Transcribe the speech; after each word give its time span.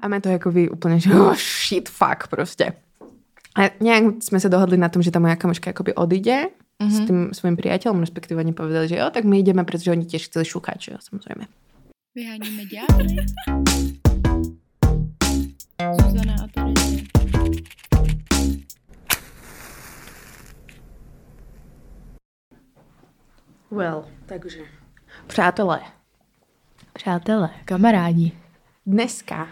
A 0.00 0.08
má 0.08 0.20
to 0.20 0.28
jako 0.28 0.50
vy 0.50 0.68
úplně, 0.68 1.00
že 1.00 1.14
oh, 1.20 1.34
shit, 1.34 1.88
fuck 1.88 2.28
prostě. 2.30 2.72
A 3.58 3.70
nějak 3.80 4.04
jsme 4.22 4.40
se 4.40 4.48
dohodli 4.48 4.76
na 4.76 4.88
tom, 4.88 5.02
že 5.02 5.10
ta 5.10 5.18
moja 5.18 5.36
kamoška 5.36 5.70
jakoby 5.70 5.94
odjde 5.94 6.46
mm-hmm. 6.80 6.90
s 6.90 7.06
tým 7.06 7.18
svojím 7.34 7.56
priateľom, 7.56 8.00
respektíve 8.00 8.40
oni 8.40 8.52
povedali, 8.52 8.88
že 8.88 8.96
jo, 8.96 9.10
tak 9.10 9.24
my 9.24 9.38
ideme, 9.42 9.64
pretože 9.64 9.90
oni 9.90 10.06
tiež 10.06 10.30
chceli 10.30 10.44
šukať, 10.46 10.78
že 10.80 10.90
jo, 10.94 10.98
samozrejme. 11.02 11.44
Vyháníme 12.14 12.64
ďábly. 12.66 13.16
Zuzana 15.98 16.34
a 16.42 16.46
Terezie. 16.48 17.04
Well, 23.70 24.04
takže. 24.26 24.58
Přátelé. 25.26 25.80
Přátelé, 26.92 27.50
kamarádi. 27.64 28.32
Dneska 28.86 29.48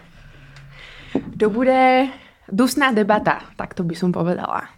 to 1.39 1.49
bude 1.49 2.07
dusná 2.51 2.91
debata, 2.91 3.41
tak 3.55 3.73
to 3.73 3.83
by 3.83 3.95
som 3.95 4.11
povedala. 4.11 4.69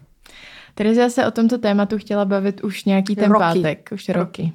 Terezia 0.75 1.09
se 1.09 1.25
o 1.27 1.31
tomto 1.31 1.57
tématu 1.57 1.97
chtěla 1.97 2.25
bavit 2.25 2.63
už 2.63 2.85
nějaký 2.85 3.15
ten 3.15 3.31
Roky. 3.31 3.39
pátek, 3.39 3.89
už 3.91 4.09
roky. 4.09 4.53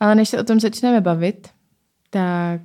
Ale 0.00 0.14
než 0.14 0.28
se 0.28 0.40
o 0.40 0.44
tom 0.44 0.60
začneme 0.60 1.00
bavit, 1.00 1.48
tak 2.10 2.60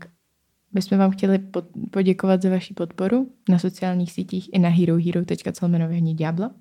bychom 0.74 0.98
vám 0.98 1.12
chtěli 1.12 1.40
pod, 1.40 1.66
poděkovat 1.92 2.42
za 2.42 2.50
vaši 2.50 2.74
podporu 2.74 3.28
na 3.50 3.60
sociálních 3.60 4.12
sítích 4.12 4.50
i 4.54 4.60
na 4.60 4.70
herohero.co 4.70 5.68
hní 5.68 6.16
Diabla. 6.16 6.52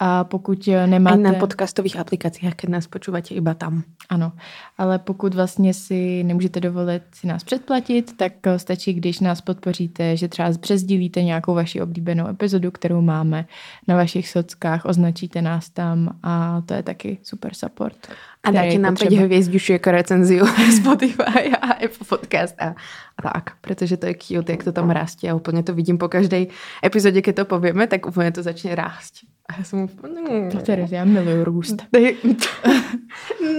A 0.00 0.24
pokud 0.24 0.68
Aj 0.68 0.88
nemáte... 0.88 1.20
na 1.20 1.36
podcastových 1.36 2.00
aplikacích, 2.00 2.56
keď 2.56 2.68
nás 2.72 2.88
počúvate 2.88 3.36
iba 3.36 3.52
tam. 3.52 3.84
Ano, 4.08 4.32
ale 4.78 4.98
pokud 4.98 5.34
vlastně 5.34 5.74
si 5.74 6.24
nemůžete 6.24 6.60
dovolit 6.60 7.02
si 7.12 7.26
nás 7.26 7.44
předplatit, 7.44 8.16
tak 8.16 8.32
eh, 8.46 8.58
stačí, 8.58 8.92
když 8.92 9.20
nás 9.20 9.40
podpoříte, 9.40 10.16
že 10.16 10.28
třeba 10.28 10.48
přezdílíte 10.60 11.22
nějakou 11.22 11.54
vaši 11.54 11.80
oblíbenou 11.80 12.28
epizodu, 12.28 12.70
kterou 12.70 13.00
máme 13.00 13.46
na 13.88 13.96
vašich 13.96 14.28
sockách, 14.28 14.84
označíte 14.84 15.42
nás 15.42 15.68
tam 15.68 16.18
a 16.22 16.62
to 16.66 16.74
je 16.74 16.82
taky 16.82 17.18
super 17.22 17.54
support. 17.54 18.08
A 18.42 18.50
dáte 18.50 18.78
nám 18.78 18.94
potřeba. 18.94 19.10
5 19.10 19.24
hviezdičiek 19.24 19.86
jako 19.86 19.90
recenziu 19.90 20.44
na 20.44 20.72
Spotify 20.76 21.50
a 21.60 21.72
Apple 21.72 22.06
Podcast 22.08 22.54
a, 22.58 22.74
a 23.18 23.32
tak, 23.32 23.50
protože 23.60 23.96
to 23.96 24.06
je 24.06 24.14
cute, 24.14 24.52
jak 24.52 24.64
to 24.64 24.72
tam 24.72 24.90
rastie 24.90 25.30
a 25.30 25.34
úplně 25.34 25.62
to 25.62 25.74
vidím 25.74 25.98
po 25.98 26.08
každej 26.08 26.46
epizodě, 26.84 27.22
keď 27.22 27.36
to 27.36 27.44
povieme, 27.44 27.86
tak 27.86 28.06
úplně 28.06 28.32
to 28.32 28.42
začne 28.42 28.74
rásť. 28.74 29.24
A 29.48 29.58
já 29.58 29.64
jsem 29.64 29.78
úplně... 29.78 30.50
To 30.52 30.58
Terezi, 30.58 30.94
já 30.94 31.04
miluju 31.04 31.44
růst. 31.44 31.82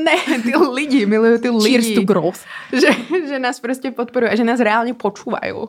Ne, 0.06 0.42
ty 0.44 0.58
lidi, 0.74 1.06
miluju 1.06 1.38
ty 1.38 1.50
lidi. 1.50 1.70
Cheers 1.70 1.96
to 1.96 2.02
growth. 2.02 2.40
Že, 2.74 2.88
že 3.28 3.40
nás 3.40 3.60
prostě 3.60 3.92
podporují 3.92 4.32
a 4.32 4.36
že 4.36 4.44
nás 4.44 4.60
reálně 4.60 4.94
počúvají. 4.94 5.50
Jo. 5.50 5.68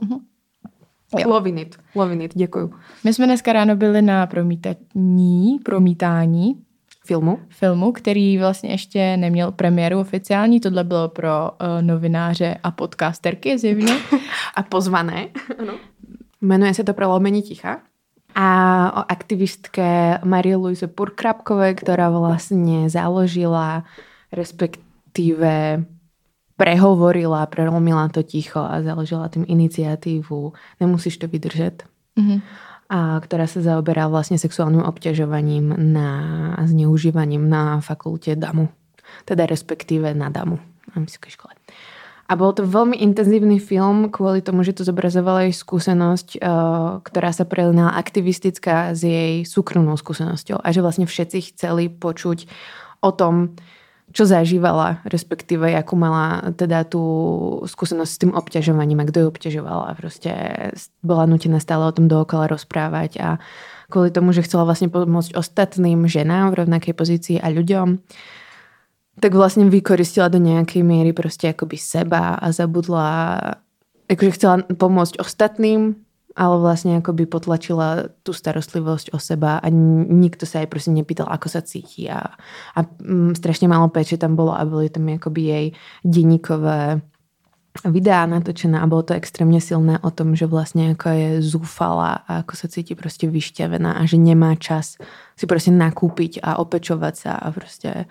Loving 1.27 1.61
it, 1.61 1.77
loving 1.95 2.23
it, 2.23 2.35
děkuju. 2.35 2.75
My 3.05 3.15
jsme 3.15 3.27
dneska 3.27 3.53
ráno 3.53 3.77
byli 3.77 4.03
na 4.03 4.27
promítání, 4.27 5.59
promítání 5.63 6.63
Filmu? 7.07 7.39
filmu, 7.49 7.93
který 7.93 8.39
vlastně 8.39 8.71
ještě 8.71 9.17
neměl 9.17 9.53
premiéru 9.53 10.01
oficiální. 10.01 10.61
Tohle 10.61 10.85
bylo 10.85 11.09
pro 11.09 11.51
uh, 11.51 11.83
novináře 11.83 12.57
a 12.63 12.71
podcasterky 12.71 13.59
zjevně. 13.59 13.93
A 14.55 14.63
pozvané. 14.63 15.29
Ano. 15.59 15.75
Jmenuje 16.41 16.75
se 16.75 16.85
to 16.85 16.95
Prolomení 16.95 17.43
ticha. 17.43 17.81
A 18.35 18.47
o 18.97 19.05
aktivistke 19.13 20.19
Marie 20.25 20.57
Louise 20.57 20.89
Purkrapkovej, 20.89 21.77
ktorá 21.85 22.09
vlastne 22.09 22.89
založila, 22.89 23.85
respektíve 24.33 25.85
prehovorila, 26.57 27.45
prelomila 27.47 28.09
to 28.09 28.25
ticho 28.25 28.65
a 28.65 28.81
založila 28.81 29.29
tým 29.29 29.45
iniciatívu 29.49 30.53
Nemusíš 30.81 31.19
to 31.19 31.29
vydržet. 31.29 31.85
Mhm. 32.17 32.41
A 32.93 33.17
ktorá 33.25 33.49
sa 33.49 33.65
zaoberá 33.65 34.13
vlastne 34.13 34.37
sexuálnym 34.37 34.85
obťažovaním 34.85 35.73
na, 35.81 36.11
zneužívaním 36.69 37.49
na 37.49 37.81
fakulte 37.81 38.37
DAMu. 38.37 38.69
Teda 39.25 39.49
respektíve 39.49 40.13
na 40.13 40.29
DAMu, 40.29 40.61
na 40.93 40.97
vysokej 41.01 41.41
škole. 41.41 41.57
A 42.29 42.37
bol 42.37 42.57
to 42.57 42.65
veľmi 42.65 42.97
intenzívny 42.97 43.61
film 43.61 44.09
kvôli 44.09 44.41
tomu, 44.41 44.65
že 44.65 44.73
to 44.73 44.89
zobrazovala 44.89 45.49
jej 45.49 45.55
skúsenosť, 45.57 46.29
eh, 46.37 46.49
ktorá 47.05 47.31
sa 47.33 47.45
prelinala 47.45 47.97
aktivistická 47.97 48.97
s 48.97 49.05
jej 49.05 49.45
súkromnou 49.45 49.97
skúsenosťou 50.01 50.61
a 50.61 50.69
že 50.73 50.81
vlastne 50.81 51.05
všetci 51.05 51.53
chceli 51.53 51.93
počuť 51.93 52.49
o 53.03 53.11
tom, 53.13 53.57
čo 54.13 54.29
zažívala, 54.29 55.01
respektíve 55.09 55.73
akú 55.73 55.97
mala 55.97 56.53
teda 56.53 56.85
tú 56.85 57.03
skúsenosť 57.65 58.13
s 58.13 58.21
tým 58.21 58.33
obťažovaním 58.37 59.01
a 59.01 59.09
kto 59.09 59.19
ju 59.25 59.27
obťažoval 59.33 59.81
a 59.89 59.93
proste 59.97 60.33
bola 61.01 61.25
nutená 61.25 61.57
stále 61.59 61.89
o 61.89 61.97
tom 61.97 62.13
dookola 62.13 62.53
rozprávať 62.53 63.11
a 63.19 63.29
kvôli 63.89 64.13
tomu, 64.13 64.37
že 64.37 64.45
chcela 64.45 64.69
vlastne 64.69 64.93
pomôcť 64.93 65.33
ostatným 65.33 66.05
ženám 66.05 66.53
v 66.53 66.59
rovnakej 66.65 66.95
pozícii 66.97 67.37
a 67.41 67.49
ľuďom, 67.49 68.01
tak 69.21 69.33
vlastne 69.33 69.69
vykoristila 69.69 70.29
do 70.29 70.41
nejakej 70.41 70.85
miery 70.85 71.17
proste 71.17 71.53
akoby 71.53 71.77
seba 71.81 72.37
a 72.37 72.53
zabudla, 72.53 73.09
akože 74.09 74.33
chcela 74.37 74.65
pomôcť 74.69 75.21
ostatným, 75.21 75.97
ale 76.33 76.57
vlastne 76.61 76.99
akoby 77.01 77.29
potlačila 77.29 78.09
tú 78.25 78.33
starostlivosť 78.33 79.13
o 79.13 79.19
seba 79.21 79.61
a 79.61 79.67
nikto 79.69 80.49
sa 80.49 80.65
jej 80.65 80.69
proste 80.69 80.93
nepýtal, 80.93 81.29
ako 81.29 81.49
sa 81.49 81.61
cíti 81.61 82.09
a, 82.09 82.37
a 82.77 82.81
mm, 82.85 83.37
strašne 83.37 83.69
málo 83.69 83.93
peče 83.93 84.17
tam 84.17 84.37
bolo 84.37 84.57
a 84.57 84.65
boli 84.65 84.89
tam 84.89 85.09
akoby 85.13 85.43
jej 85.45 85.67
denníkové 86.05 87.05
videá 87.89 88.29
natočené 88.29 88.77
a 88.77 88.85
bolo 88.85 89.01
to 89.01 89.17
extrémne 89.17 89.57
silné 89.57 89.97
o 90.05 90.13
tom, 90.13 90.37
že 90.37 90.45
vlastne 90.45 90.93
ako 90.93 91.09
je 91.09 91.29
zúfala 91.41 92.21
a 92.29 92.45
ako 92.45 92.53
sa 92.53 92.67
cíti 92.69 92.93
proste 92.93 93.25
vyšťavená 93.33 93.97
a 93.97 94.03
že 94.05 94.21
nemá 94.21 94.53
čas 94.61 95.01
si 95.41 95.45
proste 95.49 95.73
nakúpiť 95.73 96.45
a 96.45 96.61
opečovať 96.61 97.15
sa 97.17 97.33
a 97.41 97.49
proste 97.49 98.05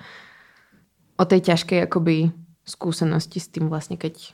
o 1.21 1.23
tej 1.29 1.53
ťažkej 1.53 1.85
akoby 1.85 2.33
skúsenosti 2.65 3.37
s 3.37 3.53
tým 3.53 3.69
vlastne, 3.69 4.01
keď 4.01 4.33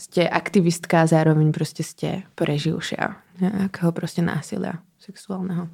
ste 0.00 0.24
aktivistka 0.24 1.04
a 1.04 1.06
zároveň 1.06 1.52
proste 1.52 1.84
ste 1.84 2.24
preživšia 2.32 3.20
nejakého 3.36 3.92
proste 3.92 4.24
násilia 4.24 4.80
sexuálneho. 4.96 5.68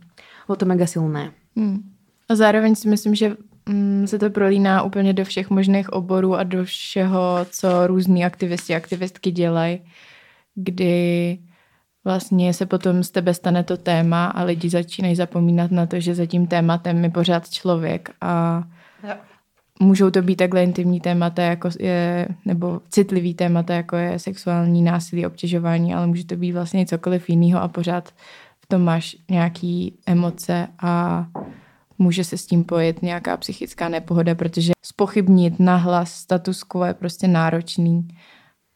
Bolo 0.50 0.56
to 0.58 0.66
mega 0.66 0.86
silné. 0.86 1.30
Hmm. 1.54 1.86
A 2.26 2.34
zároveň 2.34 2.74
si 2.74 2.90
myslím, 2.90 3.14
že 3.14 3.38
mm, 3.68 4.06
se 4.06 4.18
to 4.18 4.30
prolíná 4.30 4.82
úplně 4.82 5.12
do 5.12 5.24
všech 5.24 5.50
možných 5.50 5.92
oborů 5.92 6.34
a 6.34 6.42
do 6.42 6.64
všeho, 6.64 7.46
co 7.50 7.86
různí 7.86 8.24
aktivisti 8.24 8.74
a 8.74 8.76
aktivistky 8.76 9.30
dělají, 9.30 9.80
kdy 10.54 11.38
vlastně 12.04 12.54
se 12.54 12.66
potom 12.66 13.02
z 13.02 13.10
tebe 13.10 13.34
stane 13.34 13.64
to 13.64 13.76
téma 13.76 14.26
a 14.26 14.42
lidi 14.42 14.70
začínají 14.70 15.14
zapomínat 15.14 15.70
na 15.70 15.86
to, 15.86 16.00
že 16.00 16.14
za 16.14 16.26
tím 16.26 16.46
tématem 16.46 17.04
je 17.04 17.10
pořád 17.10 17.50
člověk 17.50 18.10
a 18.20 18.64
můžou 19.80 20.10
to 20.10 20.22
být 20.22 20.36
takhle 20.36 20.64
intimní 20.64 21.00
témata, 21.00 21.42
jako 21.42 21.68
je, 21.80 22.28
nebo 22.44 22.80
citlivý 22.88 23.34
témata, 23.34 23.74
jako 23.74 23.96
je 23.96 24.18
sexuální 24.18 24.82
násilí, 24.82 25.26
obtěžování, 25.26 25.94
ale 25.94 26.06
může 26.06 26.24
to 26.24 26.36
být 26.36 26.52
vlastně 26.52 26.86
cokoliv 26.86 27.30
jiného 27.30 27.62
a 27.62 27.68
pořád 27.68 28.08
v 28.60 28.66
tom 28.68 28.82
máš 28.82 29.16
nějaký 29.30 29.98
emoce 30.06 30.68
a 30.82 31.26
může 31.98 32.24
se 32.24 32.36
s 32.36 32.46
tím 32.46 32.64
pojít 32.64 33.02
nějaká 33.02 33.36
psychická 33.36 33.88
nepohoda, 33.88 34.34
protože 34.34 34.72
spochybnit 34.84 35.60
nahlas 35.60 36.12
status 36.12 36.62
quo 36.62 36.84
je 36.84 36.94
prostě 36.94 37.28
náročný 37.28 38.08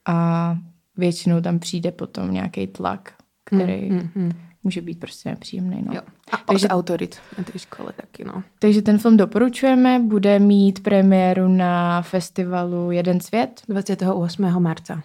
a 0.09 0.56
většinou 0.97 1.41
tam 1.41 1.59
přijde 1.59 1.93
potom 1.93 2.32
nějaký 2.32 2.67
tlak, 2.67 3.12
který 3.44 3.91
Mm, 3.91 4.11
mm. 4.15 4.32
Může 4.62 4.81
být 4.81 5.00
prostě 5.00 5.28
nepříjemný. 5.28 5.82
No. 5.87 5.94
Jo. 5.94 6.00
A 6.32 6.37
Takže- 6.37 6.69
autorit 6.69 7.19
na 7.38 7.44
tej 7.44 7.60
škole 7.60 7.93
taky, 7.97 8.25
no. 8.25 8.43
Takže 8.59 8.82
ten 8.82 8.98
film 8.98 9.16
doporučujeme, 9.16 9.98
bude 9.98 10.38
mít 10.38 10.82
premiéru 10.82 11.48
na 11.48 12.03
festivalu 12.03 12.91
Jeden 12.91 13.20
svět 13.20 13.62
28. 13.69 14.60
marca. 14.60 15.03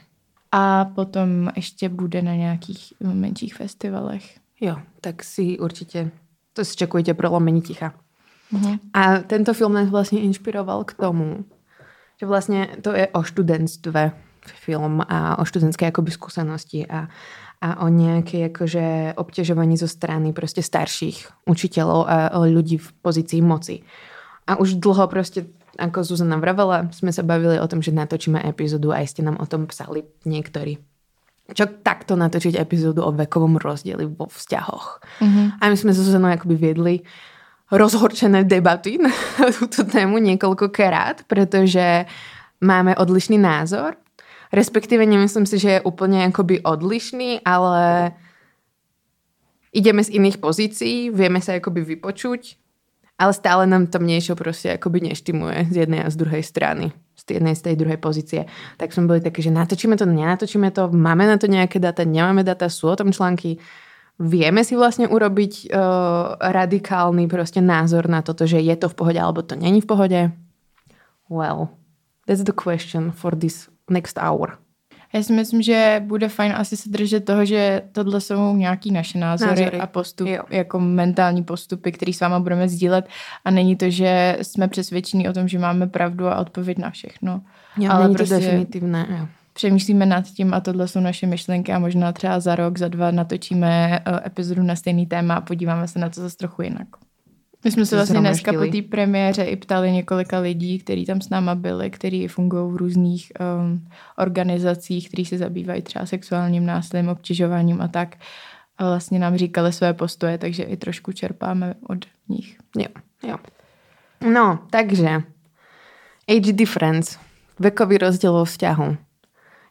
a 0.52 0.86
potom 0.86 1.52
ještě 1.56 1.90
bude 1.90 2.22
na 2.22 2.36
nějakých 2.36 2.94
menších 3.00 3.56
festivalech. 3.56 4.40
Jo, 4.62 4.76
tak 5.02 5.24
si 5.24 5.60
určite 5.60 6.12
to 6.54 6.66
si 6.66 6.76
čekujte 6.76 7.14
prolomení 7.14 7.62
ticha. 7.62 7.94
Mhm. 8.52 8.80
A 8.94 9.18
tento 9.28 9.52
film 9.54 9.74
nás 9.74 9.90
vlastne 9.92 10.24
inšpiroval 10.24 10.84
k 10.88 10.94
tomu, 10.96 11.44
že 12.16 12.24
vlastne 12.24 12.80
to 12.80 12.96
je 12.96 13.08
o 13.12 13.20
študentstve 13.24 14.12
film 14.64 15.02
a 15.04 15.36
o 15.36 15.44
študentskej 15.44 15.92
akoby 15.92 16.12
skúsenosti 16.16 16.88
a, 16.88 17.12
a 17.64 17.82
o 17.84 17.88
nejakej 17.88 18.52
akože 18.52 18.86
obťažovaní 19.16 19.80
zo 19.80 19.88
strany 19.88 20.36
proste 20.36 20.60
starších 20.60 21.48
učiteľov 21.48 22.02
a 22.06 22.16
ľudí 22.46 22.78
v 22.78 22.90
pozícii 23.00 23.40
moci. 23.40 23.82
A 24.46 24.60
už 24.62 24.78
dlho 24.78 25.10
proste, 25.10 25.50
ako 25.80 26.06
Zuzana 26.06 26.38
vravela, 26.38 26.92
sme 26.94 27.10
sa 27.10 27.26
bavili 27.26 27.58
o 27.58 27.66
tom, 27.66 27.82
že 27.82 27.96
natočíme 27.96 28.38
epizódu 28.46 28.94
a 28.94 29.02
aj 29.02 29.16
ste 29.16 29.22
nám 29.26 29.42
o 29.42 29.50
tom 29.50 29.66
psali 29.66 30.06
niektorí. 30.28 30.78
Čo 31.46 31.82
takto 31.82 32.18
natočiť 32.18 32.58
epizódu 32.58 33.06
o 33.06 33.14
vekovom 33.14 33.58
rozdieli 33.62 34.06
vo 34.10 34.30
vzťahoch. 34.30 34.86
Mhm. 35.22 35.42
A 35.62 35.64
my 35.70 35.76
sme 35.78 35.94
so 35.94 36.06
Zuzanou 36.06 36.30
akoby 36.34 36.56
viedli 36.58 36.96
rozhorčené 37.74 38.46
debaty 38.46 39.02
na 39.02 39.10
túto 39.58 39.86
tému 39.86 40.22
niekoľkokrát, 40.22 41.26
pretože 41.26 42.06
máme 42.62 42.94
odlišný 42.94 43.42
názor 43.42 43.98
Respektíve 44.54 45.06
nemyslím 45.06 45.46
si, 45.46 45.60
že 45.60 45.70
je 45.70 45.82
úplně 45.82 46.22
jakoby 46.22 46.62
odlišný, 46.62 47.42
ale 47.46 48.12
ideme 49.74 50.04
z 50.04 50.10
iných 50.10 50.38
pozícií, 50.38 51.10
vieme 51.10 51.42
sa 51.42 51.60
akoby 51.60 51.82
vypočuť, 51.82 52.56
ale 53.20 53.34
stále 53.34 53.68
nám 53.68 53.88
to 53.88 54.00
mniejšo 54.00 54.36
prostě 54.36 54.74
akoby 54.74 55.02
neštimuje 55.02 55.68
z 55.72 55.76
jednej 55.76 56.04
a 56.04 56.10
z 56.10 56.16
druhej 56.16 56.44
strany 56.44 56.92
z 57.16 57.34
jednej, 57.42 57.56
z 57.56 57.62
tej 57.62 57.76
druhej 57.76 57.98
pozície. 57.98 58.46
Tak 58.78 58.94
sme 58.94 59.08
boli 59.08 59.24
také, 59.24 59.42
že 59.42 59.50
natočíme 59.50 59.98
to, 59.98 60.06
nenatočíme 60.06 60.70
to, 60.72 60.92
máme 60.92 61.26
na 61.26 61.40
to 61.40 61.48
nejaké 61.48 61.80
data, 61.80 62.04
nemáme 62.04 62.44
data, 62.44 62.70
sú 62.70 62.92
o 62.92 62.96
tom 62.96 63.10
články, 63.10 63.58
vieme 64.20 64.62
si 64.62 64.76
vlastne 64.76 65.08
urobiť 65.08 65.72
uh, 65.72 66.38
radikálny 66.40 67.26
proste 67.26 67.64
názor 67.64 68.06
na 68.12 68.22
toto, 68.22 68.46
že 68.46 68.62
je 68.62 68.76
to 68.78 68.92
v 68.92 68.96
pohode 68.96 69.20
alebo 69.20 69.42
to 69.42 69.56
není 69.56 69.82
v 69.82 69.90
pohode? 69.90 70.22
Well, 71.32 71.74
that's 72.28 72.46
the 72.46 72.54
question 72.54 73.10
for 73.12 73.34
this 73.34 73.72
next 73.90 74.20
hour. 74.22 74.58
Já 75.14 75.24
si 75.24 75.34
myslím, 75.34 75.62
že 75.62 76.02
bude 76.06 76.30
fajn 76.30 76.54
asi 76.56 76.78
se 76.78 76.90
držet 76.90 77.26
toho, 77.26 77.46
že 77.46 77.82
tohle 77.92 78.22
jsou 78.22 78.56
nějaký 78.56 78.92
naše 78.92 79.18
názory, 79.18 79.50
názory. 79.50 79.80
a 79.80 79.88
postup, 79.88 80.28
jo. 80.28 80.44
jako 80.50 80.80
mentální 80.80 81.44
postupy, 81.44 81.92
který 81.92 82.14
s 82.14 82.20
váma 82.20 82.40
budeme 82.40 82.70
sdílet 82.70 83.08
a 83.46 83.52
není 83.52 83.76
to, 83.76 83.90
že 83.90 84.38
jsme 84.42 84.68
přesvědčení 84.68 85.30
o 85.30 85.34
tom, 85.34 85.48
že 85.48 85.60
máme 85.60 85.88
pravdu 85.88 86.28
a 86.28 86.38
odpověď 86.38 86.78
na 86.78 86.90
všechno. 86.90 87.42
Jo, 87.78 87.92
ale 87.92 88.04
není 88.04 88.16
prostě 88.16 88.36
to 88.36 88.42
definitivné. 88.42 89.08
Jo. 89.10 89.28
Přemýšlíme 89.54 90.06
nad 90.06 90.26
tím 90.26 90.54
a 90.54 90.60
tohle 90.60 90.88
jsou 90.88 91.00
naše 91.00 91.28
myšlenky 91.28 91.74
a 91.74 91.80
možná 91.80 92.12
třeba 92.12 92.40
za 92.40 92.56
rok, 92.56 92.78
za 92.78 92.88
dva 92.88 93.12
natočíme 93.12 94.00
eh, 94.06 94.28
epizodu 94.28 94.64
na 94.64 94.76
stejný 94.76 95.06
téma 95.06 95.36
a 95.36 95.42
podíváme 95.42 95.88
se 95.88 96.00
na 96.00 96.10
to 96.10 96.22
zase 96.22 96.38
trochu 96.38 96.62
jinak. 96.62 96.88
My 97.66 97.72
jsme 97.72 97.86
se 97.86 97.96
vlastně 97.96 98.20
dneska 98.20 98.54
po 98.54 98.66
té 98.72 98.82
premiéře 98.82 99.44
i 99.44 99.56
ptali 99.56 99.92
několika 99.92 100.40
lidí, 100.40 100.80
kteří 100.80 101.06
tam 101.06 101.22
s 101.22 101.30
náma 101.30 101.56
byli, 101.56 101.90
kteří 101.90 102.28
fungují 102.28 102.74
v 102.74 102.76
různých 102.76 103.32
um, 103.60 103.88
organizacích, 104.18 105.08
kteří 105.08 105.26
se 105.26 105.38
zabývají 105.38 105.82
třeba 105.82 106.06
sexuálním 106.06 106.66
násilím, 106.66 107.10
obtěžováním 107.10 107.82
a 107.82 107.88
tak. 107.88 108.16
A 108.78 108.86
vlastně 108.86 109.20
nám 109.20 109.38
říkali 109.38 109.74
své 109.74 109.94
postoje, 109.94 110.38
takže 110.38 110.64
i 110.64 110.78
trošku 110.78 111.12
čerpáme 111.12 111.74
od 111.90 112.06
nich. 112.30 112.58
Jo, 112.78 112.88
jo. 113.28 113.38
No, 114.34 114.60
takže 114.70 115.10
age 116.30 116.54
difference, 116.54 117.20
vekový 117.60 117.98
rozdíl 117.98 118.34
vo 118.34 118.46
vzťahu. 118.46 118.98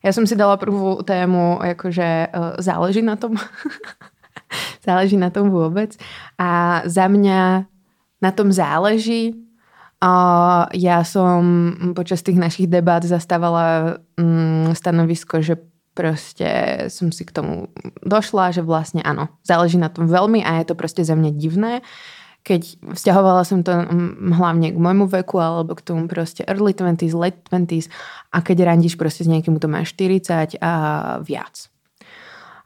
Já 0.04 0.12
jsem 0.12 0.26
si 0.26 0.36
dala 0.36 0.56
prvú 0.56 1.02
tému, 1.02 1.58
jakože 1.64 2.26
uh, 2.36 2.42
záleží 2.58 3.02
na 3.02 3.16
tom. 3.16 3.34
záleží 4.86 5.16
na 5.16 5.30
tom 5.30 5.50
vůbec. 5.50 5.96
A 6.38 6.82
za 6.84 7.08
mě 7.08 7.66
na 8.24 8.32
tom 8.32 8.48
záleží. 8.48 9.36
A 10.00 10.12
ja 10.72 11.04
som 11.04 11.44
počas 11.96 12.24
tých 12.24 12.40
našich 12.40 12.68
debát 12.68 13.04
zastávala 13.04 13.96
mm, 14.16 14.72
stanovisko, 14.72 15.40
že 15.40 15.56
prostě 15.94 16.76
som 16.88 17.12
si 17.12 17.24
k 17.24 17.32
tomu 17.32 17.68
došla, 18.02 18.50
že 18.50 18.62
vlastne 18.66 19.00
áno, 19.00 19.28
záleží 19.46 19.78
na 19.78 19.88
tom 19.88 20.10
veľmi 20.10 20.44
a 20.44 20.58
je 20.58 20.64
to 20.64 20.74
prostě 20.74 21.04
za 21.04 21.14
mňa 21.14 21.30
divné. 21.30 21.80
Keď 22.44 22.92
vzťahovala 22.92 23.44
som 23.48 23.64
to 23.64 23.72
hlavne 24.36 24.68
k 24.68 24.76
môjmu 24.76 25.08
veku 25.08 25.40
alebo 25.40 25.72
k 25.74 25.80
tomu 25.80 26.08
prostě 26.08 26.44
early 26.44 26.76
20s, 26.76 27.14
late 27.16 27.40
20s 27.48 27.88
a 28.32 28.42
keď 28.42 28.62
randíš 28.62 28.94
prostě 28.94 29.24
s 29.24 29.26
niekým, 29.26 29.56
to 29.58 29.68
má 29.68 29.84
40 29.84 30.60
a 30.60 30.72
viac. 31.24 31.72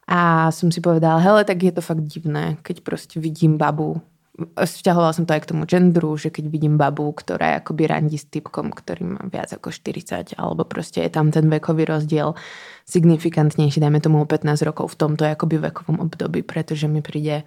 A 0.09 0.51
som 0.51 0.73
si 0.73 0.81
povedala, 0.81 1.21
hele, 1.21 1.45
tak 1.45 1.63
je 1.63 1.73
to 1.73 1.81
fakt 1.81 2.01
divné, 2.01 2.57
keď 2.63 2.81
prostě 2.81 3.21
vidím 3.21 3.59
babu 3.59 4.01
Vzťahovala 4.39 5.11
som 5.11 5.27
to 5.27 5.35
aj 5.35 5.43
k 5.43 5.51
tomu 5.51 5.67
genderu, 5.67 6.15
že 6.15 6.31
keď 6.31 6.47
vidím 6.47 6.79
babu, 6.79 7.11
ktorá 7.11 7.59
akoby 7.59 7.91
randí 7.91 8.15
s 8.15 8.31
typkom, 8.31 8.71
ktorý 8.71 9.19
má 9.19 9.23
viac 9.27 9.51
ako 9.51 9.75
40, 9.75 10.39
alebo 10.39 10.63
proste 10.63 11.03
je 11.03 11.11
tam 11.11 11.35
ten 11.35 11.51
vekový 11.51 11.83
rozdiel 11.83 12.39
signifikantnejší, 12.87 13.83
dajme 13.83 13.99
tomu 13.99 14.23
o 14.23 14.31
15 14.31 14.63
rokov 14.63 14.95
v 14.95 14.99
tomto 15.03 15.27
akoby 15.27 15.59
vekovom 15.59 15.99
období, 15.99 16.47
pretože 16.47 16.87
mi 16.87 17.03
príde 17.03 17.43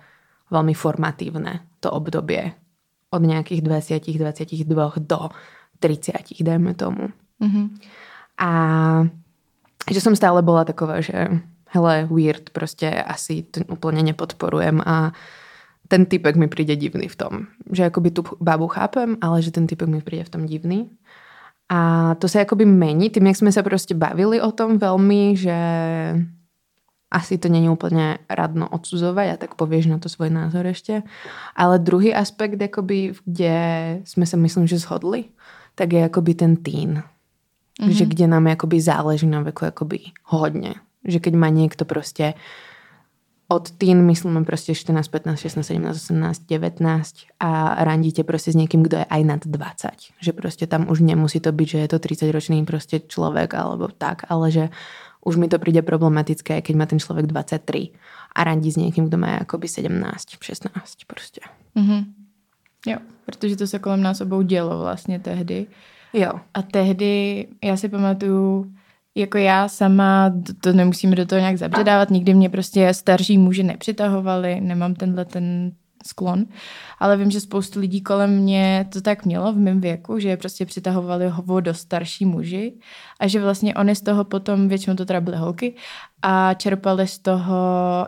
veľmi 0.52 0.76
formatívne 0.76 1.64
to 1.80 1.88
obdobie 1.88 2.60
od 3.12 3.22
nejakých 3.24 3.64
20, 3.64 4.68
22 4.68 5.08
do 5.08 5.32
30, 5.80 6.44
dajme 6.44 6.76
tomu. 6.76 7.16
Mm-hmm. 7.40 7.66
A 8.44 8.50
že 9.88 10.00
som 10.04 10.12
stále 10.12 10.44
bola 10.44 10.68
taková, 10.68 11.00
že 11.00 11.40
hele, 11.72 12.08
weird, 12.12 12.50
prostě 12.50 13.04
asi 13.08 13.44
to 13.44 13.64
úplne 13.72 14.04
nepodporujem 14.04 14.82
a 14.86 15.12
ten 15.92 16.06
typek 16.06 16.36
mi 16.36 16.48
přijde 16.48 16.76
divný 16.76 17.08
v 17.08 17.16
tom. 17.16 17.32
Že 17.72 17.84
jakoby 17.84 18.12
tu 18.12 18.24
babu 18.40 18.68
chápem, 18.68 19.18
ale 19.22 19.42
že 19.42 19.52
ten 19.52 19.68
typek 19.68 19.90
mi 19.90 20.02
přijde 20.02 20.24
v 20.24 20.30
tom 20.30 20.46
divný. 20.46 20.90
A 21.70 22.16
to 22.16 22.28
se 22.28 22.40
jakoby 22.40 22.66
mení 22.66 23.10
tím, 23.10 23.28
jak 23.28 23.36
jsme 23.36 23.52
se 23.52 23.64
prostě 23.64 23.96
bavili 23.96 24.42
o 24.42 24.52
tom 24.52 24.78
velmi, 24.78 25.36
že 25.38 25.56
asi 27.12 27.38
to 27.38 27.50
není 27.50 27.70
úplně 27.70 28.18
radno 28.30 28.70
odsuzovat, 28.70 29.28
a 29.34 29.38
tak 29.38 29.56
pověš 29.56 29.86
na 29.86 29.98
to 29.98 30.10
svůj 30.10 30.30
názor 30.30 30.66
ještě. 30.66 31.04
Ale 31.56 31.80
druhý 31.80 32.16
aspekt, 32.16 32.62
jakoby, 32.62 33.14
kde 33.26 34.00
jsme 34.04 34.26
se 34.26 34.38
myslím, 34.38 34.68
že 34.68 34.80
shodli, 34.80 35.24
tak 35.76 35.94
je 35.94 36.00
jakoby 36.00 36.34
ten 36.34 36.56
teen. 36.56 37.04
Mm-hmm. 37.82 37.90
Že 37.90 38.06
kde 38.06 38.28
nám 38.28 38.48
jakoby 38.48 38.82
záleží 38.82 39.28
na 39.28 39.42
veku 39.42 39.66
jakoby 39.66 40.00
hodně. 40.24 40.74
Že 41.08 41.20
keď 41.20 41.34
má 41.34 41.50
někdo 41.50 41.86
prostě 41.86 42.34
od 43.51 43.71
teen 43.71 44.06
myslíme 44.06 44.44
prostě 44.44 44.75
14, 44.75 45.07
15, 45.07 45.39
16, 45.39 45.68
17, 45.68 45.95
18, 45.95 46.42
19 46.50 47.15
a 47.39 47.83
randíte 47.83 48.24
prostě 48.24 48.51
s 48.51 48.56
někým, 48.56 48.83
kdo 48.83 48.98
je 48.98 49.06
aj 49.06 49.24
nad 49.24 49.48
20. 49.48 49.89
Že 50.19 50.33
prostě 50.33 50.68
tam 50.68 50.89
už 50.89 51.00
nemusí 51.00 51.39
to 51.39 51.51
být, 51.51 51.68
že 51.68 51.77
je 51.77 51.88
to 51.88 52.00
30 52.00 52.31
ročný 52.31 52.65
prostě 52.65 53.00
člověk 53.00 53.53
alebo 53.53 53.88
tak, 53.98 54.21
ale 54.30 54.51
že 54.51 54.69
už 55.25 55.36
mi 55.36 55.48
to 55.48 55.59
přijde 55.59 55.81
problematické, 55.81 56.62
keď 56.62 56.75
má 56.75 56.86
ten 56.86 57.00
člověk 57.00 57.27
23 57.27 57.89
a 58.36 58.44
randí 58.44 58.71
s 58.71 58.75
někým, 58.75 59.06
kdo 59.06 59.18
má 59.18 59.27
jakoby 59.27 59.68
17, 59.68 60.24
16 60.42 60.98
prostě. 61.07 61.42
Mm-hmm. 61.75 62.06
Jo, 62.88 62.98
protože 63.25 63.56
to 63.56 63.68
se 63.68 63.80
kolem 63.80 64.01
nás 64.01 64.21
obou 64.21 64.42
dělo 64.42 64.80
vlastně 64.80 65.19
tehdy. 65.19 65.68
Jo. 66.13 66.31
A 66.53 66.62
tehdy, 66.62 67.48
já 67.63 67.77
si 67.77 67.89
pamatuju, 67.89 68.74
jako 69.16 69.38
já 69.38 69.68
sama, 69.68 70.34
to 70.62 70.74
nemusíme 70.74 71.16
do 71.16 71.25
toho 71.25 71.40
nějak 71.40 71.58
zabředávat, 71.58 72.10
nikdy 72.10 72.34
mě 72.34 72.50
prostě 72.50 72.94
starší 72.94 73.38
muži 73.38 73.63
nepřitahovali, 73.63 74.62
nemám 74.62 74.96
tenhle 74.96 75.25
ten 75.25 75.72
sklon, 76.06 76.46
ale 77.00 77.18
vím, 77.18 77.31
že 77.31 77.40
spoustu 77.40 77.80
lidí 77.80 78.02
kolem 78.02 78.38
mě 78.38 78.86
to 78.94 79.02
tak 79.02 79.25
mělo 79.25 79.54
v 79.54 79.58
mém 79.58 79.81
věku, 79.81 80.19
že 80.19 80.38
prostě 80.38 80.66
přitahovali 80.66 81.30
hovo 81.30 81.60
do 81.60 81.74
starší 81.74 82.25
muži 82.25 82.74
a 83.19 83.28
že 83.28 83.42
vlastně 83.42 83.75
oni 83.75 83.96
z 83.96 84.02
toho 84.02 84.24
potom, 84.24 84.68
většinou 84.68 84.96
to 84.96 85.06
teda 85.06 85.22
byly 85.22 85.38
holky, 85.38 85.75
a 86.22 86.54
čerpali 86.54 87.08
z 87.08 87.19
toho 87.19 87.54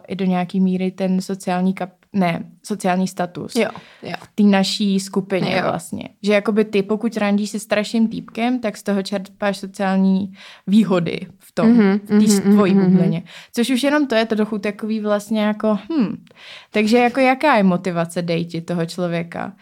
i 0.08 0.16
do 0.16 0.26
nějaký 0.26 0.60
míry 0.60 0.92
ten 0.92 1.22
sociální 1.22 1.74
kap, 1.74 1.90
ne, 2.14 2.44
sociální 2.64 3.08
status. 3.08 3.56
Jo, 3.56 3.70
jo. 4.04 4.14
V 4.24 4.28
té 4.36 4.44
naší 4.44 5.00
skupině 5.00 5.56
jo. 5.56 5.62
vlastně. 5.64 6.10
Že 6.24 6.34
jakoby 6.34 6.66
ty, 6.66 6.84
pokud 6.84 7.18
randíš 7.18 7.50
se 7.50 7.60
starším 7.60 8.08
týpkem, 8.08 8.60
tak 8.60 8.78
z 8.78 8.84
toho 8.84 9.04
čerpáš 9.04 9.58
sociální 9.58 10.34
výhody 10.68 11.28
v 11.40 11.52
tom, 11.52 11.74
mm-hmm, 11.74 12.00
v 12.00 12.08
té 12.08 12.14
mm-hmm, 12.14 12.54
tvojí 12.54 12.76
mm-hmm. 12.76 12.90
bublině. 12.90 13.24
Což 13.54 13.70
už 13.70 13.84
jenom 13.84 14.08
to 14.08 14.16
je 14.16 14.26
to 14.26 14.36
trochu 14.36 14.58
takový 14.58 15.00
vlastně 15.00 15.42
jako, 15.42 15.80
hm. 15.94 16.26
Takže 16.72 16.98
jako 16.98 17.20
jaká 17.20 17.56
je 17.56 17.64
motivace 17.64 18.22
dejti 18.22 18.62
toho 18.62 18.86
člověka? 18.86 19.54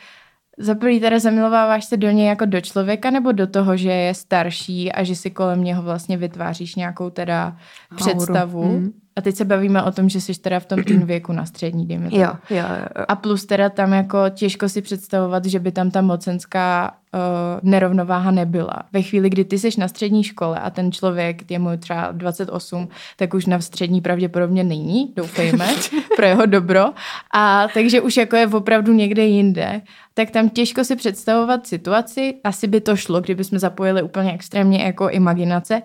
Za 0.58 0.76
prvý 0.76 1.00
teda 1.00 1.20
zamilováváš 1.20 1.86
se 1.86 1.98
do 1.98 2.12
něj 2.12 2.28
jako 2.28 2.46
do 2.46 2.62
člověka 2.62 3.10
nebo 3.10 3.32
do 3.32 3.48
toho, 3.48 3.78
že 3.78 3.92
je 3.92 4.14
starší 4.14 4.92
a 4.92 5.04
že 5.04 5.16
si 5.16 5.32
kolem 5.32 5.64
něho 5.64 5.84
vlastně 5.84 6.18
vytváříš 6.18 6.76
nějakou 6.76 7.10
teda 7.10 7.58
Hauru. 7.90 8.06
představu. 8.06 8.64
Mm. 8.64 8.92
A 9.22 9.24
teď 9.24 9.36
se 9.36 9.46
bavíme 9.46 9.84
o 9.84 9.92
tom, 9.92 10.10
že 10.10 10.22
jsi 10.22 10.34
teda 10.34 10.60
v 10.60 10.66
tom 10.66 10.84
tým 10.84 11.00
věku 11.06 11.34
na 11.34 11.46
střední, 11.46 11.86
dejme 11.86 12.10
to. 12.10 12.16
Jo, 12.16 12.30
jo, 12.50 12.58
jo. 12.58 13.06
A 13.08 13.16
plus 13.16 13.46
teda 13.46 13.70
tam 13.70 13.94
jako 13.94 14.18
těžko 14.30 14.70
si 14.70 14.82
představovat, 14.82 15.46
že 15.46 15.60
by 15.60 15.72
tam 15.72 15.92
ta 15.92 16.02
mocenská 16.02 16.92
uh, 17.14 17.70
nerovnováha 17.70 18.32
nebyla. 18.32 18.84
Ve 18.94 19.02
chvíli, 19.02 19.30
kdy 19.30 19.46
ty 19.46 19.60
jsi 19.60 19.70
na 19.78 19.88
střední 19.88 20.24
škole 20.24 20.60
a 20.60 20.70
ten 20.70 20.92
člověk, 20.92 21.52
je 21.52 21.60
mu 21.60 21.70
třeba 21.78 22.12
28, 22.12 22.88
tak 23.18 23.34
už 23.34 23.46
na 23.46 23.62
střední 23.62 24.02
pravděpodobně 24.02 24.64
není, 24.64 25.14
doufejme, 25.16 25.68
pro 26.16 26.26
jeho 26.26 26.46
dobro. 26.46 26.86
A 27.34 27.68
takže 27.74 28.02
už 28.02 28.18
jako 28.18 28.36
je 28.36 28.48
opravdu 28.48 28.94
někde 28.94 29.26
jinde, 29.26 29.82
tak 30.14 30.32
tam 30.32 30.50
těžko 30.50 30.84
si 30.84 30.96
představovat 30.96 31.68
situaci, 31.68 32.36
asi 32.44 32.68
by 32.68 32.82
to 32.82 32.96
šlo, 32.96 33.22
kdyby 33.22 33.44
jsme 33.44 33.60
zapojili 33.60 34.04
úplně 34.04 34.34
extrémně 34.34 34.84
jako 34.84 35.10
imaginace, 35.10 35.82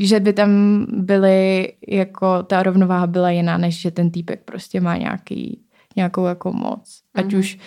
že 0.00 0.20
by 0.20 0.32
tam 0.32 0.50
byly, 0.90 1.72
jako 1.88 2.42
ta 2.42 2.62
rovnováha 2.62 3.06
byla 3.06 3.30
jiná, 3.30 3.58
než 3.58 3.80
že 3.80 3.90
ten 3.90 4.10
týpek 4.10 4.44
prostě 4.44 4.80
má 4.80 4.96
nějaký, 4.96 5.60
nějakou 5.96 6.26
jako 6.26 6.52
moc. 6.52 7.00
Ať 7.14 7.26
mm-hmm. 7.26 7.38
už 7.38 7.58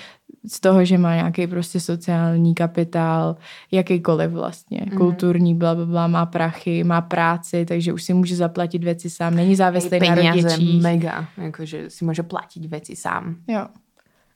z 0.47 0.59
toho, 0.59 0.85
že 0.85 0.97
má 0.97 1.15
nějaký 1.15 1.47
prostě 1.47 1.79
sociální 1.79 2.55
kapitál, 2.55 3.35
jakýkoliv 3.71 4.31
vlastně, 4.31 4.81
mm. 4.91 4.97
kulturní, 4.97 5.55
bla, 5.55 5.75
bla, 5.75 5.85
bla, 5.85 6.07
má 6.07 6.25
prachy, 6.25 6.83
má 6.83 7.01
práci, 7.01 7.65
takže 7.65 7.93
už 7.93 8.03
si 8.03 8.13
může 8.13 8.35
zaplatit 8.35 8.83
věci 8.83 9.09
sám, 9.09 9.35
není 9.35 9.55
závislý 9.55 9.99
na 9.99 10.15
rodičích. 10.15 10.81
mega, 10.81 11.27
jakože 11.37 11.89
si 11.89 12.05
může 12.05 12.23
platit 12.23 12.65
věci 12.65 12.95
sám. 12.95 13.35
Jo. 13.47 13.65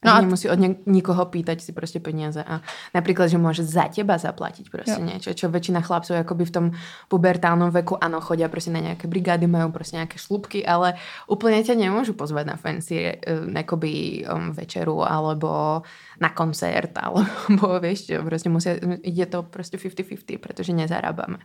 No 0.05 0.13
a 0.13 0.21
nemusí 0.21 0.49
od 0.49 0.59
nikoho 0.85 1.25
pýtať 1.25 1.61
si 1.61 1.71
prostě 1.73 1.99
peniaze 1.99 2.43
a 2.43 2.61
napríklad, 2.93 3.27
že 3.27 3.37
môže 3.37 3.63
za 3.65 3.89
teba 3.89 4.17
zaplatiť 4.17 4.69
prostě 4.69 5.01
niečo, 5.01 5.33
čo 5.33 5.49
väčšina 5.49 5.81
chlapcov 5.81 6.17
akoby 6.17 6.45
v 6.45 6.51
tom 6.51 6.65
pubertálnom 7.09 7.71
veku, 7.71 7.97
ano, 8.03 8.21
chodia 8.21 8.49
prostě 8.49 8.71
na 8.71 8.79
nejaké 8.79 9.07
brigády, 9.07 9.47
majú 9.47 9.71
prostě 9.71 9.97
nejaké 9.97 10.17
šlubky, 10.17 10.65
ale 10.65 10.93
úplne 11.27 11.63
ťa 11.63 11.73
nemôžu 11.75 12.13
pozvať 12.13 12.45
na 12.45 12.55
fancy 12.55 13.09
uh, 13.09 13.49
akoby 13.57 14.25
um, 14.29 14.51
večeru 14.53 15.01
alebo 15.01 15.81
na 16.21 16.29
koncert, 16.29 16.97
alebo 17.01 17.79
vieš, 17.79 18.11
prostě 18.25 18.49
musia, 18.49 18.75
ide 19.01 19.25
to 19.25 19.43
prostě 19.43 19.77
50-50, 19.77 20.37
pretože 20.37 20.73
nezarábame. 20.73 21.37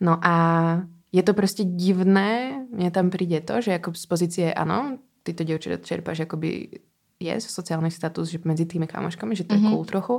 No 0.00 0.18
a 0.22 0.34
je 1.12 1.22
to 1.22 1.34
prostě 1.34 1.64
divné, 1.64 2.64
mne 2.72 2.90
tam 2.90 3.10
príde 3.10 3.40
to, 3.40 3.60
že 3.60 3.74
ako 3.74 3.94
z 3.94 4.06
pozície, 4.06 4.54
ano, 4.54 4.98
ty 5.22 5.34
to 5.34 5.44
dievčatá 5.44 5.76
čerpáš 5.76 6.20
akoby 6.20 6.80
je 7.20 7.36
sociálny 7.36 7.92
status, 7.92 8.32
že 8.32 8.40
medzi 8.48 8.64
tými 8.64 8.88
kamoškami, 8.88 9.36
že 9.36 9.44
to 9.44 9.52
mm-hmm. 9.54 9.60
je 9.60 9.68
mhm. 9.68 9.72
cool 9.76 9.84
trochu. 9.84 10.16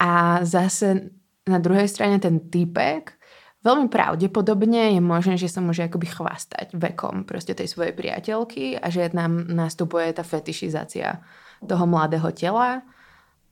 A 0.00 0.44
zase 0.44 1.16
na 1.48 1.58
druhej 1.58 1.88
strane 1.88 2.20
ten 2.20 2.52
týpek 2.52 3.16
veľmi 3.64 3.88
pravdepodobne 3.88 4.96
je 4.96 5.00
možné, 5.00 5.34
že 5.40 5.48
sa 5.48 5.64
môže 5.64 5.84
akoby 5.84 6.08
chvastať 6.08 6.76
vekom 6.76 7.24
proste 7.24 7.56
tej 7.56 7.68
svojej 7.68 7.96
priateľky 7.96 8.76
a 8.76 8.86
že 8.92 9.12
nám 9.12 9.48
nastupuje 9.48 10.12
tá 10.12 10.24
fetišizácia 10.24 11.24
toho 11.64 11.84
mladého 11.84 12.28
tela, 12.32 12.84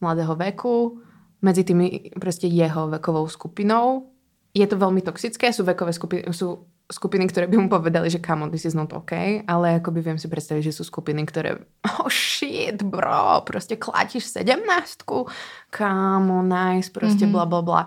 mladého 0.00 0.32
veku 0.36 1.00
medzi 1.44 1.62
tými 1.64 2.16
proste 2.16 2.48
jeho 2.48 2.88
vekovou 2.88 3.28
skupinou. 3.28 4.12
Je 4.56 4.64
to 4.64 4.80
veľmi 4.80 5.04
toxické, 5.04 5.52
sú 5.52 5.62
vekové 5.64 5.92
skupiny, 5.92 6.24
sú 6.32 6.64
skupiny, 6.88 7.28
ktoré 7.28 7.44
by 7.46 7.56
mu 7.60 7.68
povedali, 7.68 8.08
že 8.08 8.18
kamo, 8.18 8.48
this 8.48 8.64
is 8.64 8.72
not 8.72 8.90
OK, 8.96 9.44
ale 9.44 9.78
akoby 9.78 10.00
viem 10.00 10.18
si 10.18 10.24
predstaviť, 10.26 10.72
že 10.72 10.76
sú 10.80 10.88
skupiny, 10.88 11.24
ktoré 11.28 11.60
oh 12.00 12.08
shit, 12.08 12.80
bro, 12.80 13.44
proste 13.44 13.76
klatíš 13.76 14.32
sedemnáctku, 14.32 15.28
kamo, 15.68 16.40
nice, 16.40 16.88
proste 16.88 17.28
mm-hmm. 17.28 17.36
bla 17.36 17.44
bla 17.44 17.62
bla. 17.62 17.82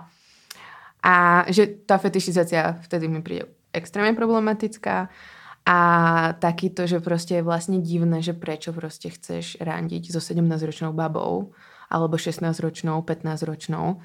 A 1.01 1.13
že 1.49 1.65
tá 1.81 1.97
fetišizácia 1.97 2.77
vtedy 2.85 3.09
mi 3.09 3.25
príde 3.25 3.49
extrémne 3.73 4.13
problematická 4.13 5.09
a 5.65 5.79
takýto, 6.37 6.85
že 6.85 7.01
proste 7.01 7.41
je 7.41 7.47
vlastne 7.47 7.81
divné, 7.81 8.21
že 8.21 8.37
prečo 8.37 8.73
proste 8.73 9.09
chceš 9.09 9.57
randiť 9.61 10.13
so 10.13 10.21
17-ročnou 10.21 10.93
babou 10.93 11.53
alebo 11.89 12.17
16-ročnou, 12.21 13.01
15-ročnou 13.01 14.01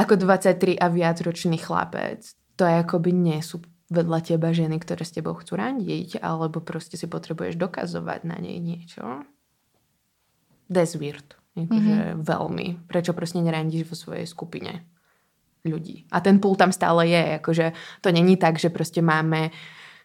ako 0.00 0.14
23 0.16 0.80
a 0.80 0.86
viac 0.88 1.20
ročný 1.20 1.60
chlapec. 1.60 2.24
To 2.56 2.64
je 2.64 2.74
akoby 2.80 3.12
nie 3.12 3.40
sú 3.44 3.60
vedľa 3.90 4.18
teba 4.22 4.54
ženy, 4.54 4.78
ktoré 4.78 5.02
s 5.02 5.12
tebou 5.12 5.34
chcú 5.34 5.58
randiť, 5.58 6.22
alebo 6.22 6.62
proste 6.62 6.94
si 6.94 7.10
potrebuješ 7.10 7.58
dokazovať 7.58 8.20
na 8.22 8.38
nej 8.38 8.62
niečo. 8.62 9.26
That's 10.70 10.94
weird. 10.94 11.36
Mm-hmm. 11.50 12.22
veľmi. 12.22 12.86
Prečo 12.86 13.10
proste 13.10 13.42
nerandíš 13.42 13.90
vo 13.90 13.98
svojej 13.98 14.22
skupine 14.22 14.86
ľudí. 15.66 16.06
A 16.14 16.22
ten 16.22 16.38
púl 16.38 16.54
tam 16.54 16.70
stále 16.70 17.10
je. 17.10 17.42
Akože 17.42 17.74
to 18.00 18.14
není 18.14 18.38
tak, 18.38 18.56
že 18.56 18.70
proste 18.70 19.02
máme 19.02 19.50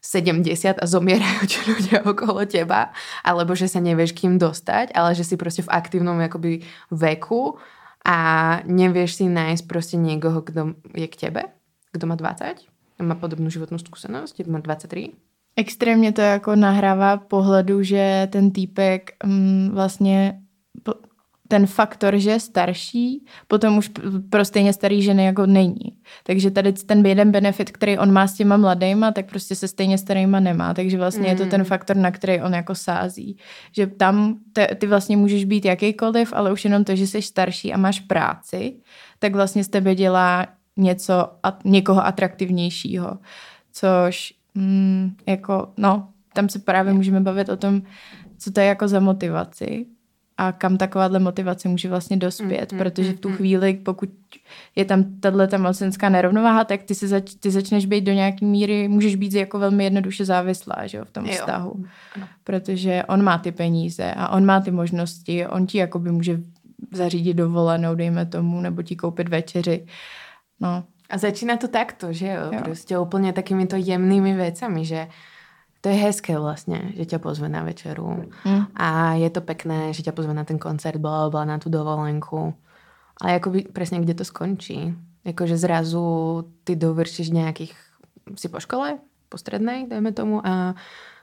70 0.01 0.81
a 0.81 0.85
zomierajú 0.89 1.41
ti 1.45 1.61
ľudia 1.69 2.01
okolo 2.01 2.49
teba, 2.49 2.89
alebo 3.21 3.53
že 3.53 3.69
sa 3.69 3.77
nevieš 3.77 4.17
kým 4.17 4.41
dostať, 4.41 4.97
ale 4.97 5.13
že 5.13 5.21
si 5.21 5.37
proste 5.37 5.61
v 5.61 5.69
aktívnom 5.69 6.17
akoby 6.17 6.65
veku 6.89 7.61
a 8.01 8.17
nevieš 8.65 9.21
si 9.21 9.25
nájsť 9.29 9.63
proste 9.69 10.01
niekoho, 10.01 10.41
kto 10.41 10.77
je 10.97 11.07
k 11.07 11.29
tebe, 11.29 11.53
kto 11.93 12.09
má 12.09 12.17
20 12.17 12.74
má 13.03 13.15
podobnou 13.15 13.49
životnou 13.49 13.77
zkušenost, 13.77 14.47
má 14.47 14.59
23. 14.59 15.09
Extrémně 15.55 16.11
to 16.11 16.21
jako 16.21 16.55
nahrává 16.55 17.17
pohledu, 17.17 17.83
že 17.83 18.27
ten 18.31 18.51
týpek 18.51 19.11
um, 19.23 19.69
vlastně 19.73 20.39
ten 21.47 21.67
faktor, 21.67 22.17
že 22.17 22.31
je 22.31 22.39
starší, 22.39 23.25
potom 23.47 23.77
už 23.77 23.91
pro 24.29 24.45
stejně 24.45 24.73
starý 24.73 25.01
ženy 25.01 25.25
jako 25.25 25.45
není. 25.45 25.97
Takže 26.23 26.51
tady 26.51 26.73
ten 26.73 27.05
jeden 27.05 27.31
benefit, 27.31 27.71
který 27.71 27.97
on 27.97 28.11
má 28.11 28.27
s 28.27 28.33
těma 28.33 28.57
mladýma, 28.57 29.11
tak 29.11 29.25
prostě 29.29 29.55
se 29.55 29.67
stejně 29.67 29.97
starýma 29.97 30.39
nemá. 30.39 30.73
Takže 30.73 30.97
vlastně 30.97 31.23
mm. 31.23 31.29
je 31.29 31.35
to 31.35 31.45
ten 31.45 31.61
mm. 31.61 31.65
faktor, 31.65 31.95
na 31.95 32.11
který 32.11 32.41
on 32.41 32.53
jako 32.53 32.75
sází. 32.75 33.37
Že 33.71 33.87
tam 33.87 34.39
te, 34.53 34.67
ty 34.75 34.87
vlastně 34.87 35.17
můžeš 35.17 35.45
být 35.45 35.65
jakýkoliv, 35.65 36.33
ale 36.33 36.51
už 36.51 36.63
jenom 36.63 36.83
to, 36.83 36.95
že 36.95 37.07
jsi 37.07 37.21
starší 37.21 37.73
a 37.73 37.77
máš 37.77 37.99
práci, 37.99 38.75
tak 39.19 39.35
vlastně 39.35 39.63
z 39.63 39.67
tebe 39.67 39.95
dělá 39.95 40.47
něco, 40.77 41.13
a, 41.43 41.59
někoho 41.65 42.05
atraktivnějšího, 42.05 43.17
což 43.71 44.33
mm, 44.55 45.15
jako, 45.27 45.69
no, 45.77 46.07
tam 46.33 46.49
se 46.49 46.59
právě 46.59 46.93
můžeme 46.93 47.21
bavit 47.21 47.49
o 47.49 47.57
tom, 47.57 47.81
co 48.37 48.51
to 48.51 48.59
je 48.59 48.65
jako 48.65 48.87
za 48.87 48.99
motivaci 48.99 49.85
a 50.37 50.51
kam 50.51 50.77
takováhle 50.77 51.19
motivace 51.19 51.69
může 51.69 51.89
vlastně 51.89 52.17
dospět, 52.17 52.71
mm, 52.71 52.77
mm, 52.77 52.83
protože 52.83 53.13
v 53.13 53.19
tu 53.19 53.29
mm, 53.29 53.35
chvíli, 53.35 53.73
pokud 53.73 54.09
je 54.75 54.85
tam 54.85 55.03
tato 55.19 55.59
mocenská 55.59 56.09
nerovnováha, 56.09 56.63
tak 56.63 56.83
ty, 56.83 56.95
si 56.95 57.07
zač, 57.07 57.33
ty 57.33 57.51
začneš 57.51 57.85
být 57.85 58.01
do 58.01 58.11
nějaký 58.11 58.45
míry, 58.45 58.87
můžeš 58.87 59.15
být 59.15 59.33
jako 59.33 59.59
velmi 59.59 59.83
jednoduše 59.83 60.25
závislá 60.25 60.87
že 60.87 60.97
jo, 60.97 61.05
v 61.05 61.11
tom 61.11 61.25
jo. 61.25 61.31
vztahu, 61.31 61.85
ano. 62.15 62.27
protože 62.43 63.03
on 63.07 63.23
má 63.23 63.37
ty 63.37 63.51
peníze 63.51 64.13
a 64.13 64.29
on 64.29 64.45
má 64.45 64.59
ty 64.59 64.71
možnosti, 64.71 65.47
on 65.47 65.67
ti 65.67 65.77
jakoby 65.77 66.11
může 66.11 66.39
zařídit 66.91 67.33
dovolenou, 67.33 67.95
dejme 67.95 68.25
tomu, 68.25 68.61
nebo 68.61 68.81
ti 68.81 68.95
koupit 68.95 69.29
večeři 69.29 69.85
No. 70.59 70.83
A 71.09 71.17
začína 71.17 71.57
to 71.57 71.67
takto, 71.67 72.13
že 72.13 72.27
jo? 72.27 72.49
jo. 72.51 72.61
Prostě 72.63 72.97
úplně 72.97 73.33
takýmito 73.33 73.75
jemnými 73.75 74.33
vecami, 74.33 74.85
že 74.85 75.07
to 75.81 75.89
je 75.89 75.95
hezké 75.95 76.39
vlastně, 76.39 76.97
že 76.97 77.05
ťa 77.05 77.19
pozve 77.19 77.49
na 77.49 77.61
večeru 77.61 78.25
mm. 78.45 78.65
a 78.75 79.13
je 79.13 79.29
to 79.29 79.41
pekné, 79.41 79.93
že 79.93 80.01
ťa 80.01 80.17
pozve 80.17 80.33
na 80.33 80.41
ten 80.41 80.57
koncert, 80.57 80.97
bla, 80.97 81.29
bla, 81.29 81.45
na 81.45 81.61
tu 81.61 81.69
dovolenku. 81.69 82.57
Ale 83.21 83.37
jakoby 83.37 83.69
presne 83.69 84.01
kde 84.01 84.17
to 84.17 84.25
skončí. 84.25 84.97
Jakože 85.25 85.57
zrazu 85.57 86.41
ty 86.65 86.73
dovršíš 86.73 87.29
nejakých, 87.29 87.73
si 88.33 88.49
po 88.49 88.57
škole, 88.57 88.97
po 89.29 89.37
strednej, 89.37 89.85
dajme 89.85 90.09
tomu, 90.09 90.41
a 90.41 90.73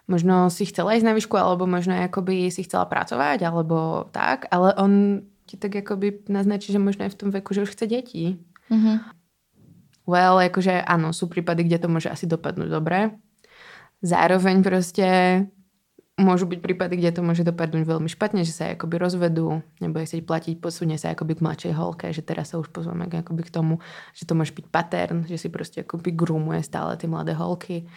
možno 0.07 0.47
si 0.47 0.63
chcela 0.71 0.95
ísť 0.95 1.11
na 1.11 1.15
výšku, 1.19 1.35
alebo 1.35 1.67
možno 1.67 1.99
jakoby 1.99 2.47
si 2.55 2.63
chcela 2.63 2.87
pracovať, 2.87 3.43
alebo 3.43 4.07
tak, 4.15 4.47
ale 4.55 4.79
on 4.79 5.27
ti 5.47 5.59
tak 5.59 5.75
jakoby 5.75 6.23
naznačí, 6.31 6.71
že 6.71 6.79
možno 6.79 7.11
je 7.11 7.15
v 7.15 7.19
tom 7.19 7.31
veku, 7.35 7.51
že 7.51 7.67
už 7.67 7.75
chce 7.75 7.87
deti. 7.91 8.39
Mm-hmm. 8.71 9.22
Well, 10.03 10.43
akože 10.43 10.83
áno, 10.83 11.15
sú 11.15 11.31
prípady, 11.31 11.67
kde 11.67 11.79
to 11.83 11.89
môže 11.89 12.11
asi 12.11 12.27
dopadnúť 12.27 12.69
dobre. 12.69 13.15
Zároveň 14.03 14.67
proste 14.67 15.07
môžu 16.19 16.45
byť 16.45 16.61
prípady, 16.61 17.01
kde 17.01 17.15
to 17.15 17.23
môže 17.25 17.43
dopadnúť 17.47 17.89
veľmi 17.89 18.11
špatne, 18.11 18.45
že 18.45 18.53
sa 18.53 18.75
akoby 18.75 19.01
rozvedú, 19.01 19.65
nebude 19.81 20.05
chcieť 20.05 20.23
platiť, 20.27 20.55
posunie 20.61 21.01
sa 21.01 21.15
akoby 21.15 21.39
k 21.39 21.45
mladšej 21.45 21.73
holke, 21.73 22.07
že 22.13 22.21
teraz 22.21 22.53
sa 22.53 22.61
už 22.61 22.69
pozveme 22.69 23.09
akoby 23.09 23.49
k 23.49 23.55
tomu, 23.55 23.81
že 24.13 24.29
to 24.29 24.37
môže 24.37 24.53
byť 24.53 24.67
pattern, 24.69 25.25
že 25.25 25.41
si 25.41 25.49
proste 25.49 25.87
akoby 25.87 26.13
groomuje 26.13 26.61
stále 26.61 26.99
tie 27.01 27.09
mladé 27.09 27.33
holky. 27.33 27.89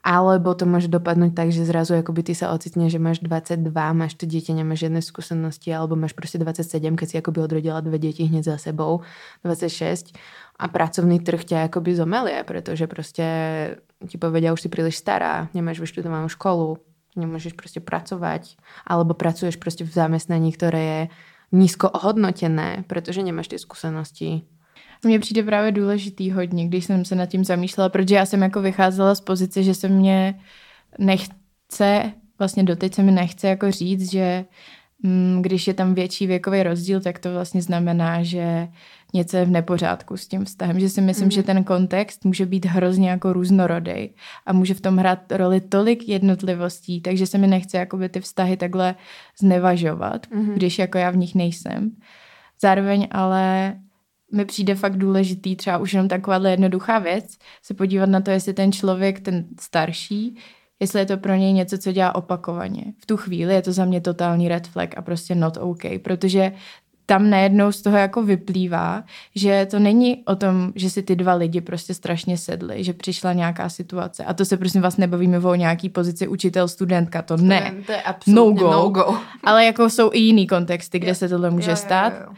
Alebo 0.00 0.56
to 0.56 0.64
môže 0.64 0.88
dopadnúť 0.88 1.36
tak, 1.36 1.52
že 1.52 1.68
zrazu 1.68 1.92
akoby 2.00 2.32
ty 2.32 2.32
sa 2.32 2.56
ocitne, 2.56 2.88
že 2.88 2.96
máš 2.96 3.20
22, 3.20 3.68
máš 3.92 4.16
to 4.16 4.24
dieťa, 4.24 4.56
nemáš 4.56 4.88
žiadne 4.88 5.04
skúsenosti, 5.04 5.68
alebo 5.68 5.92
máš 5.92 6.16
proste 6.16 6.40
27, 6.40 6.96
keď 6.96 7.06
si 7.06 7.16
akoby 7.20 7.44
odrodila 7.44 7.84
dve 7.84 8.00
deti 8.00 8.24
hneď 8.24 8.48
za 8.48 8.56
sebou, 8.56 9.04
26 9.44 10.16
a 10.56 10.64
pracovný 10.72 11.20
trh 11.20 11.44
ťa 11.44 11.68
akoby 11.68 12.00
zomelie, 12.00 12.40
pretože 12.48 12.88
proste 12.88 13.26
ti 14.08 14.16
povedia, 14.16 14.56
už 14.56 14.64
si 14.64 14.72
príliš 14.72 14.96
stará, 14.96 15.52
nemáš 15.52 15.84
vyštudovanú 15.84 16.32
školu, 16.32 16.80
nemôžeš 17.12 17.52
proste 17.52 17.84
pracovať, 17.84 18.56
alebo 18.88 19.12
pracuješ 19.12 19.60
proste 19.60 19.84
v 19.84 19.92
zamestnaní, 19.92 20.48
ktoré 20.56 20.80
je 20.80 21.02
nízko 21.52 21.92
ohodnotené, 21.92 22.88
pretože 22.88 23.20
nemáš 23.20 23.52
tie 23.52 23.60
skúsenosti 23.60 24.48
mně 25.04 25.18
přijde 25.18 25.42
právě 25.42 25.72
důležitý 25.72 26.30
hodně, 26.30 26.68
když 26.68 26.84
jsem 26.84 27.04
se 27.04 27.14
nad 27.14 27.26
tím 27.26 27.44
zamýšlela, 27.44 27.88
protože 27.88 28.14
já 28.14 28.26
jsem 28.26 28.42
jako 28.42 28.62
vycházela 28.62 29.14
z 29.14 29.20
pozice, 29.20 29.62
že 29.62 29.74
se 29.74 29.88
mě 29.88 30.40
nechce, 30.98 32.12
vlastně 32.38 32.62
doteď 32.62 32.94
se 32.94 33.02
mi 33.02 33.12
nechce 33.12 33.48
jako 33.48 33.70
říct, 33.70 34.10
že 34.10 34.44
mm, 35.02 35.38
když 35.42 35.66
je 35.66 35.74
tam 35.74 35.94
větší 35.94 36.26
věkový 36.26 36.62
rozdíl, 36.62 37.00
tak 37.00 37.18
to 37.18 37.32
vlastně 37.32 37.62
znamená, 37.62 38.22
že 38.22 38.68
něco 39.14 39.36
je 39.36 39.44
v 39.44 39.50
nepořádku 39.50 40.16
s 40.16 40.28
tím 40.28 40.44
vztahem. 40.44 40.80
Že 40.80 40.88
si 40.88 41.00
myslím, 41.00 41.26
mm. 41.26 41.30
že 41.30 41.42
ten 41.42 41.64
kontext 41.64 42.24
může 42.24 42.46
být 42.46 42.66
hrozně 42.66 43.10
jako 43.10 43.32
různorodý 43.32 44.10
a 44.46 44.52
může 44.52 44.74
v 44.74 44.80
tom 44.80 44.96
hrát 44.96 45.32
roli 45.32 45.60
tolik 45.60 46.08
jednotlivostí, 46.08 47.00
takže 47.00 47.26
se 47.26 47.38
mi 47.38 47.46
nechce 47.46 47.78
jakoby 47.78 48.08
ty 48.08 48.20
vztahy 48.20 48.56
takhle 48.56 48.94
znevažovat, 49.38 50.26
mm. 50.34 50.54
když 50.54 50.78
jako 50.78 50.98
já 50.98 51.10
v 51.10 51.16
nich 51.16 51.34
nejsem. 51.34 51.90
Zároveň 52.62 53.08
ale 53.10 53.74
mi 54.32 54.44
přijde 54.44 54.74
fakt 54.74 54.96
důležitý, 54.96 55.56
třeba 55.56 55.78
už 55.78 55.92
jenom 55.92 56.08
takováhle 56.08 56.50
jednoduchá 56.50 56.98
věc, 56.98 57.24
se 57.62 57.74
podívat 57.74 58.08
na 58.08 58.20
to, 58.20 58.30
jestli 58.30 58.52
ten 58.52 58.72
člověk, 58.72 59.20
ten 59.20 59.44
starší, 59.60 60.36
jestli 60.80 61.00
je 61.00 61.06
to 61.06 61.16
pro 61.16 61.34
něj 61.34 61.52
něco, 61.52 61.78
co 61.78 61.92
dělá 61.92 62.14
opakovaně. 62.14 62.84
V 63.02 63.06
tu 63.06 63.16
chvíli 63.16 63.54
je 63.54 63.62
to 63.62 63.72
za 63.72 63.84
mě 63.84 64.00
totální 64.00 64.48
red 64.48 64.66
flag 64.66 64.98
a 64.98 65.02
prostě 65.02 65.34
not 65.34 65.56
OK, 65.60 65.82
protože 66.02 66.52
tam 67.06 67.30
najednou 67.30 67.72
z 67.72 67.82
toho 67.82 67.96
jako 67.96 68.22
vyplývá, 68.22 69.04
že 69.34 69.66
to 69.70 69.78
není 69.78 70.22
o 70.26 70.36
tom, 70.36 70.72
že 70.74 70.90
si 70.90 71.02
ty 71.02 71.16
dva 71.16 71.34
lidi 71.34 71.60
prostě 71.60 71.94
strašně 71.94 72.36
sedli, 72.38 72.84
že 72.84 72.92
přišla 72.92 73.32
nějaká 73.32 73.68
situace. 73.68 74.24
A 74.24 74.34
to 74.34 74.44
se 74.44 74.56
prosím 74.56 74.82
vás 74.82 74.96
nebavíme 74.96 75.38
o 75.38 75.54
nějaký 75.54 75.88
pozici 75.88 76.28
učitel-studentka, 76.28 77.22
to 77.22 77.36
ne. 77.36 77.74
To 77.86 77.92
je 77.92 78.02
No 78.26 78.50
go. 78.52 78.70
no 78.70 78.88
go. 78.88 79.18
Ale 79.44 79.64
jako 79.64 79.90
jsou 79.90 80.10
i 80.12 80.18
jiný 80.18 80.46
kontexty, 80.46 80.98
kde 80.98 81.08
Jo. 81.08 81.14
se 81.14 81.28
tohle 81.28 81.50
může 81.50 81.70
Jo, 81.70 81.72
jo, 81.72 81.76
stát. 81.76 82.12
jo, 82.12 82.24
jo. 82.26 82.32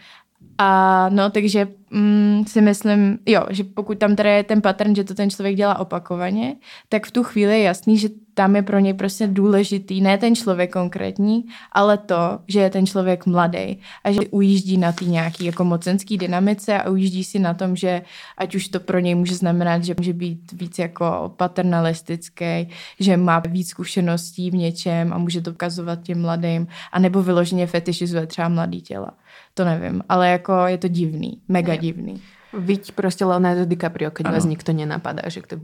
A 0.65 1.09
no, 1.09 1.31
takže 1.31 1.69
mm, 1.91 2.45
si 2.47 2.61
myslím, 2.61 3.19
jo, 3.27 3.47
že 3.51 3.65
pokud 3.65 3.99
tam 3.99 4.17
teda 4.17 4.31
je 4.31 4.43
ten 4.43 4.63
pattern, 4.63 4.95
že 4.95 5.05
to 5.05 5.15
ten 5.15 5.31
člověk 5.31 5.57
dělá 5.57 5.79
opakovaně, 5.79 6.57
tak 6.89 7.07
v 7.07 7.11
tu 7.11 7.23
chvíli 7.23 7.53
je 7.53 7.63
jasný, 7.63 7.99
že 7.99 8.09
tam 8.35 8.57
je 8.57 8.63
pro 8.63 8.79
něj 8.79 8.95
prostě 8.95 9.27
důležitý 9.27 10.01
ne 10.01 10.19
ten 10.19 10.37
člověk 10.37 10.73
konkrétní, 10.73 11.45
ale 11.73 11.99
to, 11.99 12.39
že 12.49 12.61
je 12.61 12.71
ten 12.71 12.87
člověk 12.87 13.27
mladý 13.27 13.81
a 14.05 14.13
že 14.13 14.21
ujíždí 14.31 14.79
na 14.79 14.93
té 14.93 15.05
nějaký 15.05 15.45
jako 15.45 15.65
mocenský 15.65 16.19
dynamice 16.19 16.79
a 16.83 16.91
ujíždí 16.91 17.25
si 17.25 17.39
na 17.39 17.55
tom, 17.55 17.77
že 17.77 18.03
ať 18.39 18.55
už 18.55 18.69
to 18.69 18.81
pro 18.81 18.99
něj 18.99 19.15
může 19.15 19.35
znamenat, 19.35 19.85
že 19.85 19.95
může 19.99 20.13
být 20.13 20.53
víc 20.53 20.79
jako 20.79 21.35
paternalistický, 21.37 22.69
že 23.01 23.17
má 23.17 23.39
víc 23.39 23.69
zkušeností 23.69 24.51
v 24.51 24.55
něčem 24.55 25.13
a 25.13 25.19
může 25.19 25.41
to 25.41 25.51
ukazovat 25.51 26.03
těm 26.03 26.23
mladým, 26.23 26.67
anebo 26.93 27.23
vyloženě 27.23 27.67
fetišizuje 27.67 28.27
třeba 28.27 28.49
mladý 28.49 28.83
těla. 28.83 29.11
To 29.55 29.65
nevím, 29.65 30.03
ale 30.09 30.29
jako 30.29 30.67
je 30.67 30.79
to 30.79 30.89
divný, 30.89 31.41
mega 31.49 31.77
divný. 31.77 32.23
Viď 32.53 32.93
prostě 32.93 33.25
Leonardo 33.25 33.65
DiCaprio, 33.65 34.11
keď 34.11 34.27
Ano. 34.27 34.35
vás 34.35 34.45
nikto 34.45 34.73
nenapadá, 34.73 35.23
že, 35.29 35.41
to, 35.43 35.57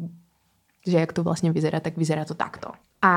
že 0.86 0.98
jak 0.98 1.12
to 1.12 1.20
vlastne 1.22 1.52
vyzerá, 1.52 1.80
tak 1.80 1.96
vyzerá 2.00 2.24
to 2.24 2.32
takto. 2.34 2.72
A 3.04 3.12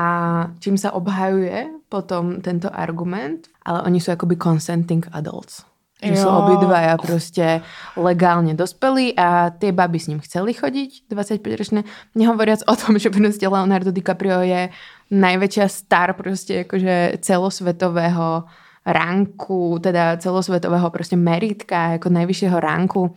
čím 0.60 0.76
sa 0.78 0.92
obhajuje 0.92 1.66
potom 1.88 2.40
tento 2.44 2.68
argument, 2.68 3.48
ale 3.64 3.82
oni 3.82 3.98
sú 4.00 4.12
akoby 4.12 4.36
consenting 4.36 5.08
adults. 5.12 5.64
Že 6.02 6.18
Jo. 6.26 6.34
obidvaja 6.34 6.98
proste 6.98 7.62
legálne 7.96 8.58
dospelí 8.58 9.14
a 9.14 9.54
tie 9.54 9.70
baby 9.72 9.98
s 10.02 10.10
ním 10.10 10.20
chceli 10.20 10.50
chodiť, 10.52 11.06
25-ročné. 11.08 11.86
Nehovoriac 12.18 12.66
o 12.66 12.74
tom, 12.76 12.98
že 13.02 13.10
proste 13.10 13.46
Leonardo 13.48 13.90
DiCaprio 13.94 14.42
je 14.42 14.68
najväčšia 15.10 15.66
star 15.70 16.12
proste 16.18 16.66
akože 16.66 17.22
celosvetového 17.22 18.44
ranku, 18.82 19.78
teda 19.78 20.18
celosvetového 20.18 20.90
proste 20.90 21.14
meritka, 21.14 21.96
ako 21.98 22.10
najvyššieho 22.10 22.58
ranku 22.58 23.14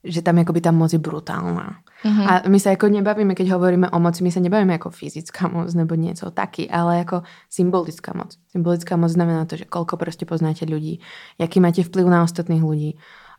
že 0.00 0.24
tam 0.24 0.40
akoby 0.40 0.64
tá 0.64 0.72
moc 0.72 0.88
je 0.88 1.00
brutálna. 1.00 1.84
Uh-huh. 2.00 2.24
A 2.24 2.32
my 2.48 2.56
sa 2.56 2.72
ako 2.72 2.88
nebavíme, 2.88 3.36
keď 3.36 3.52
hovoríme 3.52 3.92
o 3.92 3.98
moci, 4.00 4.24
my 4.24 4.32
sa 4.32 4.40
nebavíme 4.40 4.80
ako 4.80 4.88
fyzická 4.88 5.52
moc 5.52 5.68
nebo 5.76 5.92
niečo 5.92 6.32
taký, 6.32 6.64
ale 6.72 7.04
ako 7.04 7.28
symbolická 7.52 8.16
moc. 8.16 8.40
Symbolická 8.48 8.96
moc 8.96 9.12
znamená 9.12 9.44
to, 9.44 9.60
že 9.60 9.68
koľko 9.68 10.00
proste 10.00 10.24
poznáte 10.24 10.64
ľudí, 10.64 11.04
aký 11.36 11.60
máte 11.60 11.84
vplyv 11.84 12.06
na 12.08 12.24
ostatných 12.24 12.64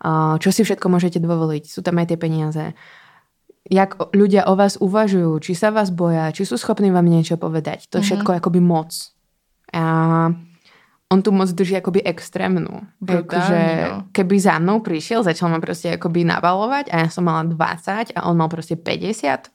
a 0.02 0.38
čo 0.38 0.50
si 0.54 0.62
všetko 0.62 0.90
môžete 0.90 1.18
dovoliť, 1.22 1.64
sú 1.66 1.82
tam 1.82 1.98
aj 2.02 2.14
tie 2.14 2.18
peniaze, 2.18 2.74
jak 3.66 3.98
ľudia 4.14 4.46
o 4.50 4.54
vás 4.58 4.78
uvažujú, 4.78 5.42
či 5.42 5.54
sa 5.58 5.74
vás 5.74 5.90
boja, 5.90 6.30
či 6.34 6.46
sú 6.46 6.58
schopní 6.58 6.90
vám 6.94 7.06
niečo 7.06 7.38
povedať. 7.38 7.90
To 7.90 8.02
je 8.02 8.10
všetko 8.10 8.42
akoby 8.42 8.62
moc. 8.62 9.14
A 9.74 10.34
on 11.12 11.20
tu 11.20 11.36
moc 11.36 11.52
drží 11.52 11.76
akoby 11.76 12.08
extrémnu. 12.08 12.88
Akože, 13.04 13.62
no. 13.92 14.08
keby 14.16 14.36
za 14.40 14.56
mnou 14.64 14.80
prišiel, 14.80 15.28
začal 15.28 15.52
ma 15.52 15.60
proste 15.60 16.00
akoby 16.00 16.24
nabalovať 16.24 16.88
a 16.88 17.04
ja 17.04 17.10
som 17.12 17.28
mala 17.28 17.44
20 17.44 18.16
a 18.16 18.20
on 18.32 18.40
mal 18.40 18.48
proste 18.48 18.80
50, 18.80 19.52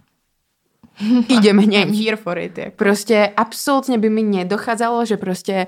idem 1.36 1.56
hneď. 1.58 1.88
I'm 1.88 1.96
here 1.96 2.16
for 2.16 2.36
it. 2.38 2.58
Jako. 2.58 2.76
Proste 2.76 3.32
absolútne 3.32 3.96
by 3.96 4.08
mi 4.12 4.22
nedochádzalo, 4.22 5.04
že 5.08 5.16
proste 5.16 5.66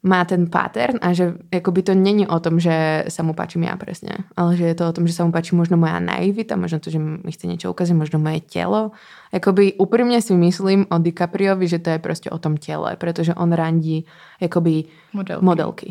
má 0.00 0.24
ten 0.24 0.48
pattern 0.48 0.96
a 1.04 1.12
že 1.12 1.36
akoby 1.52 1.80
to 1.84 1.92
není 1.92 2.24
o 2.24 2.40
tom, 2.40 2.56
že 2.56 3.04
sa 3.12 3.20
mu 3.20 3.36
páčim 3.36 3.68
ja 3.68 3.76
presne, 3.76 4.24
ale 4.32 4.56
že 4.56 4.64
je 4.64 4.76
to 4.76 4.88
o 4.88 4.94
tom, 4.96 5.04
že 5.04 5.12
sa 5.12 5.28
mu 5.28 5.30
páči 5.30 5.52
možno 5.52 5.76
moja 5.76 6.00
naivita, 6.00 6.56
možno 6.56 6.80
to, 6.80 6.88
že 6.88 6.96
mi 6.96 7.28
chce 7.28 7.44
niečo 7.44 7.68
ukázať, 7.68 7.92
možno 7.92 8.16
moje 8.16 8.40
telo. 8.40 8.96
Akoby 9.28 9.76
úprimne 9.76 10.16
si 10.24 10.32
myslím 10.32 10.88
o 10.88 10.96
DiCapriovi, 10.96 11.68
že 11.68 11.84
to 11.84 11.92
je 11.92 12.00
proste 12.00 12.32
o 12.32 12.40
tom 12.40 12.56
tele, 12.56 12.96
pretože 12.96 13.36
on 13.36 13.52
randí 13.52 14.08
akoby 14.40 14.88
Modelky. 15.12 15.44
modelky. 15.44 15.88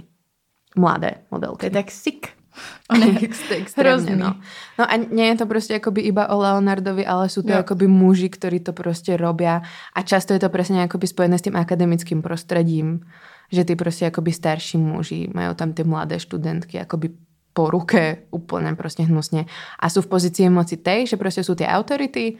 Mladé 0.74 1.12
To 1.30 1.38
modelky. 1.38 1.66
je 1.66 1.72
tak 1.72 1.90
sick. 1.90 2.22
On 2.92 2.98
je 3.00 3.30
extrémne, 3.30 3.70
hrozný. 3.78 4.16
no. 4.20 4.36
no 4.76 4.84
a 4.84 4.94
nie 4.98 5.32
je 5.32 5.38
to 5.38 5.46
proste 5.46 5.78
akoby 5.78 6.02
iba 6.02 6.28
o 6.28 6.42
Leonardovi, 6.42 7.06
ale 7.06 7.30
sú 7.30 7.46
to 7.46 7.54
Jo. 7.54 7.62
akoby 7.64 7.86
muži, 7.88 8.28
ktorí 8.28 8.60
to 8.60 8.74
proste 8.76 9.16
robia 9.16 9.62
a 9.96 10.00
často 10.04 10.34
je 10.36 10.42
to 10.44 10.50
presne 10.52 10.84
akoby 10.84 11.08
spojené 11.08 11.38
s 11.40 11.46
tým 11.46 11.56
akademickým 11.56 12.20
prostredím, 12.20 13.06
že 13.50 13.66
tí 13.66 13.74
proste 13.74 14.08
akoby 14.08 14.32
starší 14.32 14.78
muži 14.78 15.30
majú 15.34 15.58
tam 15.58 15.74
tie 15.74 15.86
mladé 15.86 16.22
študentky 16.22 16.82
akoby 16.82 17.14
po 17.54 17.74
ruke 17.74 18.30
úplne 18.30 18.78
proste 18.78 19.04
hnusne 19.04 19.50
a 19.82 19.86
sú 19.90 20.06
v 20.06 20.12
pozícii 20.16 20.48
moci 20.48 20.80
tej, 20.80 21.10
že 21.10 21.20
proste 21.20 21.42
sú 21.42 21.58
tie 21.58 21.66
autority 21.66 22.38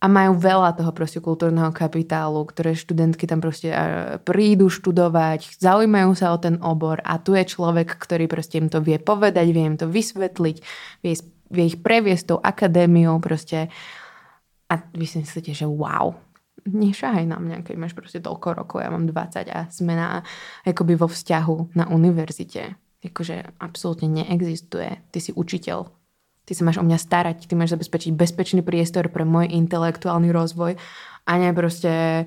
a 0.00 0.08
majú 0.08 0.40
veľa 0.40 0.80
toho 0.80 0.96
proste 0.96 1.20
kultúrneho 1.20 1.68
kapitálu, 1.76 2.48
ktoré 2.48 2.72
študentky 2.72 3.28
tam 3.28 3.44
proste 3.44 3.68
eh, 3.68 4.16
prídu 4.24 4.72
študovať, 4.72 5.60
zaujímajú 5.60 6.12
sa 6.16 6.32
o 6.32 6.40
ten 6.40 6.56
obor 6.64 7.04
a 7.04 7.20
tu 7.20 7.36
je 7.36 7.44
človek, 7.44 8.00
ktorý 8.00 8.24
proste 8.24 8.56
im 8.60 8.72
to 8.72 8.80
vie 8.80 8.96
povedať, 8.96 9.46
vie 9.52 9.64
im 9.64 9.76
to 9.76 9.84
vysvetliť, 9.88 10.56
vie, 11.04 11.14
vie 11.52 11.64
ich 11.68 11.78
previesť 11.84 12.32
tou 12.32 12.38
akadémiou 12.40 13.20
proste 13.20 13.68
a 14.70 14.74
vy 14.96 15.04
si 15.04 15.20
myslíte, 15.20 15.52
že 15.52 15.68
wow, 15.68 16.16
nešahaj 16.66 17.24
na 17.28 17.38
mňa, 17.40 17.64
keď 17.64 17.76
máš 17.76 17.94
proste 17.96 18.20
toľko 18.20 18.64
rokov, 18.64 18.78
ja 18.82 18.90
mám 18.92 19.08
20 19.08 19.46
a 19.50 19.68
sme 19.68 19.96
na, 19.96 20.20
akoby 20.64 20.96
vo 20.96 21.08
vzťahu 21.08 21.76
na 21.76 21.88
univerzite. 21.88 22.76
Akože 23.00 23.56
absolútne 23.60 24.08
neexistuje. 24.12 25.00
Ty 25.08 25.18
si 25.18 25.32
učiteľ. 25.32 25.88
Ty 26.44 26.52
sa 26.52 26.62
máš 26.66 26.82
o 26.82 26.84
mňa 26.84 26.98
starať, 26.98 27.46
ty 27.46 27.54
máš 27.54 27.72
zabezpečiť 27.78 28.12
bezpečný 28.12 28.60
priestor 28.60 29.08
pre 29.08 29.22
môj 29.22 29.48
intelektuálny 29.54 30.34
rozvoj 30.34 30.76
a 31.24 31.32
ne 31.38 31.50
proste 31.54 32.26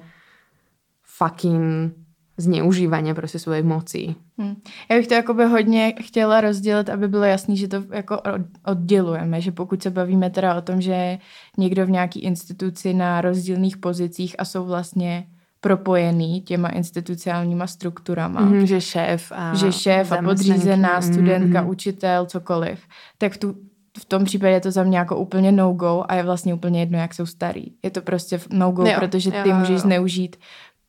fucking 1.03 1.91
zneužívanie 2.39 3.13
proste 3.13 3.37
svojej 3.37 3.61
moci. 3.61 4.17
Hm. 4.41 4.55
Já 4.91 4.97
bych 4.97 5.07
to 5.07 5.13
jakoby 5.13 5.45
hodně 5.45 5.93
chtěla 6.01 6.41
rozdělit, 6.41 6.89
aby 6.89 7.07
bylo 7.07 7.23
jasný, 7.23 7.57
že 7.57 7.67
to 7.67 7.83
jako 7.91 8.17
od- 8.21 8.41
oddělujeme, 8.65 9.41
že 9.41 9.51
pokud 9.51 9.83
se 9.83 9.89
bavíme 9.89 10.29
teda 10.29 10.55
o 10.55 10.61
tom, 10.61 10.81
že 10.81 11.17
někdo 11.57 11.85
v 11.85 11.89
nějaký 11.89 12.19
instituci 12.19 12.93
na 12.93 13.21
rozdílných 13.21 13.77
pozicích 13.77 14.35
a 14.39 14.45
jsou 14.45 14.65
vlastně 14.65 15.27
propojený 15.61 16.41
těma 16.41 16.69
institucionálníma 16.69 17.67
strukturama, 17.67 18.41
Mm, 18.41 18.65
že 18.65 18.81
šéf 18.81 19.31
a 19.35 19.53
že 19.55 19.71
šéf 19.71 20.11
a 20.11 20.17
podřízená, 20.21 20.93
Mhm, 20.99 21.01
studentka, 21.01 21.61
mhm. 21.61 21.69
učitel, 21.69 22.25
cokoliv, 22.25 22.79
tak 23.17 23.31
v, 23.33 23.37
tu, 23.37 23.55
v 23.99 24.05
tom 24.05 24.23
případě 24.25 24.53
je 24.53 24.59
to 24.61 24.71
za 24.71 24.83
mě 24.83 24.97
jako 24.97 25.17
úplně 25.17 25.51
no-go 25.51 26.03
a 26.07 26.15
je 26.15 26.23
vlastně 26.23 26.53
úplně 26.53 26.79
jedno, 26.79 26.97
jak 26.99 27.13
jsou 27.13 27.25
starý. 27.25 27.65
Je 27.83 27.89
to 27.91 28.01
prostě 28.01 28.39
no-go, 28.49 28.85
Jo, 28.85 28.93
protože 28.99 29.31
ty 29.31 29.49
jo, 29.49 29.55
můžeš 29.55 29.69
jo. 29.73 29.77
zneužít 29.79 30.35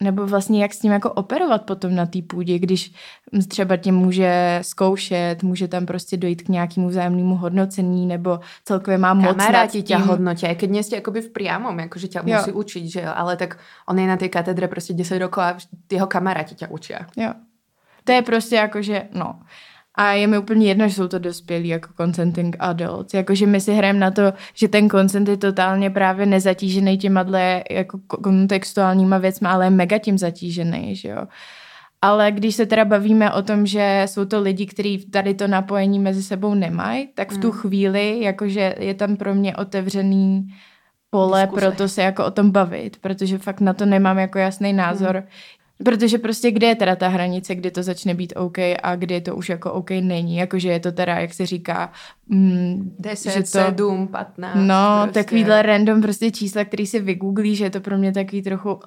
nebo 0.03 0.27
vlastně 0.27 0.63
jak 0.63 0.75
s 0.75 0.79
tím 0.79 0.93
jako 0.93 1.13
operovat 1.13 1.63
potom 1.63 1.95
na 1.95 2.07
té 2.07 2.23
půdě, 2.23 2.59
když 2.59 2.93
třeba 3.49 3.77
tě 3.77 3.93
může 3.93 4.59
zkoušet, 4.63 5.43
může 5.43 5.69
tam 5.69 5.87
prostě 5.87 6.17
dojít 6.17 6.43
k 6.43 6.49
nějakému 6.49 6.89
vzájemnému 6.89 7.37
hodnocení, 7.37 8.07
nebo 8.07 8.41
celkově 8.65 8.99
má 8.99 9.15
moc 9.15 9.37
Kamaráti 9.37 9.83
ťa 9.83 9.99
hodnotia, 9.99 10.49
aj 10.51 10.57
keď 10.57 10.71
nie 10.71 10.83
ste 10.83 10.99
akoby 10.99 11.21
v 11.21 11.31
priamom, 11.31 11.79
akože 11.79 12.09
ťa 12.09 12.21
Jo. 12.27 12.39
musí 12.39 12.53
učiť, 12.53 12.85
že 12.91 13.01
jo, 13.01 13.13
ale 13.15 13.37
tak 13.37 13.59
on 13.87 13.99
je 13.99 14.07
na 14.07 14.17
tej 14.17 14.29
katedre 14.29 14.69
proste 14.69 14.95
10 14.95 15.19
rokov 15.19 15.43
a 15.43 15.57
jeho 15.91 16.07
kamaráti 16.07 16.55
ťa 16.55 16.69
učia. 16.71 17.07
Jo. 17.17 17.33
To 18.05 18.13
je 18.13 18.23
prostě 18.23 18.55
jako, 18.57 18.83
že 18.83 19.03
no. 19.15 19.41
A 19.95 20.13
je 20.13 20.27
mi 20.27 20.39
úplně 20.39 20.67
jedno, 20.69 20.89
že 20.89 20.95
jsou 20.95 21.09
to 21.09 21.19
dospělí 21.19 21.69
jako 21.69 21.89
consenting 21.97 22.57
adults. 22.59 23.15
Jakože 23.15 23.47
my 23.47 23.61
si 23.61 23.75
hrajeme 23.75 23.99
na 23.99 24.11
to, 24.11 24.23
že 24.55 24.69
ten 24.69 24.91
consent 24.91 25.29
je 25.29 25.37
totálně 25.37 25.91
právě 25.91 26.27
nezatížený 26.27 26.99
těma 26.99 27.23
dle 27.23 27.63
jako 27.71 27.99
ko- 27.99 28.21
kontextuálníma 28.23 29.19
věcma, 29.19 29.51
ale 29.53 29.67
je 29.67 29.71
mega 29.71 29.99
tím 29.99 30.19
zatížený, 30.19 30.97
že 30.97 31.09
jo. 31.09 31.27
Ale 32.03 32.33
když 32.33 32.55
se 32.55 32.67
teda 32.67 32.85
bavíme 32.85 33.33
o 33.33 33.43
tom, 33.43 33.67
že 33.67 34.03
jsou 34.07 34.25
to 34.25 34.41
lidi, 34.41 34.67
kteří 34.67 34.99
tady 35.11 35.35
to 35.35 35.47
napojení 35.49 35.99
mezi 35.99 36.23
sebou 36.23 36.55
nemají, 36.55 37.09
tak 37.15 37.33
v 37.33 37.39
tu 37.39 37.51
Hmm. 37.51 37.61
chvíli, 37.61 38.21
jakože 38.21 38.75
je 38.79 38.95
tam 38.95 39.17
pro 39.17 39.35
mě 39.35 39.57
otevřený 39.57 40.47
pole 41.11 41.41
Diskuse. 41.43 41.61
pro 41.61 41.73
to 41.77 41.89
se 41.89 42.03
jako 42.03 42.25
o 42.25 42.31
tom 42.31 42.51
bavit, 42.51 42.97
protože 43.01 43.39
fakt 43.39 43.61
na 43.61 43.73
to 43.75 43.87
nemám 43.87 44.19
jako 44.19 44.39
jasný 44.39 44.73
názor. 44.73 45.17
Hmm. 45.17 45.27
Protože 45.85 46.19
prostě 46.19 46.51
kde 46.51 46.67
je 46.67 46.75
teda 46.75 46.97
ta 46.97 47.09
hranice, 47.09 47.55
kdy 47.55 47.71
to 47.71 47.83
začne 47.83 48.15
být 48.15 48.33
OK 48.37 48.59
a 48.83 48.97
kdy 48.97 49.21
to 49.21 49.37
už 49.37 49.49
jako 49.49 49.73
OK 49.73 49.91
není. 49.91 50.37
Jakože 50.37 50.69
je 50.69 50.81
to 50.81 50.93
teda, 50.93 51.19
jak 51.19 51.35
se 51.35 51.47
říká, 51.47 51.93
mm, 52.29 52.95
10, 52.99 53.31
že 53.31 53.41
to, 53.41 53.47
7, 53.47 54.09
15. 54.09 54.55
no, 54.55 55.01
prostě. 55.03 55.25
takovýhle 55.25 55.63
random 55.63 56.03
prostě 56.03 56.31
čísla, 56.31 56.65
který 56.65 56.87
si 56.87 57.01
vygooglí, 57.01 57.57
že 57.57 57.65
je 57.65 57.71
to 57.71 57.81
pro 57.81 57.99
mě 57.99 58.13
takový 58.13 58.43
trochu... 58.43 58.81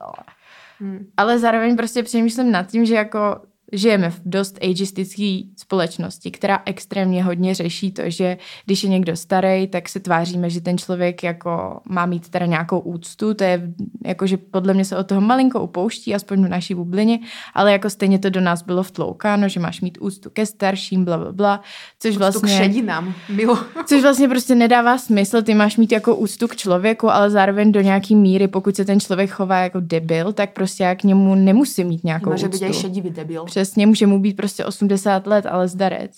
Hmm. 0.80 1.06
Ale 1.17 1.39
zároveň 1.39 1.76
prostě 1.76 2.04
přemýšlím 2.04 2.52
nad 2.52 2.67
tím, 2.67 2.86
že 2.86 2.95
jako 2.95 3.41
žijeme 3.74 4.10
v 4.10 4.22
dost 4.26 4.58
ageistické 4.64 5.40
společnosti, 5.58 6.32
která 6.32 6.62
extrémně 6.66 7.24
hodně 7.24 7.56
řeší 7.56 7.92
to, 7.92 8.02
že 8.06 8.38
když 8.66 8.84
je 8.84 8.90
někdo 8.90 9.16
starý, 9.16 9.68
tak 9.68 9.90
se 9.90 10.00
tváříme, 10.00 10.50
že 10.50 10.62
ten 10.62 10.78
člověk 10.78 11.24
jako 11.24 11.80
má 11.90 12.06
mít 12.06 12.30
teda 12.30 12.46
nějakou 12.46 12.80
úctu, 12.80 13.34
to 13.34 13.44
je 13.44 13.74
jako, 14.06 14.28
že 14.28 14.38
podle 14.38 14.74
mě 14.74 14.86
se 14.86 14.98
od 14.98 15.08
toho 15.08 15.22
malinko 15.22 15.62
upouští, 15.62 16.16
aspoň 16.16 16.46
v 16.46 16.50
naší 16.50 16.76
bublině, 16.76 17.20
ale 17.54 17.72
jako 17.72 17.90
stejně 17.90 18.20
to 18.20 18.30
do 18.30 18.42
nás 18.42 18.62
bylo 18.64 18.84
vtloukáno, 18.84 19.50
že 19.50 19.60
máš 19.60 19.82
mít 19.82 19.98
úctu 20.02 20.30
ke 20.30 20.46
starším, 20.46 21.06
bla, 21.06 21.18
bla, 21.18 21.32
bla, 21.32 21.62
což 22.00 22.18
vlastně... 22.18 22.38
Úctu 22.38 22.48
k 22.48 22.64
šedinám, 22.64 23.14
bylo. 23.30 23.58
což 23.86 24.02
vlastně 24.02 24.28
prostě 24.28 24.56
nedává 24.56 24.98
smysl, 24.98 25.42
ty 25.42 25.54
máš 25.54 25.78
mít 25.78 25.92
jako 25.92 26.16
úctu 26.16 26.48
k 26.48 26.56
člověku, 26.56 27.10
ale 27.10 27.30
zároveň 27.30 27.72
do 27.72 27.82
nějaký 27.82 28.16
míry, 28.16 28.48
pokud 28.48 28.76
se 28.76 28.86
ten 28.86 29.00
člověk 29.00 29.30
chová 29.30 29.60
jako 29.60 29.80
debil, 29.80 30.34
tak 30.34 30.54
prostě 30.54 30.84
já 30.84 30.96
k 30.96 31.04
němu 31.04 31.36
nemusím 31.36 31.88
mít 31.88 32.04
nějakou 32.04 32.30
Může 32.30 32.48
úctu. 32.48 32.66
být 32.66 32.74
šedivý 32.74 33.10
debil 33.10 33.46
přesně, 33.58 33.88
může 33.88 34.08
mu 34.08 34.20
být 34.20 34.38
prostě 34.38 34.65
80 34.65 35.28
let, 35.28 35.46
ale 35.46 35.67
zdarec. 35.67 36.12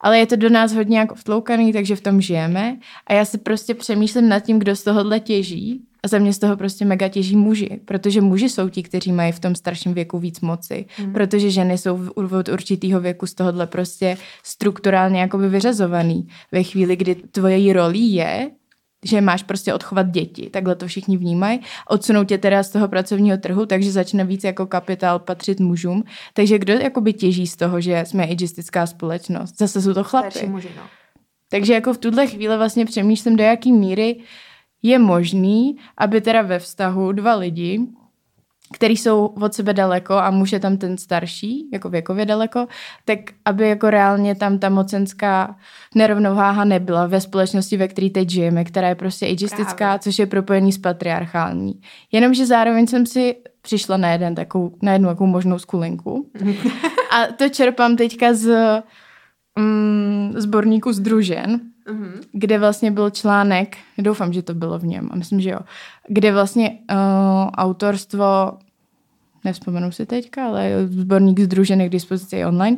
Ale 0.00 0.18
je 0.18 0.26
to 0.26 0.36
do 0.36 0.50
nás 0.50 0.72
hodně 0.72 0.98
jako 0.98 1.14
vtloukaný, 1.14 1.72
takže 1.72 1.96
v 1.96 2.00
tom 2.00 2.20
žijeme. 2.20 2.76
A 3.06 3.12
já 3.12 3.24
si 3.24 3.38
prostě 3.38 3.74
přemýšlím 3.74 4.28
nad 4.28 4.40
tím, 4.40 4.58
kdo 4.58 4.76
z 4.76 4.82
tohohle 4.82 5.20
těží. 5.20 5.80
A 6.02 6.08
za 6.08 6.18
mě 6.18 6.32
z 6.32 6.38
toho 6.38 6.56
prostě 6.56 6.84
mega 6.84 7.08
těží 7.08 7.36
muži, 7.36 7.80
protože 7.84 8.20
muži 8.20 8.48
jsou 8.48 8.68
ti, 8.68 8.82
kteří 8.82 9.12
mají 9.12 9.32
v 9.32 9.40
tom 9.40 9.54
starším 9.54 9.94
věku 9.94 10.18
víc 10.18 10.40
moci, 10.40 10.86
mm. 10.98 11.12
protože 11.12 11.50
ženy 11.50 11.78
jsou 11.78 12.10
od 12.14 12.48
určitého 12.48 13.00
věku 13.00 13.26
z 13.26 13.34
tohohle 13.34 13.66
prostě 13.66 14.16
strukturálně 14.42 15.20
jakoby 15.20 15.48
vyřazovaný. 15.48 16.28
Ve 16.52 16.62
chvíli, 16.62 16.96
kdy 16.96 17.14
tvoje 17.14 17.72
roli 17.72 17.98
je 17.98 18.50
že 19.04 19.20
máš 19.20 19.42
prostě 19.42 19.74
odchovat 19.74 20.10
děti, 20.10 20.50
takhle 20.50 20.74
to 20.74 20.86
všichni 20.86 21.16
vnímají, 21.16 21.60
odsunou 21.88 22.24
tě 22.24 22.38
teda 22.38 22.62
z 22.62 22.70
toho 22.70 22.88
pracovního 22.88 23.38
trhu, 23.38 23.66
takže 23.66 23.92
začne 23.92 24.24
víc 24.24 24.44
jako 24.44 24.66
kapitál 24.66 25.18
patřit 25.18 25.60
mužům. 25.60 26.04
Takže 26.34 26.58
kdo 26.58 26.72
jakoby 26.72 27.12
těží 27.12 27.46
z 27.46 27.56
toho, 27.56 27.80
že 27.80 28.04
jsme 28.06 28.24
ageistická 28.24 28.86
společnost? 28.86 29.58
Zase 29.58 29.82
jsou 29.82 29.94
to 29.94 30.04
chlapy. 30.04 30.46
Muži, 30.46 30.68
no. 30.76 30.82
Takže 31.50 31.74
jako 31.74 31.94
v 31.94 31.98
tuhle 31.98 32.26
chvíli 32.26 32.56
vlastně 32.56 32.86
přemýšlím, 32.86 33.36
do 33.36 33.44
jaký 33.44 33.72
míry 33.72 34.16
je 34.82 34.98
možný, 34.98 35.76
aby 35.98 36.20
teda 36.20 36.42
ve 36.42 36.58
vztahu 36.58 37.12
dva 37.12 37.34
lidi 37.34 37.80
který 38.74 38.96
jsou 38.96 39.26
od 39.26 39.54
sebe 39.54 39.74
daleko 39.74 40.14
a 40.14 40.30
muž 40.30 40.52
je 40.52 40.60
tam 40.60 40.76
ten 40.76 40.98
starší, 40.98 41.68
jako 41.72 41.88
věkově 41.88 42.26
daleko, 42.26 42.66
tak 43.04 43.18
aby 43.44 43.68
jako 43.68 43.90
reálně 43.90 44.34
tam 44.34 44.58
ta 44.58 44.68
mocenská 44.68 45.56
nerovnováha 45.94 46.64
nebyla 46.64 47.06
ve 47.06 47.20
společnosti, 47.20 47.76
ve 47.76 47.88
které 47.88 48.10
teď 48.10 48.30
žijeme, 48.30 48.64
která 48.64 48.88
je 48.88 48.94
prostě 48.94 49.26
ageistická, 49.26 49.74
Právě. 49.74 49.98
což 49.98 50.18
je 50.18 50.26
propojený 50.26 50.72
s 50.72 50.78
patriarchální. 50.78 51.80
Jenomže 52.12 52.46
zároveň 52.46 52.86
jsem 52.86 53.06
si 53.06 53.36
přišla 53.62 53.96
na, 53.96 54.12
jeden 54.12 54.34
takovou, 54.34 54.76
na 54.82 54.92
jednu 54.92 55.08
takovou 55.08 55.30
možnou 55.30 55.58
skulinku 55.58 56.30
a 57.10 57.26
to 57.26 57.48
čerpám 57.48 57.96
teďka 57.96 58.34
z 58.34 58.82
mm, 59.58 60.34
sborníku 60.36 60.92
Združen, 60.92 61.60
mm-hmm. 61.86 62.12
kde 62.32 62.58
vlastně 62.58 62.90
byl 62.90 63.10
článek, 63.10 63.76
doufám, 63.98 64.32
že 64.32 64.42
to 64.42 64.54
bylo 64.54 64.78
v 64.78 64.84
něm, 64.84 65.08
a 65.12 65.16
myslím, 65.16 65.40
že 65.40 65.50
jo, 65.50 65.58
kde 66.08 66.32
vlastně 66.32 66.70
uh, 66.70 66.96
autorstvo 67.52 68.26
nevzpomenu 69.44 69.92
si 69.92 70.06
teďka, 70.06 70.46
ale 70.46 70.70
sborník 70.88 71.40
združený 71.40 71.86
k 71.86 71.92
dispozici 71.92 72.44
online, 72.44 72.76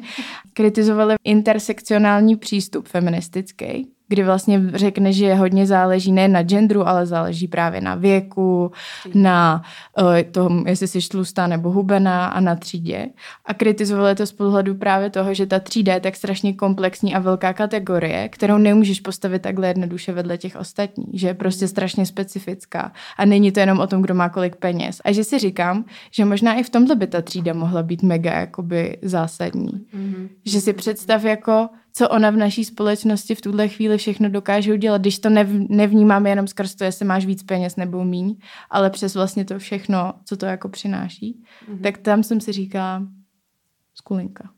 kritizovali 0.52 1.14
intersekcionální 1.24 2.36
přístup 2.36 2.88
feministický, 2.88 3.88
kdy 4.12 4.24
vlastně 4.24 4.60
řekne, 4.74 5.12
že 5.12 5.34
hodně 5.34 5.66
záleží 5.66 6.12
ne 6.12 6.28
na 6.28 6.42
genderu, 6.42 6.88
ale 6.88 7.06
záleží 7.06 7.48
právě 7.48 7.80
na 7.80 7.94
věku, 7.94 8.72
na 9.14 9.62
uh, 10.00 10.32
tom, 10.32 10.64
jestli 10.66 10.88
jsi 10.88 10.98
tlustá 11.08 11.46
nebo 11.46 11.70
hubená 11.70 12.26
a 12.26 12.40
na 12.40 12.56
třídě. 12.56 13.06
A 13.46 13.54
kritizovali 13.54 14.14
to 14.14 14.26
z 14.26 14.32
pohledu 14.32 14.74
právě 14.74 15.10
toho, 15.10 15.34
že 15.34 15.46
ta 15.46 15.60
třída 15.60 15.94
je 15.94 16.00
tak 16.00 16.16
strašně 16.16 16.52
komplexní 16.52 17.14
a 17.14 17.18
velká 17.18 17.52
kategorie, 17.52 18.28
kterou 18.28 18.58
nemůžeš 18.58 19.00
postavit 19.00 19.42
takhle 19.42 19.68
jednoduše 19.68 20.12
vedle 20.12 20.38
těch 20.38 20.56
ostatních, 20.56 21.20
že 21.20 21.26
je 21.26 21.34
prostě 21.34 21.68
strašně 21.68 22.06
specifická 22.06 22.92
a 23.16 23.24
není 23.24 23.52
to 23.52 23.60
jenom 23.60 23.80
o 23.80 23.86
tom, 23.86 24.02
kdo 24.02 24.14
má 24.14 24.28
kolik 24.28 24.56
peněz. 24.56 25.00
A 25.04 25.12
že 25.12 25.24
si 25.24 25.38
říkám, 25.38 25.84
že 26.10 26.24
možná 26.24 26.54
i 26.54 26.62
v 26.62 26.70
tomhle 26.70 26.96
by 26.96 27.06
ta 27.06 27.22
třída 27.22 27.52
mohla 27.52 27.82
být 27.82 28.02
mega 28.02 28.32
jakoby 28.32 28.98
zásadní. 29.02 29.72
Mm-hmm. 29.94 30.28
Že 30.44 30.60
si 30.60 30.72
představ 30.72 31.24
jako 31.24 31.68
co 31.92 32.08
ona 32.08 32.30
v 32.30 32.36
naší 32.36 32.64
společnosti 32.64 33.34
v 33.34 33.40
tuhle 33.40 33.68
chvíli 33.68 33.98
všechno 33.98 34.28
dokáže 34.28 34.72
udělat, 34.72 35.00
když 35.00 35.18
to 35.18 35.30
nev, 35.30 35.48
nevnímáme 35.68 36.30
jenom 36.30 36.46
skrz 36.46 36.74
to, 36.74 36.84
jestli 36.84 37.04
máš 37.04 37.26
víc 37.26 37.42
peněz 37.42 37.76
nebo 37.76 38.04
míň, 38.04 38.36
ale 38.70 38.90
přes 38.90 39.14
vlastně 39.14 39.44
to 39.44 39.58
všechno, 39.58 40.12
co 40.24 40.36
to 40.36 40.46
jako 40.46 40.68
přináší, 40.68 41.42
mm-hmm. 41.68 41.80
tak 41.80 41.98
tam 41.98 42.22
jsem 42.22 42.40
si 42.40 42.52
říkala 42.52 43.02
skulinka. 43.94 44.50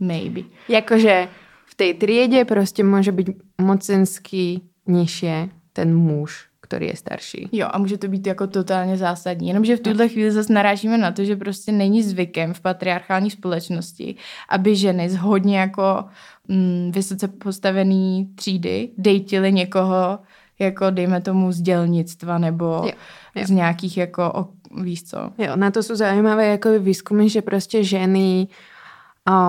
Maybe. 0.00 0.40
Jakože 0.68 1.28
v 1.66 1.74
té 1.74 1.94
triede 1.94 2.44
prostě 2.44 2.84
může 2.84 3.12
být 3.12 3.30
mocenský 3.60 4.62
nižší 4.86 5.50
ten 5.72 5.96
muž, 5.96 6.48
který 6.66 6.86
je 6.86 6.96
starší. 6.96 7.48
Jo, 7.52 7.68
a 7.70 7.78
může 7.78 7.98
to 7.98 8.08
být 8.08 8.26
jako 8.26 8.46
totálně 8.46 8.96
zásadní. 8.96 9.48
Jenomže 9.48 9.76
v 9.76 9.80
tuhle 9.80 10.08
chvíli 10.08 10.30
zase 10.30 10.52
narážíme 10.52 10.98
na 10.98 11.12
to, 11.12 11.24
že 11.24 11.36
prostě 11.36 11.72
není 11.72 12.02
zvykem 12.02 12.54
v 12.54 12.60
patriarchální 12.60 13.30
společnosti, 13.30 14.14
aby 14.48 14.76
ženy 14.76 15.10
z 15.10 15.16
hodně 15.16 15.58
jako 15.58 16.04
mm, 16.48 16.92
vysoce 16.94 17.28
postavený 17.28 18.28
třídy 18.34 18.88
dejtily 18.98 19.52
někoho 19.52 20.18
jako 20.58 20.90
dejme 20.90 21.20
tomu 21.20 21.52
z 21.52 21.60
dělnictva 21.60 22.38
nebo 22.38 22.64
jo, 22.64 22.90
jo. 23.34 23.46
z 23.46 23.50
nějakých 23.50 23.96
jako, 23.96 24.48
víš 24.82 25.04
co. 25.04 25.18
Jo, 25.38 25.56
na 25.56 25.70
to 25.70 25.82
jsou 25.82 25.94
zajímavé 25.94 26.46
jako 26.46 26.78
výzkumy, 26.78 27.28
že 27.28 27.42
prostě 27.42 27.84
ženy 27.84 28.48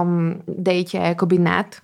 um, 0.02 0.42
dejte 0.48 0.98
jakoby 0.98 1.40
nad 1.40 1.76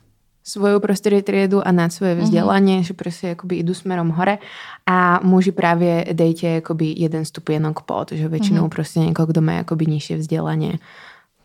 svoju 0.43 0.79
prostě 0.79 1.21
triedu 1.21 1.67
a 1.67 1.71
nad 1.71 1.93
svoje 1.93 2.15
mhm. 2.15 2.23
vzdělanie, 2.23 2.79
mm-hmm. 2.79 2.88
že 2.88 2.93
prostě 2.93 3.27
jakoby 3.27 3.56
idú 3.56 3.73
smerom 3.73 4.10
hore 4.10 4.38
a 4.86 5.19
muži 5.23 5.51
právě 5.51 6.06
dejte 6.13 6.47
jakoby 6.47 6.93
jeden 6.97 7.25
stupienok 7.25 7.82
pod, 7.82 8.12
že 8.12 8.27
většinou 8.27 8.63
mm-hmm. 8.63 8.69
prostě 8.69 8.99
někoho, 8.99 9.25
kdo 9.25 9.41
má 9.41 9.53
jakoby 9.53 9.86
nižšie 9.86 10.17
vzdělanie 10.17 10.73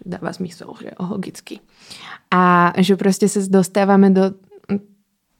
dáva 0.06 0.32
smysl, 0.32 0.74
že 0.82 0.90
logicky. 1.00 1.60
A 2.30 2.72
že 2.76 2.96
prostě 2.96 3.28
se 3.28 3.48
dostáváme 3.48 4.10
do 4.10 4.22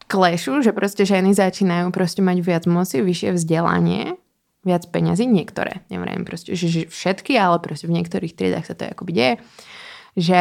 klešu, 0.07 0.63
že 0.63 0.73
prostě 0.73 1.07
ženy 1.07 1.35
začínajú 1.35 1.91
prostě 1.91 2.23
mať 2.23 2.39
viac 2.41 2.67
moci, 2.67 3.03
vyššie 3.03 3.33
vzdelanie, 3.33 4.17
viac 4.65 4.87
peňazí, 4.87 5.27
niektoré, 5.27 5.85
neviem 5.91 6.25
prostě, 6.25 6.57
že, 6.57 6.69
že 6.69 6.81
všetky, 6.89 7.39
ale 7.39 7.59
prostě 7.59 7.87
v 7.87 7.91
niektorých 7.91 8.35
triedách 8.35 8.67
sa 8.67 8.75
to 8.75 8.85
akoby 8.91 9.13
deje, 9.13 9.37
že 10.17 10.41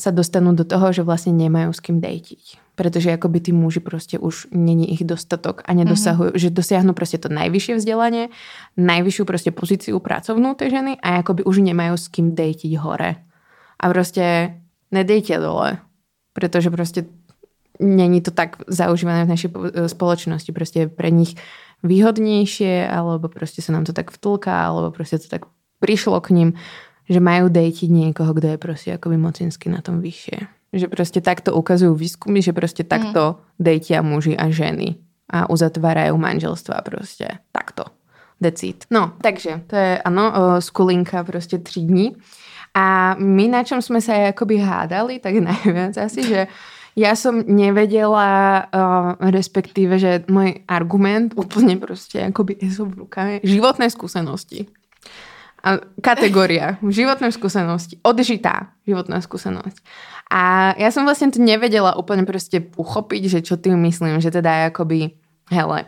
sa 0.00 0.10
dostanú 0.10 0.56
do 0.56 0.64
toho, 0.64 0.96
že 0.96 1.04
vlastne 1.04 1.36
nemajú 1.36 1.76
s 1.76 1.84
kým 1.84 2.00
dejtiť. 2.00 2.72
Pretože 2.74 3.12
akoby 3.12 3.40
tí 3.40 3.52
muži 3.52 3.80
prostě 3.80 4.18
už 4.18 4.48
není 4.56 4.88
ich 4.92 5.04
dostatok 5.04 5.60
a 5.68 5.76
nedosahujú, 5.76 6.30
mm-hmm. 6.32 6.40
že 6.40 6.50
dosiahnu 6.50 6.92
prostě 6.96 7.18
to 7.18 7.28
najvyššie 7.28 7.76
vzdelanie, 7.76 8.28
najvyššiu 8.76 9.24
prostě 9.24 9.50
pozíciu 9.50 10.00
pracovnú 10.00 10.54
tej 10.56 10.70
ženy 10.70 10.96
a 11.04 11.20
akoby 11.20 11.44
už 11.44 11.60
nemajú 11.60 11.94
s 12.00 12.08
kým 12.08 12.32
dejtiť 12.34 12.72
hore. 12.80 13.20
A 13.80 13.84
prostě 13.88 14.56
nedejte 14.90 15.38
dole, 15.38 15.78
protože 16.32 16.70
prostě 16.70 17.04
není 17.80 18.20
to 18.20 18.30
tak 18.30 18.56
zaužívané 18.66 19.24
v 19.24 19.28
naší 19.28 19.48
spoločnosti. 19.86 20.52
Prostě 20.52 20.78
je 20.80 20.88
pre 20.88 21.10
nich 21.10 21.34
výhodnější, 21.82 22.88
alebo 22.88 23.28
prostě 23.28 23.62
se 23.62 23.72
nám 23.72 23.84
to 23.84 23.92
tak 23.92 24.10
vtlká, 24.10 24.66
alebo 24.66 24.90
prostě 24.90 25.18
to 25.18 25.28
tak 25.28 25.42
prišlo 25.80 26.20
k 26.20 26.30
ním 26.30 26.52
že 27.10 27.20
majú 27.20 27.50
dejtiť 27.50 27.90
niekoho, 27.90 28.30
kdo 28.32 28.48
je 28.48 28.58
prostě 28.58 28.94
akoby 28.94 29.16
mocensky 29.16 29.66
na 29.66 29.82
tom 29.82 30.00
vyššie. 30.00 30.38
Že 30.72 30.88
prostě 30.88 31.20
takto 31.20 31.54
ukazujú 31.54 31.94
výskumy, 31.94 32.42
že 32.42 32.52
prostě 32.52 32.84
takto 32.84 33.34
mm. 33.34 33.36
dejtia 33.58 34.02
muži 34.02 34.36
a 34.36 34.50
ženy 34.50 34.94
a 35.30 35.50
uzatvárajú 35.50 36.16
manželstva 36.16 36.80
prostě 36.84 37.28
takto. 37.52 37.84
Decít. 38.40 38.84
No, 38.90 39.12
takže 39.20 39.60
to 39.66 39.76
je, 39.76 39.98
ano, 40.02 40.32
skulinka 40.58 41.24
prostě 41.24 41.58
tři 41.58 41.80
dní. 41.80 42.16
A 42.74 43.14
my 43.18 43.48
na 43.48 43.64
čom 43.64 43.82
jsme 43.82 44.00
se 44.00 44.14
jakoby 44.14 44.58
hádali, 44.58 45.18
tak 45.18 45.34
najviac 45.50 45.96
asi, 45.96 46.22
že 46.22 46.46
ja 46.98 47.14
som 47.14 47.38
nevedela, 47.46 48.66
uh, 48.66 49.14
respektíve, 49.30 49.98
že 49.98 50.26
môj 50.26 50.66
argument 50.66 51.34
úplne 51.38 51.78
prostě 51.78 52.26
akoby 52.26 52.58
sú 52.70 52.84
v 52.90 53.46
životné 53.46 53.90
skúsenosti. 53.90 54.66
A 55.60 55.84
kategória, 56.00 56.80
životné 56.80 57.28
skúsenosti, 57.32 58.00
odžitá 58.00 58.72
životná 58.88 59.20
skúsenosť. 59.20 59.84
A 60.32 60.72
ja 60.80 60.88
som 60.88 61.04
vlastne 61.04 61.28
to 61.28 61.42
nevedela 61.42 61.98
úplne 61.98 62.24
proste 62.24 62.72
uchopiť, 62.78 63.22
že 63.28 63.40
čo 63.44 63.60
tým 63.60 63.76
myslím, 63.84 64.22
že 64.24 64.32
teda 64.32 64.72
akoby, 64.72 65.20
hele, 65.52 65.84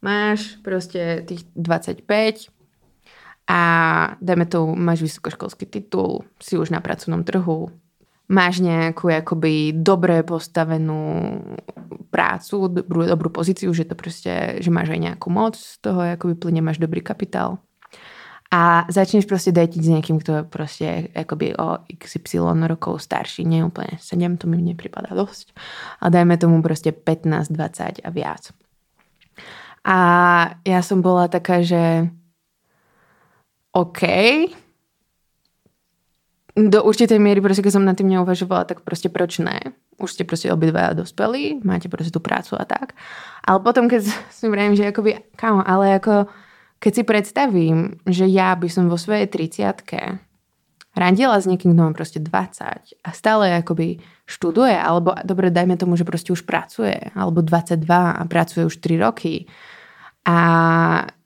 máš 0.00 0.56
proste 0.64 1.28
tých 1.28 1.44
25 1.52 2.48
a 3.50 3.60
dajme 4.22 4.46
to, 4.48 4.70
máš 4.72 5.04
vysokoškolský 5.04 5.66
titul, 5.68 6.24
si 6.40 6.56
už 6.56 6.72
na 6.72 6.80
pracovnom 6.80 7.26
trhu, 7.26 7.68
máš 8.32 8.64
nejakú 8.64 9.12
akoby 9.12 9.76
dobre 9.76 10.24
postavenú 10.24 11.36
prácu, 12.08 12.70
dobrú, 12.70 13.04
dobrú 13.04 13.28
pozíciu, 13.28 13.68
že 13.74 13.84
to 13.84 13.98
proste, 13.98 14.62
že 14.62 14.70
máš 14.72 14.94
aj 14.94 15.00
nejakú 15.00 15.28
moc 15.28 15.58
z 15.58 15.76
toho, 15.82 16.00
akoby 16.00 16.38
plyne 16.38 16.62
máš 16.64 16.78
dobrý 16.78 17.02
kapitál 17.02 17.60
a 18.52 18.84
začneš 18.92 19.24
proste 19.24 19.48
dejtiť 19.48 19.80
s 19.80 19.88
niekým, 19.88 20.20
kto 20.20 20.30
je 20.36 20.42
proste 20.44 20.88
akoby 21.16 21.56
o 21.56 21.80
XY 21.88 22.68
rokov 22.68 23.00
starší, 23.00 23.48
nie 23.48 23.64
úplne 23.64 23.96
7, 23.96 24.36
to 24.36 24.44
mi 24.44 24.60
nepripadá 24.60 25.16
dosť. 25.16 25.56
A 26.04 26.12
dajme 26.12 26.36
tomu 26.36 26.60
proste 26.60 26.92
15, 26.92 27.48
20 27.48 28.04
a 28.04 28.10
viac. 28.12 28.52
A 29.88 29.98
ja 30.68 30.84
som 30.84 31.00
bola 31.00 31.32
taká, 31.32 31.64
že 31.64 32.12
OK, 33.72 34.04
do 36.52 36.84
určitej 36.84 37.16
miery, 37.16 37.40
proste 37.40 37.64
keď 37.64 37.80
som 37.80 37.88
nad 37.88 37.96
tým 37.96 38.12
neuvažovala, 38.12 38.68
tak 38.68 38.84
proste 38.84 39.08
proč 39.08 39.40
ne? 39.40 39.72
Už 39.96 40.12
ste 40.12 40.28
proste 40.28 40.52
obidvaja 40.52 40.92
dospelí, 40.92 41.64
máte 41.64 41.88
proste 41.88 42.12
tú 42.12 42.20
prácu 42.20 42.60
a 42.60 42.68
tak. 42.68 42.92
Ale 43.48 43.64
potom, 43.64 43.88
keď 43.88 44.12
si 44.36 44.44
vravím, 44.44 44.76
že 44.76 44.92
akoby, 44.92 45.32
kámo, 45.40 45.64
ale 45.64 45.96
ako 45.96 46.28
keď 46.82 46.92
si 46.92 47.02
predstavím, 47.06 48.02
že 48.02 48.26
ja 48.26 48.58
by 48.58 48.66
som 48.66 48.90
vo 48.90 48.98
svojej 48.98 49.30
30 49.30 49.86
randila 50.98 51.38
s 51.38 51.46
niekým, 51.46 51.72
kto 51.72 51.82
má 51.86 51.94
proste 51.94 52.18
20 52.18 53.06
a 53.06 53.10
stále 53.14 53.54
akoby 53.54 54.02
študuje, 54.26 54.74
alebo 54.74 55.14
dobre, 55.22 55.54
dajme 55.54 55.78
tomu, 55.78 55.94
že 55.94 56.02
proste 56.02 56.34
už 56.34 56.42
pracuje, 56.42 56.98
alebo 57.14 57.38
22 57.38 57.86
a 57.86 58.22
pracuje 58.26 58.66
už 58.66 58.82
3 58.82 58.98
roky 58.98 59.46
a 60.26 60.38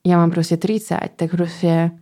ja 0.04 0.14
mám 0.20 0.28
proste 0.28 0.60
30, 0.60 1.16
tak 1.16 1.28
proste 1.32 1.96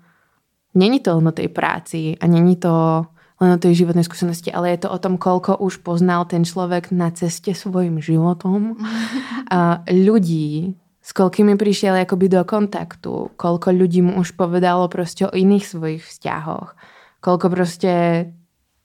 není 0.74 0.98
to 0.98 1.14
len 1.16 1.26
o 1.30 1.32
tej 1.32 1.48
práci 1.48 2.18
a 2.18 2.26
není 2.26 2.58
to 2.58 3.06
len 3.42 3.50
o 3.54 3.62
tej 3.62 3.82
životnej 3.82 4.06
skúsenosti, 4.06 4.54
ale 4.54 4.74
je 4.74 4.86
to 4.86 4.88
o 4.94 4.98
tom, 4.98 5.18
koľko 5.18 5.58
už 5.58 5.82
poznal 5.82 6.22
ten 6.26 6.46
človek 6.46 6.94
na 6.94 7.10
ceste 7.10 7.50
svojim 7.50 7.98
životom. 7.98 8.78
A 9.54 9.82
ľudí, 9.90 10.78
s 11.04 11.10
koľkými 11.12 11.60
prišiel 11.60 12.00
akoby 12.08 12.32
do 12.32 12.40
kontaktu, 12.48 13.36
koľko 13.36 13.68
ľudí 13.76 14.00
mu 14.00 14.16
už 14.24 14.32
povedalo 14.40 14.88
proste 14.88 15.28
o 15.28 15.36
iných 15.36 15.68
svojich 15.68 16.00
vzťahoch, 16.00 16.72
koľko 17.20 17.46
proste 17.52 17.92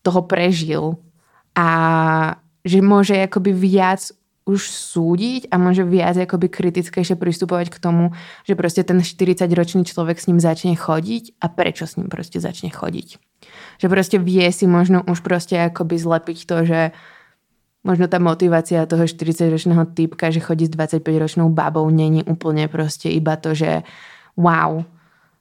toho 0.04 0.28
prežil 0.28 1.00
a 1.56 1.68
že 2.68 2.84
môže 2.84 3.16
akoby 3.16 3.56
viac 3.56 4.12
už 4.44 4.68
súdiť 4.68 5.54
a 5.54 5.56
môže 5.62 5.86
viac 5.86 6.18
akoby 6.18 6.50
kritickejšie 6.50 7.16
pristupovať 7.16 7.70
k 7.70 7.78
tomu, 7.78 8.12
že 8.44 8.58
proste 8.58 8.82
ten 8.82 9.00
40-ročný 9.00 9.86
človek 9.86 10.18
s 10.18 10.28
ním 10.28 10.42
začne 10.42 10.74
chodiť 10.74 11.38
a 11.40 11.46
prečo 11.48 11.86
s 11.86 11.96
ním 12.02 12.10
proste 12.10 12.42
začne 12.42 12.74
chodiť. 12.74 13.22
Že 13.80 13.88
proste 13.88 14.18
vie 14.18 14.44
si 14.50 14.66
možno 14.66 15.06
už 15.06 15.22
proste 15.22 15.56
akoby 15.70 15.96
zlepiť 16.02 16.40
to, 16.50 16.58
že 16.66 16.82
možno 17.90 18.06
tá 18.06 18.22
motivácia 18.22 18.86
toho 18.86 19.10
40-ročného 19.10 19.90
typka, 19.98 20.30
že 20.30 20.46
chodí 20.46 20.70
s 20.70 20.74
25-ročnou 20.78 21.50
babou, 21.50 21.90
není 21.90 22.22
úplne 22.22 22.70
proste 22.70 23.10
iba 23.10 23.34
to, 23.34 23.58
že 23.58 23.82
wow, 24.38 24.86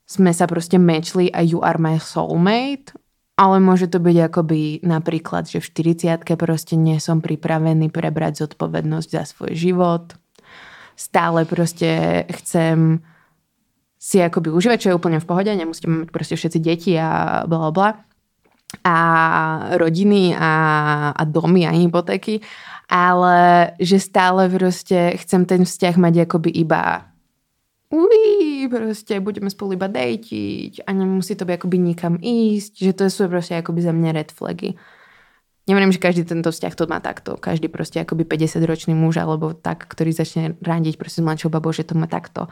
sme 0.08 0.32
sa 0.32 0.48
proste 0.48 0.80
mečli 0.80 1.28
a 1.28 1.44
you 1.44 1.60
are 1.60 1.76
my 1.76 2.00
soulmate, 2.00 2.96
ale 3.36 3.60
môže 3.60 3.92
to 3.92 4.00
byť 4.00 4.16
akoby 4.32 4.80
napríklad, 4.80 5.44
že 5.44 5.60
v 5.60 5.68
40 6.00 6.24
proste 6.40 6.74
nie 6.80 6.96
som 6.96 7.20
pripravený 7.20 7.92
prebrať 7.92 8.48
zodpovednosť 8.48 9.08
za 9.12 9.28
svoj 9.28 9.52
život. 9.52 10.16
Stále 10.96 11.44
proste 11.44 12.24
chcem 12.32 13.04
si 14.00 14.24
akoby 14.24 14.48
užívať, 14.50 14.78
čo 14.80 14.88
je 14.90 14.98
úplne 14.98 15.20
v 15.20 15.28
pohode, 15.28 15.52
nemusíte 15.52 15.86
mať 15.86 16.08
proste 16.08 16.34
všetci 16.40 16.58
deti 16.64 16.96
a 16.96 17.44
bla 17.44 17.68
bla 17.68 18.07
a 18.84 18.96
rodiny 19.80 20.36
a, 20.36 20.52
a 21.16 21.22
domy 21.24 21.64
a 21.64 21.72
hypotéky, 21.72 22.44
ale 22.88 23.72
že 23.80 23.96
stále 24.00 24.48
proste 24.52 25.16
chcem 25.24 25.48
ten 25.48 25.64
vzťah 25.64 25.94
mať 25.96 26.14
akoby 26.28 26.52
iba 26.52 27.08
uí, 27.88 28.68
proste 28.68 29.20
budeme 29.20 29.48
spolu 29.48 29.72
iba 29.72 29.88
dejtiť 29.88 30.84
a 30.84 30.90
nemusí 30.92 31.32
to 31.32 31.48
byť 31.48 31.54
akoby 31.56 31.76
nikam 31.80 32.14
ísť, 32.20 32.72
že 32.76 32.92
to 32.92 33.04
sú 33.08 33.28
proste 33.32 33.56
akoby 33.56 33.80
za 33.80 33.92
mňa 33.96 34.10
red 34.12 34.30
flagy. 34.32 34.76
Neverím, 35.68 35.92
že 35.92 36.00
každý 36.00 36.24
tento 36.24 36.48
vzťah 36.48 36.74
to 36.80 36.88
má 36.88 36.96
takto. 36.96 37.36
Každý 37.36 37.68
proste 37.68 38.00
akoby 38.00 38.24
50-ročný 38.24 38.96
muž 38.96 39.20
alebo 39.20 39.52
tak, 39.52 39.84
ktorý 39.84 40.16
začne 40.16 40.56
randiť 40.64 40.96
proste 40.96 41.20
s 41.20 41.24
mladšou 41.24 41.52
babou, 41.52 41.76
že 41.76 41.84
to 41.84 41.92
má 41.92 42.08
takto. 42.08 42.48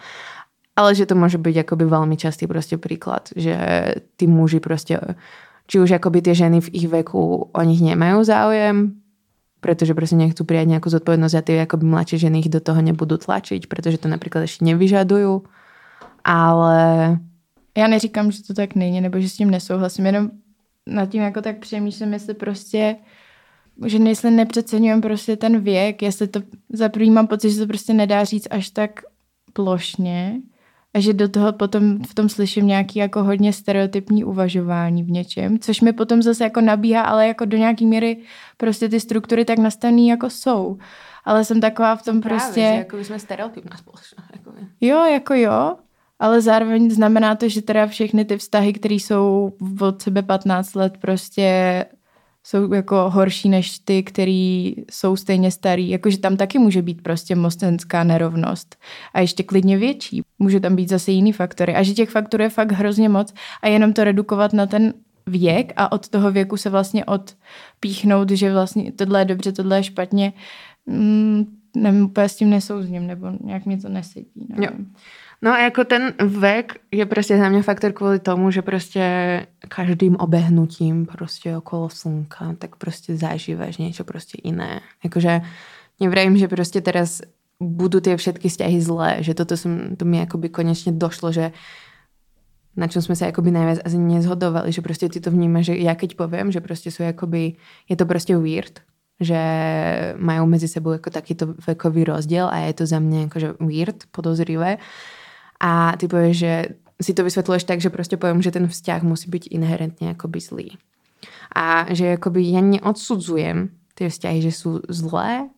Ale 0.77 0.93
že 0.93 1.09
to 1.09 1.17
môže 1.17 1.41
byť 1.41 1.65
akoby 1.65 1.89
veľmi 1.89 2.21
častý 2.21 2.45
proste 2.45 2.77
príklad, 2.77 3.33
že 3.33 3.57
tí 4.21 4.29
muži 4.29 4.61
proste 4.61 5.17
či 5.67 5.83
už 5.83 5.99
akoby 5.99 6.23
tie 6.23 6.35
ženy 6.35 6.63
v 6.63 6.73
ich 6.73 6.87
veku 6.87 7.51
o 7.51 7.61
nich 7.63 7.83
nemajú 7.83 8.23
záujem, 8.23 8.99
pretože 9.61 9.95
proste 9.95 10.15
nechcú 10.15 10.47
prijať 10.47 10.67
nejakú 10.71 10.89
zodpovednosť 10.91 11.35
a 11.35 11.43
tie 11.43 11.57
akoby 11.67 11.85
mladšie 11.87 12.31
ženy 12.31 12.47
ich 12.47 12.51
do 12.51 12.63
toho 12.63 12.79
nebudú 12.79 13.19
tlačiť, 13.19 13.67
pretože 13.67 13.99
to 13.99 14.07
napríklad 14.07 14.47
ešte 14.47 14.63
nevyžadujú. 14.63 15.43
Ale... 16.27 17.19
Já 17.77 17.87
neříkám, 17.87 18.33
že 18.33 18.43
to 18.43 18.55
tak 18.55 18.75
není, 18.75 19.01
nebo 19.01 19.21
že 19.21 19.29
s 19.29 19.37
tím 19.37 19.51
nesouhlasím, 19.51 20.07
jenom 20.07 20.31
nad 20.87 21.07
tím 21.07 21.23
jako 21.23 21.43
tak 21.43 21.59
přemýšlím, 21.59 22.13
jestli 22.13 22.35
prostě 22.35 22.97
že 23.87 23.99
jestli 23.99 24.31
nepřeceňujeme 24.31 25.03
prostě 25.03 25.37
ten 25.37 25.61
věk, 25.61 26.03
jestli 26.03 26.29
to 26.29 26.41
za 26.73 26.89
první 26.89 27.11
mám 27.11 27.27
pocit, 27.27 27.51
že 27.51 27.61
to 27.61 27.67
prostě 27.67 27.95
nedá 27.95 28.25
říct 28.25 28.49
až 28.51 28.71
tak 28.71 29.01
plošně, 29.53 30.41
a 30.97 31.01
že 31.01 31.13
do 31.13 31.29
toho 31.29 31.53
potom 31.53 32.03
v 32.03 32.15
tom 32.15 32.29
slyším 32.29 32.67
nějaký 32.67 32.99
jako 32.99 33.25
hodně 33.25 33.53
stereotypní 33.53 34.25
uvažování 34.25 35.03
v 35.03 35.11
něčem, 35.11 35.59
což 35.59 35.81
mi 35.81 35.93
potom 35.93 36.23
zase 36.23 36.45
jako 36.45 36.61
nabíhá, 36.61 37.03
ale 37.03 37.29
jako 37.29 37.45
do 37.45 37.57
nějaký 37.57 37.87
míry 37.87 38.19
prostě 38.57 38.89
ty 38.89 39.01
struktury 39.01 39.45
tak 39.45 39.59
nastavený 39.59 40.09
jako 40.09 40.31
jsou. 40.31 40.79
Ale 41.25 41.45
jsem 41.45 41.61
taková 41.61 41.97
v 41.97 42.03
tom 42.03 42.21
Právě, 42.21 42.39
prostě... 42.39 42.61
Že 42.61 42.67
jako 42.67 43.05
jsme 43.05 43.19
stereotypná 43.19 43.77
společnost. 43.77 44.27
Jako 44.33 44.53
jo, 44.81 45.05
jako 45.05 45.35
jo, 45.35 45.77
ale 46.19 46.41
zároveň 46.41 46.91
znamená 46.91 47.35
to, 47.35 47.49
že 47.49 47.63
teda 47.63 47.87
všechny 47.87 48.25
ty 48.25 48.39
vztahy, 48.39 48.73
které 48.73 48.95
jsou 48.95 49.53
od 49.81 50.03
sebe 50.03 50.23
15 50.23 50.75
let 50.75 50.99
prostě 51.01 51.85
jsou 52.47 52.73
jako 52.73 53.11
horší 53.11 53.49
než 53.49 53.79
ty, 53.79 54.03
který 54.03 54.75
jsou 54.91 55.17
stejně 55.17 55.51
starý. 55.51 55.89
Jakože 55.89 56.19
tam 56.19 56.37
taky 56.37 56.59
může 56.59 56.83
být 56.83 57.03
prostě 57.03 57.35
mostenská 57.35 58.05
nerovnost. 58.05 58.77
A 59.15 59.21
ještě 59.21 59.43
klidně 59.43 59.79
větší. 59.79 60.23
Může 60.39 60.61
tam 60.61 60.77
být 60.77 60.89
zase 60.89 61.13
jiný 61.13 61.33
faktory. 61.33 61.75
A 61.75 61.83
že 61.83 61.95
těch 61.95 62.11
faktorů 62.11 62.43
je 62.43 62.49
fakt 62.49 62.73
hrozně 62.73 63.09
moc 63.09 63.35
a 63.63 63.69
jenom 63.69 63.93
to 63.93 64.05
redukovat 64.05 64.53
na 64.53 64.67
ten 64.67 64.95
věk 65.27 65.73
a 65.77 65.93
od 65.93 66.09
toho 66.09 66.31
věku 66.31 66.57
se 66.57 66.71
vlastně 66.71 67.05
odpíchnout, 67.05 68.31
že 68.31 68.53
vlastně 68.53 68.93
tohle 68.93 69.21
je 69.21 69.25
dobře, 69.25 69.53
tohle 69.53 69.79
je 69.79 69.83
špatně, 69.83 70.33
mm, 70.87 71.45
nevím, 71.77 72.05
úplně 72.05 72.29
s 72.29 72.37
tím 72.37 72.51
nesouzním, 72.51 73.07
nebo 73.07 73.27
nějak 73.45 73.67
mě 73.67 73.79
to 73.79 73.89
nesedí. 73.89 74.47
Nevím. 74.49 74.65
Jo. 74.65 74.85
No 75.47 75.53
a 75.53 75.59
jako 75.59 75.85
ten 75.85 76.15
vek 76.19 76.75
je 76.91 77.07
prostě 77.07 77.39
za 77.39 77.49
mě 77.49 77.63
faktor 77.63 77.93
kvůli 77.93 78.19
tomu, 78.19 78.51
že 78.51 78.63
prostě 78.63 79.03
každým 79.69 80.17
obehnutím 80.17 81.07
prostě 81.07 81.57
okolo 81.57 81.89
slunka, 81.89 82.55
tak 82.59 82.77
prostě 82.77 83.17
zažíváš 83.17 83.77
něco 83.77 84.05
prostě 84.05 84.39
jiné. 84.45 84.81
Jakože 85.05 85.41
nevrajím, 86.01 86.37
že 86.37 86.49
prostě 86.49 86.81
teraz 86.81 87.23
budú 87.61 88.05
tie 88.05 88.17
všetky 88.17 88.49
vzťahy 88.53 88.79
zlé, 88.85 89.25
že 89.25 89.33
toto 89.33 89.57
som, 89.57 89.97
to 89.97 90.05
mi 90.05 90.21
akoby 90.21 90.53
konečne 90.53 90.93
došlo, 90.93 91.33
že 91.33 91.57
na 92.77 92.85
čom 92.85 93.01
sme 93.01 93.17
sa 93.17 93.33
akoby 93.33 93.49
najviac 93.49 93.81
asi 93.81 93.97
nezhodovali, 93.97 94.69
že 94.69 94.85
proste 94.85 95.09
ty 95.09 95.25
to 95.25 95.33
vnímaš, 95.33 95.73
že 95.73 95.81
ja 95.81 95.97
keď 95.97 96.21
poviem, 96.21 96.53
že 96.53 96.61
proste 96.61 96.93
sú 96.93 97.09
akoby, 97.09 97.57
je 97.89 97.97
to 97.97 98.05
proste 98.05 98.37
weird, 98.37 98.85
že 99.17 99.41
majú 100.21 100.45
medzi 100.45 100.69
sebou 100.69 100.93
ako 100.93 101.09
takýto 101.09 101.57
vekový 101.65 102.05
rozdiel 102.05 102.45
a 102.53 102.69
je 102.69 102.77
to 102.77 102.85
za 102.85 103.01
mňa 103.01 103.33
akože 103.33 103.49
weird, 103.65 104.05
podozrivé, 104.13 104.77
a 105.61 105.97
ty 105.97 106.05
povieš, 106.09 106.37
že 106.37 106.53
si 107.01 107.13
to 107.13 107.25
vysvetľuješ 107.25 107.65
tak, 107.69 107.79
že 107.85 107.93
proste 107.93 108.17
poviem, 108.17 108.41
že 108.41 108.53
ten 108.53 108.65
vzťah 108.65 109.01
musí 109.05 109.29
byť 109.29 109.53
inherentne 109.53 110.17
akoby 110.17 110.39
zlý. 110.41 110.69
A 111.53 111.89
že 111.93 112.17
akoby 112.17 112.41
ja 112.53 112.61
neodsudzujem 112.65 113.73
tie 113.97 114.09
vzťahy, 114.09 114.39
že 114.45 114.53
sú 114.53 114.85
zlé, 114.89 115.49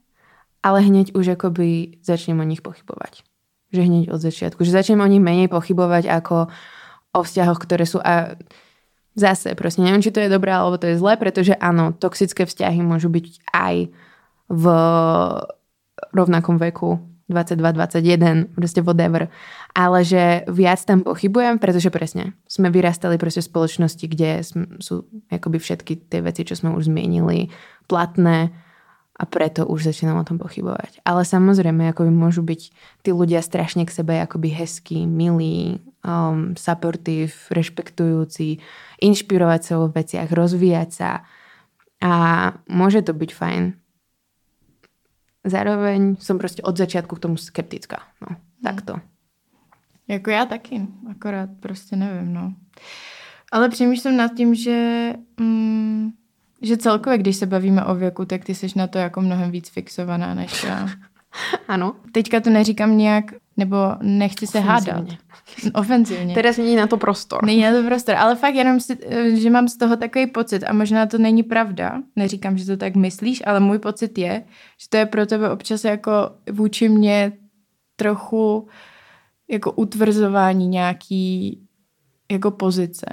ale 0.62 0.78
hneď 0.82 1.14
už 1.14 1.38
akoby 1.38 1.98
začnem 2.02 2.38
o 2.42 2.46
nich 2.46 2.62
pochybovať. 2.62 3.22
Že 3.70 3.80
hneď 3.86 4.04
od 4.10 4.20
začiatku. 4.22 4.62
Že 4.66 4.74
začnem 4.82 5.02
o 5.02 5.10
nich 5.10 5.22
menej 5.22 5.46
pochybovať 5.50 6.10
ako 6.10 6.50
o 7.14 7.20
vzťahoch, 7.22 7.58
ktoré 7.62 7.86
sú... 7.86 8.02
A 8.02 8.34
zase, 9.18 9.54
proste 9.58 9.82
neviem, 9.82 10.02
či 10.02 10.14
to 10.14 10.22
je 10.22 10.30
dobré 10.30 10.54
alebo 10.54 10.78
to 10.78 10.90
je 10.90 10.98
zlé, 10.98 11.18
pretože 11.18 11.54
áno, 11.58 11.90
toxické 11.94 12.46
vzťahy 12.46 12.82
môžu 12.82 13.10
byť 13.10 13.26
aj 13.50 13.74
v 14.48 14.64
rovnakom 16.14 16.56
veku 16.56 17.02
22, 17.28 17.76
21, 17.76 18.56
proste 18.56 18.80
whatever. 18.80 19.28
Ale 19.76 20.00
že 20.02 20.48
viac 20.48 20.80
tam 20.82 21.04
pochybujem, 21.04 21.60
pretože 21.60 21.92
presne 21.92 22.32
sme 22.48 22.72
vyrastali 22.72 23.20
proste 23.20 23.44
v 23.44 23.50
spoločnosti, 23.52 24.04
kde 24.08 24.40
sú 24.80 25.04
akoby 25.28 25.60
všetky 25.60 26.08
tie 26.08 26.24
veci, 26.24 26.48
čo 26.48 26.56
sme 26.56 26.72
už 26.72 26.88
zmienili, 26.88 27.52
platné 27.84 28.52
a 29.18 29.26
preto 29.26 29.66
už 29.66 29.90
začínam 29.90 30.22
o 30.22 30.26
tom 30.26 30.38
pochybovať. 30.38 31.02
Ale 31.02 31.26
samozrejme, 31.26 31.90
akoby 31.90 32.08
môžu 32.08 32.46
byť 32.46 32.60
tí 33.02 33.10
ľudia 33.10 33.42
strašne 33.42 33.82
k 33.82 33.90
sebe 33.90 34.14
akoby 34.22 34.54
hezkí, 34.54 35.04
milí, 35.10 35.82
um, 36.06 36.54
supportive, 36.54 37.34
rešpektujúci, 37.50 38.62
inšpirovať 39.02 39.60
sa 39.60 39.72
vo 39.82 39.90
veciach, 39.90 40.30
rozvíjať 40.30 40.90
sa. 40.94 41.10
A 41.98 42.14
môže 42.70 43.02
to 43.02 43.10
byť 43.10 43.30
fajn 43.34 43.62
zároveň 45.50 46.16
som 46.16 46.38
proste 46.38 46.62
od 46.62 46.76
začiatku 46.76 47.16
k 47.16 47.18
tomu 47.18 47.36
skeptická. 47.36 48.02
No, 48.20 48.36
takto. 48.62 49.00
Jako 50.08 50.30
já 50.30 50.46
taky, 50.46 50.86
akorát 51.10 51.50
prostě 51.60 51.96
nevím, 51.96 52.34
no. 52.34 52.52
Ale 53.52 53.68
přemýšlím 53.68 54.16
nad 54.16 54.34
tím, 54.34 54.54
že, 54.54 55.12
mm, 55.40 56.10
že 56.62 56.76
celkově, 56.76 57.18
když 57.18 57.36
se 57.36 57.46
bavíme 57.46 57.84
o 57.84 57.94
věku, 57.94 58.24
tak 58.24 58.44
ty 58.44 58.54
jsi 58.54 58.66
na 58.76 58.86
to 58.86 58.98
jako 58.98 59.20
mnohem 59.20 59.50
víc 59.50 59.68
fixovaná 59.68 60.34
než 60.34 60.64
já. 60.64 60.88
ano. 61.68 61.94
Teďka 62.12 62.40
to 62.40 62.50
neříkám 62.50 62.98
nějak, 62.98 63.24
nebo 63.58 63.76
nechci 64.02 64.46
se 64.46 64.58
Ofenzivně. 64.58 64.92
hádat. 64.92 65.18
Ofenzivně. 65.74 66.34
Teraz 66.40 66.56
není 66.56 66.76
na 66.76 66.86
to 66.86 66.96
prostor. 66.96 67.44
Není 67.44 67.62
na 67.62 67.72
to 67.72 67.82
prostor, 67.82 68.14
ale 68.14 68.36
fakt 68.36 68.54
jenom, 68.54 68.80
si, 68.80 68.98
že 69.34 69.50
mám 69.50 69.68
z 69.68 69.76
toho 69.76 69.96
takový 69.96 70.26
pocit 70.26 70.64
a 70.64 70.72
možná 70.72 71.06
to 71.06 71.18
není 71.18 71.42
pravda, 71.42 72.02
neříkám, 72.16 72.58
že 72.58 72.66
to 72.66 72.76
tak 72.76 72.96
myslíš, 72.96 73.42
ale 73.46 73.60
můj 73.60 73.78
pocit 73.78 74.18
je, 74.18 74.44
že 74.80 74.88
to 74.88 74.96
je 74.96 75.06
pro 75.06 75.26
tebe 75.26 75.50
občas 75.50 75.84
jako 75.84 76.12
vůči 76.52 76.88
mně 76.88 77.32
trochu 77.96 78.68
jako 79.50 79.72
utvrzování 79.72 80.68
nějaký 80.68 81.60
jako 82.30 82.50
pozice, 82.50 83.06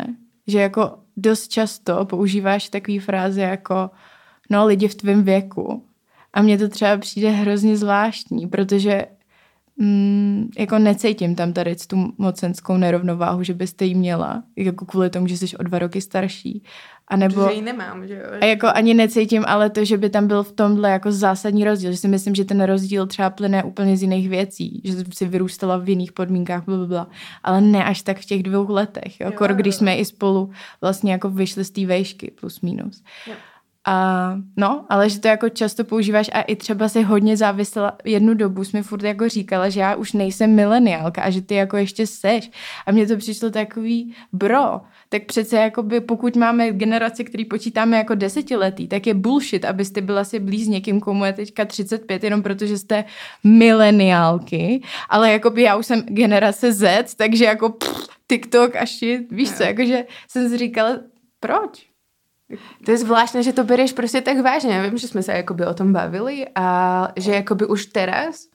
že 0.48 0.60
jako 0.60 0.98
dost 1.18 1.48
často 1.48 2.06
používáš 2.06 2.70
takové 2.70 3.00
fráze 3.00 3.42
jako 3.42 3.90
no 4.50 4.66
lidi 4.66 4.88
v 4.88 4.96
tvém 4.96 5.24
věku 5.24 5.86
a 6.34 6.42
mně 6.42 6.58
to 6.58 6.70
třeba 6.70 6.98
přijde 6.98 7.30
hrozně 7.30 7.78
zvláštní, 7.78 8.48
protože 8.48 9.06
mm, 9.78 10.50
jako 10.58 10.80
necítím 10.80 11.36
tam 11.36 11.54
tady 11.54 11.76
tu 11.88 12.14
mocenskou 12.18 12.78
nerovnováhu, 12.78 13.44
že 13.44 13.54
byste 13.54 13.86
jí 13.86 13.96
měla, 13.96 14.44
jako 14.56 14.86
kvůli 14.86 15.10
tomu, 15.10 15.28
že 15.28 15.38
jsi 15.38 15.58
o 15.58 15.64
dva 15.64 15.80
roky 15.80 16.02
starší. 16.02 16.64
A 17.08 17.16
nebo, 17.16 17.48
Že 17.48 17.54
ji 17.54 17.62
nemám, 17.62 18.08
že 18.08 18.14
jo. 18.14 18.40
a 18.42 18.46
jako 18.46 18.68
ani 18.68 18.94
necítím, 18.94 19.44
ale 19.48 19.70
to, 19.70 19.86
že 19.86 19.98
by 19.98 20.10
tam 20.10 20.28
byl 20.28 20.44
v 20.44 20.52
tomhle 20.52 20.90
jako 20.90 21.12
zásadní 21.12 21.64
rozdíl, 21.64 21.92
že 21.92 21.98
si 21.98 22.08
myslím, 22.08 22.36
že 22.36 22.46
ten 22.46 22.64
rozdíl 22.64 23.08
třeba 23.08 23.30
plyne 23.30 23.64
úplně 23.64 23.98
z 23.98 24.02
jiných 24.02 24.30
věcí, 24.30 24.82
že 24.86 24.94
si 25.14 25.26
vyrůstala 25.28 25.78
v 25.78 25.90
jiných 25.90 26.12
podmínkách, 26.12 26.66
blablabla, 26.66 27.08
ale 27.44 27.62
ne 27.62 27.84
až 27.86 28.02
tak 28.02 28.20
v 28.20 28.26
těch 28.26 28.44
dvou 28.44 28.72
letech, 28.72 29.20
jo, 29.20 29.32
Jo, 29.32 29.48
jo, 29.50 29.56
když 29.56 29.76
jsme 29.76 29.98
i 29.98 30.06
spolu 30.06 30.52
vlastně 30.82 31.12
jako 31.12 31.30
vyšli 31.30 31.64
z 31.64 31.72
té 31.72 31.86
vejšky 31.86 32.32
plus 32.40 32.62
minus. 32.62 33.04
Jo. 33.28 33.34
A 33.88 34.36
no, 34.58 34.86
ale 34.90 35.10
že 35.10 35.20
to 35.20 35.28
jako 35.28 35.50
často 35.50 35.84
používáš 35.84 36.30
a 36.34 36.42
i 36.42 36.56
třeba 36.56 36.90
si 36.90 37.02
hodně 37.04 37.38
závisela, 37.38 37.98
jednu 38.06 38.34
dobu 38.34 38.64
jsi 38.64 38.78
mi 38.78 38.84
furt 38.84 39.04
jako 39.04 39.30
říkala, 39.30 39.70
že 39.70 39.80
já 39.80 39.96
už 39.96 40.14
nejsem 40.14 40.56
mileniálka 40.56 41.22
a 41.22 41.30
že 41.30 41.42
ty 41.42 41.56
jako 41.56 41.78
ještě 41.78 42.08
seš. 42.08 42.52
A 42.86 42.92
mně 42.92 43.08
to 43.08 43.18
přišlo 43.18 43.50
takový, 43.50 44.16
bro, 44.34 44.82
tak 45.10 45.26
přece 45.26 45.58
jakoby 45.58 46.02
pokud 46.02 46.36
máme 46.36 46.72
generaci, 46.72 47.24
který 47.24 47.46
počítáme 47.46 47.98
jako 47.98 48.16
desetiletý, 48.16 48.88
tak 48.88 49.08
je 49.08 49.14
bullshit, 49.14 49.66
abyste 49.66 50.02
byla 50.02 50.24
si 50.24 50.40
blíž 50.40 50.66
s 50.66 50.68
někým, 50.68 51.00
komu 51.00 51.26
je 51.26 51.34
teďka 51.34 51.66
35, 51.66 52.24
jenom 52.24 52.44
protože 52.44 52.78
jste 52.78 53.06
mileniálky, 53.44 54.82
ale 55.10 55.32
jakoby 55.32 55.62
já 55.62 55.76
už 55.76 55.86
jsem 55.86 56.02
generace 56.02 56.74
Z, 56.74 57.16
takže 57.16 57.46
jako 57.46 57.70
pff, 57.70 58.08
TikTok 58.28 58.76
a 58.76 58.86
shit, 58.86 59.32
víš 59.32 59.52
co, 59.52 59.64
jakože 59.64 60.06
jsem 60.28 60.50
si 60.50 60.58
říkala, 60.58 60.98
proč? 61.40 61.95
To 62.86 62.92
je 62.92 62.98
zvláštne, 63.02 63.42
že 63.44 63.58
to 63.58 63.64
berieš 63.66 63.94
prostě 63.94 64.22
tak 64.22 64.38
vážne. 64.38 64.78
Ja 64.78 64.86
viem, 64.86 64.98
že 64.98 65.10
sme 65.10 65.26
sa 65.26 65.34
akoby 65.34 65.66
o 65.66 65.74
tom 65.74 65.94
bavili 65.94 66.46
a 66.54 67.10
že 67.18 67.42
akoby 67.42 67.66
už 67.66 67.90
teraz 67.90 68.54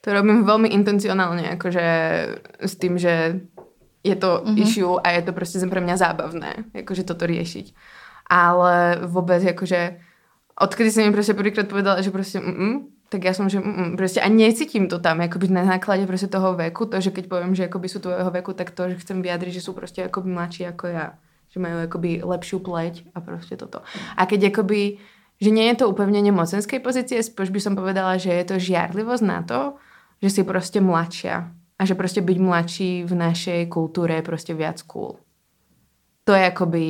to 0.00 0.12
robím 0.12 0.46
veľmi 0.46 0.72
intencionálne, 0.72 1.50
akože 1.58 1.86
s 2.62 2.74
tým, 2.80 2.96
že 2.96 3.42
je 4.04 4.16
to 4.16 4.40
mm-hmm. 4.40 4.62
issue 4.62 4.96
a 5.02 5.10
je 5.10 5.22
to 5.22 5.32
prostě 5.32 5.58
pre 5.66 5.80
mňa 5.80 5.96
zábavné, 5.96 6.52
akože 6.74 7.04
toto 7.04 7.26
riešiť. 7.26 7.74
Ale 8.30 9.04
vôbec 9.04 9.44
akože 9.44 10.00
odkedy 10.60 10.90
som 10.90 11.04
mi 11.04 11.12
prostě 11.12 11.34
prvýkrát 11.34 11.68
povedala, 11.68 12.00
že 12.00 12.10
prostě 12.10 12.40
mm, 12.40 12.86
tak 13.08 13.24
ja 13.24 13.34
som, 13.34 13.48
že 13.48 13.60
mm, 13.60 13.96
prostě 13.96 14.20
a 14.20 14.28
necítim 14.28 14.88
to 14.88 14.98
tam, 14.98 15.20
akoby 15.20 15.48
na 15.48 15.64
základe 15.64 16.06
prostě 16.06 16.26
toho 16.26 16.54
veku, 16.54 16.86
to, 16.86 17.00
že 17.00 17.10
keď 17.10 17.28
poviem, 17.28 17.54
že 17.54 17.68
akoby 17.68 17.88
sú 17.88 17.98
tvojho 17.98 18.30
veku, 18.30 18.52
tak 18.52 18.70
to, 18.70 18.88
že 18.88 18.96
chcem 18.96 19.22
vyjadriť, 19.22 19.54
že 19.54 19.60
sú 19.60 19.72
prostě 19.72 20.04
akoby 20.04 20.28
mladší 20.30 20.66
ako 20.66 20.86
ja 20.86 21.12
že 21.56 21.62
majú 21.64 21.88
akoby 21.88 22.20
lepšiu 22.20 22.58
pleť 22.60 23.08
a 23.16 23.20
prostě 23.20 23.56
toto. 23.56 23.80
A 24.16 24.26
keď 24.28 24.52
akoby, 24.52 25.00
že 25.40 25.50
nie 25.50 25.64
je 25.72 25.80
to 25.80 25.88
upevnenie 25.88 26.32
mocenskej 26.32 26.84
pozície, 26.84 27.16
spíš 27.24 27.48
by 27.48 27.60
som 27.60 27.72
povedala, 27.72 28.20
že 28.20 28.28
je 28.28 28.44
to 28.44 28.60
žiarlivosť 28.60 29.24
na 29.24 29.40
to, 29.42 29.80
že 30.20 30.30
si 30.30 30.42
prostě 30.44 30.80
mladšia 30.80 31.48
a 31.78 31.84
že 31.84 31.94
prostě 31.94 32.20
byť 32.20 32.38
mladší 32.38 33.04
v 33.04 33.14
našej 33.14 33.66
kultúre 33.66 34.14
je 34.14 34.22
prostě 34.22 34.54
viac 34.54 34.82
cool. 34.82 35.16
To 36.24 36.32
je 36.32 36.44
akoby, 36.44 36.86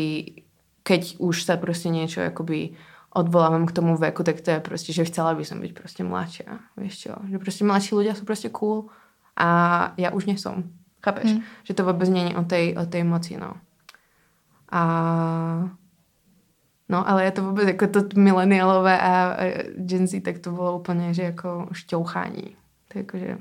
keď 0.83 1.17
už 1.19 1.43
sa 1.43 1.57
prostě 1.57 1.89
niečo 1.89 2.21
akoby 2.27 2.75
odvolávam 3.15 3.67
k 3.67 3.73
tomu 3.73 3.97
veku, 3.97 4.23
tak 4.23 4.41
to 4.41 4.51
je 4.51 4.61
prostě, 4.61 4.93
že 4.93 5.05
chcela 5.05 5.35
by 5.35 5.45
som 5.45 5.61
byť 5.61 5.73
prostě 5.73 6.05
mladšia. 6.05 6.59
Vieš 6.77 6.99
čo? 6.99 7.13
Že 7.31 7.39
prostě 7.39 7.65
mladší 7.65 7.95
ľudia 7.95 8.15
sú 8.15 8.25
prostě 8.25 8.49
cool 8.49 8.89
a 9.37 9.49
ja 9.97 10.11
už 10.11 10.27
nie 10.27 10.39
som. 10.39 10.65
Chápeš? 11.05 11.33
Mm. 11.33 11.43
Že 11.65 11.75
to 11.75 11.83
vôbec 11.85 12.09
nie 12.09 12.25
je 12.29 12.37
o 12.37 12.43
tej, 12.43 12.65
o 12.77 12.87
tej 12.87 13.05
moci, 13.05 13.37
no. 13.37 13.55
A 14.71 15.71
no, 16.89 17.09
ale 17.09 17.25
je 17.25 17.31
to 17.31 17.43
vůbec 17.45 17.69
jako 17.69 17.87
to 17.87 18.01
milenialové 18.17 19.01
a 19.01 19.37
Gen 19.77 20.07
Z, 20.07 20.21
tak 20.21 20.39
to 20.39 20.51
bylo 20.51 20.79
úplně, 20.79 21.15
že 21.15 21.23
jako 21.23 21.69
šťouchání. 21.73 22.57
To 22.89 22.99
je 22.99 23.01
jako, 23.03 23.19
že 23.19 23.39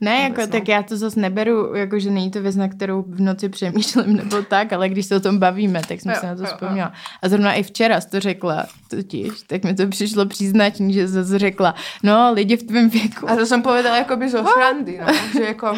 Ne, 0.00 0.20
jako, 0.22 0.40
ne. 0.40 0.46
tak 0.46 0.68
já 0.68 0.82
to 0.82 0.96
zase 0.96 1.20
neberu, 1.20 1.74
jako, 1.74 1.98
že 1.98 2.10
není 2.10 2.30
to 2.30 2.42
věc, 2.42 2.56
na 2.56 2.68
kterou 2.68 3.02
v 3.02 3.20
noci 3.20 3.48
přemýšlím 3.48 4.16
nebo 4.24 4.42
tak, 4.42 4.72
ale 4.72 4.88
když 4.88 5.06
se 5.06 5.16
o 5.16 5.20
tom 5.20 5.38
bavíme, 5.38 5.80
tak 5.88 6.00
jsem 6.00 6.12
Jo, 6.12 6.16
se 6.20 6.26
na 6.26 6.34
to 6.34 6.42
jo, 6.42 6.46
jo. 6.48 6.54
vzpomněla. 6.54 6.92
A 7.22 7.28
zrovna 7.28 7.52
i 7.52 7.62
včera 7.62 8.00
jsi 8.00 8.10
to 8.10 8.20
řekla 8.20 8.66
totiž, 8.90 9.30
tak 9.46 9.64
mi 9.64 9.74
to 9.74 9.86
přišlo 9.88 10.26
příznačný, 10.26 10.92
že 10.94 11.08
zase 11.08 11.38
řekla, 11.38 11.74
no, 12.02 12.32
lidi 12.32 12.56
v 12.56 12.62
tvém 12.62 12.88
věku. 12.90 13.30
A 13.30 13.36
to 13.36 13.46
jsem 13.46 13.62
povedala 13.62 13.96
jakoby 13.96 14.28
zo 14.28 14.44
srandy, 14.54 15.00
no. 15.06 15.12
Že 15.32 15.42
jako, 15.44 15.76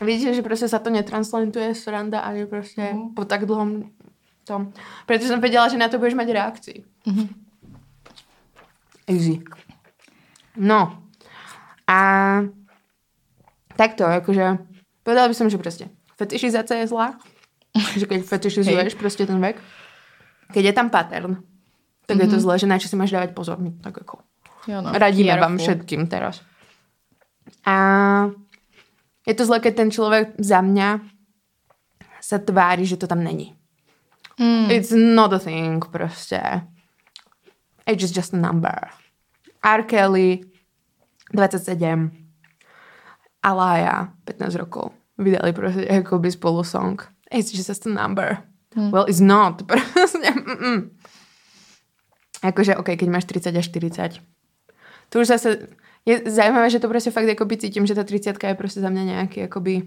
vidíte, 0.00 0.34
že 0.34 0.42
prostě 0.42 0.68
sa 0.68 0.78
to 0.78 0.90
netransplantuje 0.90 1.74
sranda 1.74 2.20
a 2.20 2.34
že 2.34 2.46
prostě 2.46 2.82
Mhm. 2.92 3.14
po 3.14 3.24
tak 3.24 3.46
dlhom 3.46 3.82
tom. 4.44 4.72
Protože 5.06 5.28
jsem 5.28 5.40
věděla, 5.40 5.68
že 5.68 5.78
na 5.78 5.88
to 5.88 5.98
budeš 5.98 6.14
mať 6.14 6.28
reakci. 6.28 6.84
Mhm. 7.06 7.28
Easy. 9.08 9.40
No. 10.56 10.98
A 11.86 12.40
takto, 13.76 14.04
akože 14.04 14.58
povedala 15.02 15.28
by 15.28 15.34
som, 15.34 15.50
že 15.50 15.58
prostě 15.58 15.88
fetišizácia 16.16 16.76
je 16.76 16.86
zlá. 16.86 17.18
že 17.96 18.06
keď 18.06 18.24
fetišizuješ 18.32 18.94
prostě 18.94 19.26
ten 19.26 19.40
vek, 19.40 19.56
keď 20.52 20.64
je 20.64 20.72
tam 20.72 20.90
pattern, 20.90 21.42
tak 22.06 22.18
je 22.18 22.28
to 22.28 22.40
zlé, 22.40 22.58
že 22.58 22.66
na 22.66 22.78
čo 22.78 22.88
si 22.88 22.96
máš 22.96 23.10
dávať 23.10 23.34
pozor. 23.34 23.58
My 23.58 23.70
Tak 23.82 23.96
jako 23.98 24.18
Jo, 24.66 24.82
no, 24.82 24.90
radíme 24.92 25.36
vám 25.38 25.58
všetkým 25.58 26.06
teraz. 26.06 26.42
A 27.66 27.76
je 29.26 29.34
to 29.34 29.46
zle, 29.46 29.62
keď 29.62 29.74
ten 29.74 29.90
človek 29.90 30.34
za 30.38 30.58
mňa 30.58 31.00
sa 32.18 32.38
tvári, 32.42 32.82
že 32.82 32.98
to 32.98 33.06
tam 33.06 33.22
není. 33.22 33.54
Mm. 34.38 34.70
It's 34.70 34.90
not 34.90 35.32
a 35.32 35.38
thing 35.38 35.84
prostě. 35.86 36.42
Age 37.86 38.02
is 38.04 38.16
just 38.16 38.34
a 38.34 38.36
number. 38.36 38.90
R. 39.62 39.82
Kelly, 39.82 40.40
27. 41.34 42.25
Alaya, 43.46 44.10
15 44.24 44.54
rokov. 44.54 44.90
Vydali 45.18 45.52
prostě 45.52 45.86
jakoby 45.90 46.30
spolu 46.30 46.64
song. 46.64 47.02
It's 47.30 47.54
just 47.54 47.86
a 47.86 47.90
number. 47.90 48.36
Hmm. 48.74 48.90
Well, 48.90 49.06
it's 49.08 49.20
not. 49.20 49.62
Prostě, 49.66 50.30
mm-mm. 50.30 50.90
Jakože, 52.44 52.76
OK, 52.76 52.86
keď 52.96 53.08
máš 53.08 53.24
30 53.24 53.56
až 53.56 53.64
40. 53.64 54.20
To 55.08 55.20
už 55.20 55.26
zase 55.26 55.58
je 56.06 56.22
zajímavé, 56.26 56.70
že 56.70 56.78
to 56.78 56.88
prostě 56.88 57.10
fakt 57.10 57.24
jakoby 57.24 57.56
cítím, 57.56 57.86
že 57.86 57.94
ta 57.94 58.04
30 58.04 58.44
je 58.44 58.54
prostě 58.54 58.80
za 58.80 58.88
mě 58.88 59.04
nějaký 59.04 59.40
jakoby 59.40 59.82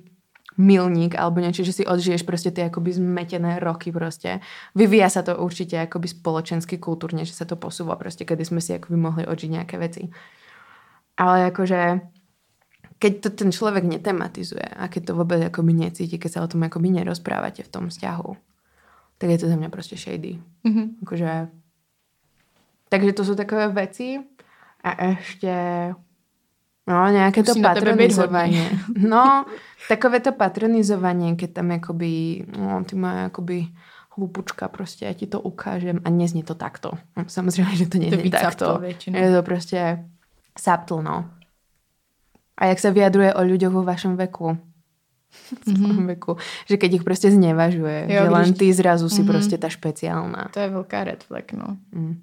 milník 0.57 1.15
alebo 1.15 1.39
niečo, 1.39 1.63
že 1.63 1.73
si 1.73 1.85
odžiješ 1.85 2.23
prostě 2.23 2.51
ty 2.51 2.61
jakoby 2.61 2.93
zmetené 2.93 3.59
roky 3.59 3.91
prostě. 3.91 4.39
Vyvíja 4.75 5.09
sa 5.09 5.21
to 5.21 5.37
určite 5.37 5.77
jakoby 5.77 6.07
spoločensky, 6.07 6.77
kultúrne, 6.77 7.23
že 7.25 7.33
sa 7.33 7.45
to 7.45 7.55
posúva 7.55 7.95
prostě, 7.95 8.25
kedy 8.25 8.45
sme 8.45 8.61
si 8.61 8.71
jakoby 8.71 8.97
mohli 8.99 9.23
odžiť 9.27 9.49
nejaké 9.51 9.77
veci. 9.77 10.09
Ale 11.17 11.39
jakože 11.39 11.99
keď 12.99 13.13
to 13.23 13.29
ten 13.31 13.49
človek 13.51 13.83
netematizuje 13.87 14.75
a 14.75 14.87
keď 14.91 15.11
to 15.11 15.13
vôbec 15.15 15.39
jakoby 15.39 15.71
necíti, 15.73 16.19
keď 16.19 16.31
sa 16.31 16.43
o 16.43 16.51
tom 16.51 16.67
jakoby 16.67 16.91
nerozprávate 16.91 17.63
v 17.63 17.71
tom 17.71 17.87
vzťahu, 17.87 18.29
tak 19.17 19.27
je 19.29 19.37
to 19.39 19.47
za 19.47 19.55
mňa 19.55 19.69
prostě 19.69 19.95
shady. 19.95 20.39
Mhm. 20.63 20.83
Akože... 21.03 21.47
Takže 22.89 23.13
to 23.13 23.23
sú 23.23 23.35
takové 23.35 23.67
veci 23.69 24.17
a 24.83 24.89
ešte 25.13 25.53
no 26.89 27.05
nejaké 27.13 27.45
to 27.45 27.53
patronizovanie. 27.61 28.65
No, 28.97 29.45
takové 29.87 30.19
to 30.19 30.33
patronizovanie, 30.33 31.37
keď 31.37 31.53
tam 31.53 31.71
jakoby, 31.71 32.43
no, 32.57 32.83
ty 32.83 32.95
moja 32.95 33.29
jakoby 33.29 33.67
hlupučka, 34.17 34.67
prostě 34.67 35.05
já 35.05 35.13
ti 35.13 35.27
to 35.27 35.41
ukážem 35.41 35.99
a 36.05 36.09
nezní 36.09 36.43
to 36.43 36.55
takto. 36.55 36.91
No, 37.17 37.23
Samozřejmě, 37.27 37.75
že 37.75 37.85
to 37.85 37.97
To 37.97 38.03
nezní 38.03 38.23
víc 38.23 38.31
takto. 38.31 38.77
většinou. 38.77 39.19
Je 39.19 39.35
to 39.35 39.43
prostě 39.43 40.05
subtle, 40.57 41.03
no. 41.03 41.29
A 42.59 42.65
jak 42.65 42.79
se 42.79 42.91
vyjadruje 42.91 43.33
o 43.33 43.41
ľuďoch 43.41 43.71
vo 43.73 43.83
vašom 43.87 44.15
veku. 44.19 44.57
Mm-hmm. 45.67 46.05
veku. 46.07 46.37
Že 46.67 46.77
keď 46.77 46.93
ich 46.93 47.03
prostě 47.03 47.31
znevažuje. 47.31 48.05
Jo, 48.09 48.23
že 48.23 48.29
len 48.29 48.53
ty 48.53 48.73
zrazu 48.73 49.09
si 49.09 49.21
Mhm. 49.21 49.27
prostě 49.31 49.57
ta 49.57 49.69
špeciálna. 49.69 50.49
To 50.53 50.59
je 50.59 50.69
velká 50.69 51.03
red 51.03 51.23
flag, 51.23 51.53
no. 51.53 51.77
Mm. 51.91 52.19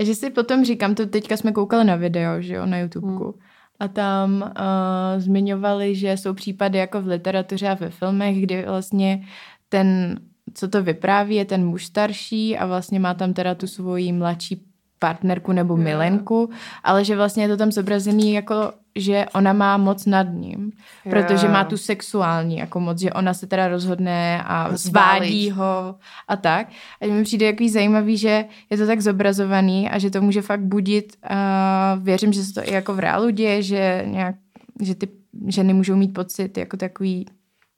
A 0.00 0.04
že 0.04 0.14
si 0.14 0.30
potom 0.30 0.64
říkám, 0.64 0.94
to 0.94 1.06
teďka 1.06 1.36
jsme 1.36 1.52
koukali 1.52 1.84
na 1.84 1.96
video, 1.96 2.40
že 2.40 2.54
jo, 2.54 2.66
na 2.66 2.78
YouTubeku. 2.78 3.38
a 3.80 3.88
tam 3.88 4.42
uh, 4.42 5.20
zmiňovali, 5.22 5.94
že 5.94 6.12
jsou 6.16 6.34
případy 6.34 6.78
jako 6.78 7.02
v 7.02 7.06
literatuře 7.06 7.68
a 7.68 7.74
ve 7.74 7.90
filmech, 7.90 8.40
kdy 8.42 8.64
vlastně 8.66 9.22
ten, 9.68 10.18
co 10.54 10.68
to 10.68 10.82
vypráví, 10.82 11.34
je 11.36 11.44
ten 11.44 11.66
muž 11.66 11.86
starší 11.86 12.58
a 12.58 12.66
vlastně 12.66 13.00
má 13.00 13.14
tam 13.14 13.32
teda 13.32 13.54
tu 13.54 13.66
svoji 13.66 14.12
mladší 14.12 14.64
partnerku 14.98 15.52
nebo 15.52 15.76
milenku, 15.76 16.50
ale 16.84 17.04
že 17.04 17.16
vlastně 17.16 17.44
je 17.44 17.48
to 17.48 17.56
tam 17.56 17.72
zobrazený 17.72 18.32
jako, 18.32 18.72
že 18.96 19.26
ona 19.34 19.52
má 19.52 19.76
moc 19.76 20.06
nad 20.06 20.22
ním, 20.22 20.72
protože 21.10 21.48
má 21.48 21.64
tu 21.64 21.76
sexuální 21.76 22.58
jako 22.58 22.80
moc, 22.80 23.00
že 23.00 23.12
ona 23.12 23.34
se 23.34 23.46
teda 23.46 23.68
rozhodne 23.68 24.42
a 24.42 24.76
zvádí 24.76 25.50
ho 25.50 25.94
a 26.28 26.36
tak. 26.36 26.68
A 27.00 27.06
mi 27.06 27.24
přijde 27.24 27.46
jaký 27.46 27.70
zajímavý, 27.70 28.16
že 28.16 28.44
je 28.70 28.78
to 28.78 28.86
tak 28.86 29.00
zobrazovaný 29.00 29.90
a 29.90 29.98
že 29.98 30.10
to 30.10 30.22
může 30.22 30.42
fakt 30.42 30.62
budit 30.62 31.16
a 31.22 31.94
věřím, 32.00 32.32
že 32.32 32.44
se 32.44 32.54
to 32.54 32.68
i 32.68 32.72
jako 32.72 32.94
v 32.94 32.98
reálu 32.98 33.30
děje, 33.30 33.62
že 33.62 34.02
nějak, 34.06 34.34
že 34.80 34.94
ty 34.94 35.08
ženy 35.46 35.74
můžou 35.74 35.96
mít 35.96 36.14
pocit 36.14 36.58
jako 36.58 36.76
takový 36.76 37.26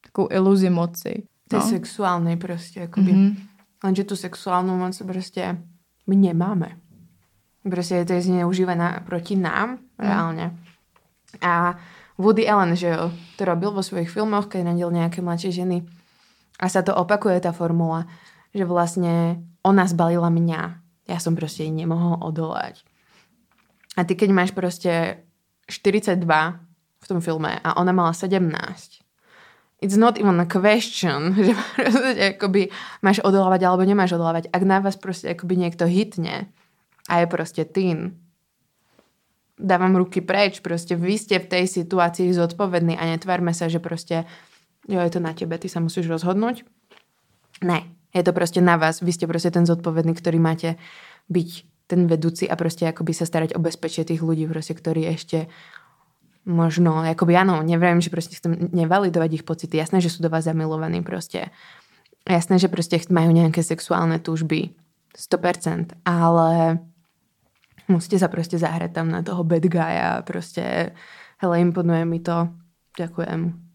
takovou 0.04 0.28
iluzi 0.30 0.70
moci. 0.70 1.22
To 1.48 1.56
je 1.56 1.60
no. 1.60 1.68
sexuální 1.68 2.36
prostě, 2.36 2.80
jakoby. 2.80 3.12
Mm-hmm. 3.12 3.36
Lenže 3.84 4.04
tu 4.04 4.16
sexuálnu 4.16 4.78
moc 4.78 4.98
prostě 4.98 5.58
my 6.06 6.16
nemáme. 6.16 6.68
Proste 7.60 8.08
to 8.08 8.16
je 8.16 8.24
zneužívané 8.24 9.04
proti 9.04 9.36
nám, 9.36 9.76
mm. 9.76 10.00
reálne. 10.00 10.56
A 11.44 11.76
Woody 12.20 12.48
Allen, 12.48 12.76
že 12.76 12.92
jo, 12.92 13.12
to 13.36 13.48
robil 13.48 13.72
vo 13.72 13.80
svojich 13.80 14.12
filmoch, 14.12 14.48
keď 14.48 14.72
nadil 14.72 14.92
nejaké 14.92 15.24
mladšie 15.24 15.64
ženy. 15.64 15.84
A 16.60 16.68
sa 16.68 16.84
to 16.84 16.92
opakuje 16.92 17.40
tá 17.40 17.56
formula, 17.56 18.04
že 18.52 18.68
vlastne 18.68 19.40
ona 19.64 19.88
zbalila 19.88 20.28
mňa. 20.28 20.62
Ja 21.08 21.18
som 21.20 21.32
proste 21.32 21.68
nemohol 21.68 22.20
odolať. 22.20 22.84
A 23.96 24.04
ty 24.04 24.14
keď 24.14 24.30
máš 24.32 24.50
proste 24.52 25.24
42 25.68 26.20
v 27.00 27.06
tom 27.08 27.20
filme 27.24 27.56
a 27.56 27.68
ona 27.80 27.92
mala 27.96 28.12
17, 28.12 28.40
it's 29.80 29.96
not 29.96 30.20
even 30.20 30.36
a 30.40 30.46
question, 30.46 31.32
že 31.46 31.52
proste 31.76 32.36
akoby 32.36 32.68
máš 33.00 33.24
odolávať 33.24 33.60
alebo 33.64 33.82
nemáš 33.88 34.16
odolávať. 34.16 34.52
Ak 34.52 34.62
na 34.62 34.84
vás 34.84 35.00
proste 35.00 35.32
akoby 35.32 35.56
niekto 35.56 35.88
hitne, 35.88 36.52
a 37.10 37.20
je 37.20 37.26
proste 37.26 37.62
tým. 37.66 38.14
Dávam 39.58 39.92
ruky 39.98 40.22
preč, 40.22 40.62
proste 40.62 40.94
vy 40.94 41.18
ste 41.18 41.42
v 41.42 41.50
tej 41.50 41.64
situácii 41.66 42.30
zodpovední 42.32 42.94
a 42.96 43.04
netvárme 43.10 43.50
sa, 43.52 43.66
že 43.66 43.82
proste 43.82 44.24
jo, 44.86 45.02
je 45.02 45.10
to 45.10 45.20
na 45.20 45.34
tebe, 45.34 45.58
ty 45.58 45.66
sa 45.66 45.82
musíš 45.82 46.08
rozhodnúť. 46.08 46.64
Ne, 47.60 47.84
je 48.16 48.22
to 48.24 48.32
proste 48.32 48.62
na 48.64 48.80
vás, 48.80 49.04
vy 49.04 49.12
ste 49.12 49.28
proste 49.28 49.52
ten 49.52 49.68
zodpovedný, 49.68 50.16
ktorý 50.16 50.40
máte 50.40 50.80
byť 51.28 51.50
ten 51.90 52.06
vedúci 52.06 52.46
a 52.46 52.54
proste 52.54 52.86
akoby 52.86 53.12
sa 53.12 53.26
starať 53.26 53.58
o 53.58 53.60
bezpečie 53.60 54.06
tých 54.06 54.22
ľudí, 54.22 54.46
proste, 54.46 54.78
ktorí 54.78 55.10
ešte 55.10 55.50
možno, 56.48 57.04
akoby 57.04 57.36
áno, 57.36 57.60
neviem, 57.60 58.00
že 58.00 58.08
proste 58.08 58.38
chcem 58.38 58.70
nevalidovať 58.72 59.42
ich 59.42 59.44
pocity. 59.44 59.76
Jasné, 59.76 60.00
že 60.00 60.08
sú 60.08 60.24
do 60.24 60.32
vás 60.32 60.48
zamilovaní 60.48 61.04
proste. 61.04 61.52
Jasné, 62.24 62.56
že 62.62 62.70
proste 62.72 62.96
majú 63.10 63.34
nejaké 63.34 63.60
sexuálne 63.60 64.22
túžby. 64.22 64.72
100%. 65.18 66.00
Ale 66.06 66.80
musíte 67.90 68.18
sa 68.18 68.30
proste 68.30 68.56
zahrať 68.58 68.94
tam 68.94 69.10
na 69.10 69.20
toho 69.26 69.42
bad 69.42 69.66
guya 69.66 70.22
a 70.22 70.22
proste 70.22 70.94
hele, 71.42 71.54
imponuje 71.60 72.04
mi 72.06 72.22
to, 72.22 72.48
ďakujem. 72.94 73.70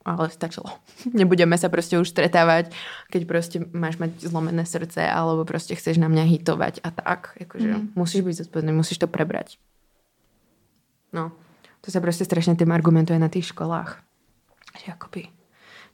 Ale 0.00 0.32
stačilo. 0.32 0.68
Nebudeme 1.18 1.56
sa 1.60 1.68
proste 1.68 1.96
už 2.00 2.08
stretávať, 2.08 2.72
keď 3.12 3.22
proste 3.28 3.56
máš 3.72 4.00
mať 4.00 4.20
zlomené 4.20 4.64
srdce 4.64 5.04
alebo 5.04 5.44
proste 5.44 5.76
chceš 5.76 5.96
na 5.96 6.08
mňa 6.08 6.24
hitovať 6.36 6.84
a 6.84 6.88
tak. 6.92 7.36
Akože 7.40 7.68
mm. 7.68 7.84
musíš 7.96 8.24
byť 8.24 8.34
zodpovedný, 8.44 8.72
musíš 8.72 9.00
to 9.00 9.08
prebrať. 9.08 9.60
No, 11.10 11.34
to 11.82 11.90
sa 11.90 11.98
proste 11.98 12.22
strašne 12.22 12.54
tým 12.54 12.70
argumentuje 12.70 13.18
na 13.18 13.28
tých 13.28 13.50
školách. 13.50 13.98
Že 14.78 14.86
akoby 14.94 15.22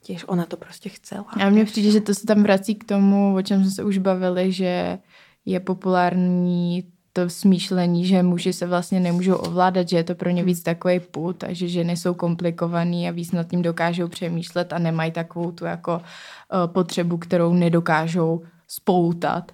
tiež 0.07 0.25
ona 0.29 0.47
to 0.47 0.57
prostě 0.57 0.89
chcela. 0.89 1.27
A 1.41 1.51
mně 1.51 1.65
přijde, 1.65 1.91
že 1.91 2.01
to 2.01 2.15
se 2.15 2.27
tam 2.27 2.43
vrací 2.43 2.75
k 2.75 2.85
tomu, 2.85 3.35
o 3.35 3.43
čem 3.43 3.63
jsme 3.63 3.71
se 3.71 3.85
už 3.85 3.99
bavili, 3.99 4.53
že 4.53 4.99
je 5.47 5.61
populární 5.61 6.93
to 7.17 7.31
smýšlení, 7.31 8.07
že 8.07 8.23
muži 8.23 8.53
se 8.53 8.67
vlastně 8.67 9.01
nemůžou 9.01 9.35
ovládat, 9.35 9.89
že 9.89 9.97
je 9.97 10.05
to 10.05 10.15
pro 10.15 10.31
ně 10.31 10.45
víc 10.45 10.63
takový 10.63 11.01
put 11.01 11.45
a 11.45 11.53
že 11.53 11.69
ženy 11.69 11.97
jsou 11.97 12.15
komplikovaný 12.15 13.09
a 13.09 13.13
víc 13.13 13.33
nad 13.33 13.49
tím 13.49 13.63
dokážou 13.63 14.09
přemýšlet 14.09 14.73
a 14.73 14.79
nemají 14.79 15.13
takovou 15.13 15.53
tu 15.53 15.65
jako 15.65 15.95
uh, 15.95 16.73
potřebu, 16.73 17.17
kterou 17.17 17.53
nedokážou 17.53 18.43
spoutat, 18.69 19.53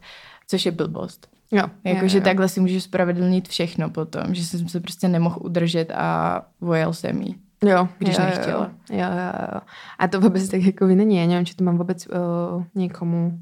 což 0.48 0.66
je 0.66 0.72
blbost. 0.72 1.28
Jo, 1.52 1.64
jako, 1.84 2.04
jo, 2.04 2.08
že 2.08 2.18
jo. 2.18 2.24
takhle 2.24 2.48
si 2.48 2.60
můžeš 2.60 2.82
spravedlnit 2.82 3.48
všechno 3.48 3.90
potom, 3.90 4.34
že 4.34 4.44
jsem 4.44 4.68
se 4.68 4.80
prostě 4.80 5.08
nemohl 5.08 5.38
udržet 5.40 5.90
a 5.94 6.42
vojel 6.60 6.92
jsem 6.92 7.22
jí. 7.22 7.36
Jo, 7.64 7.88
když 7.98 8.18
jo, 8.18 8.24
nechtěla. 8.24 8.70
Jo, 8.90 8.98
jo, 8.98 9.54
jo. 9.54 9.60
A 9.98 10.08
to 10.08 10.20
vůbec 10.20 10.48
tak 10.48 10.62
jako 10.62 10.86
není. 10.86 11.16
Já 11.16 11.26
nevím, 11.26 11.46
či 11.46 11.54
to 11.54 11.64
mám 11.64 11.78
vůbec 11.78 12.06
uh, 12.06 12.64
někomu 12.74 13.38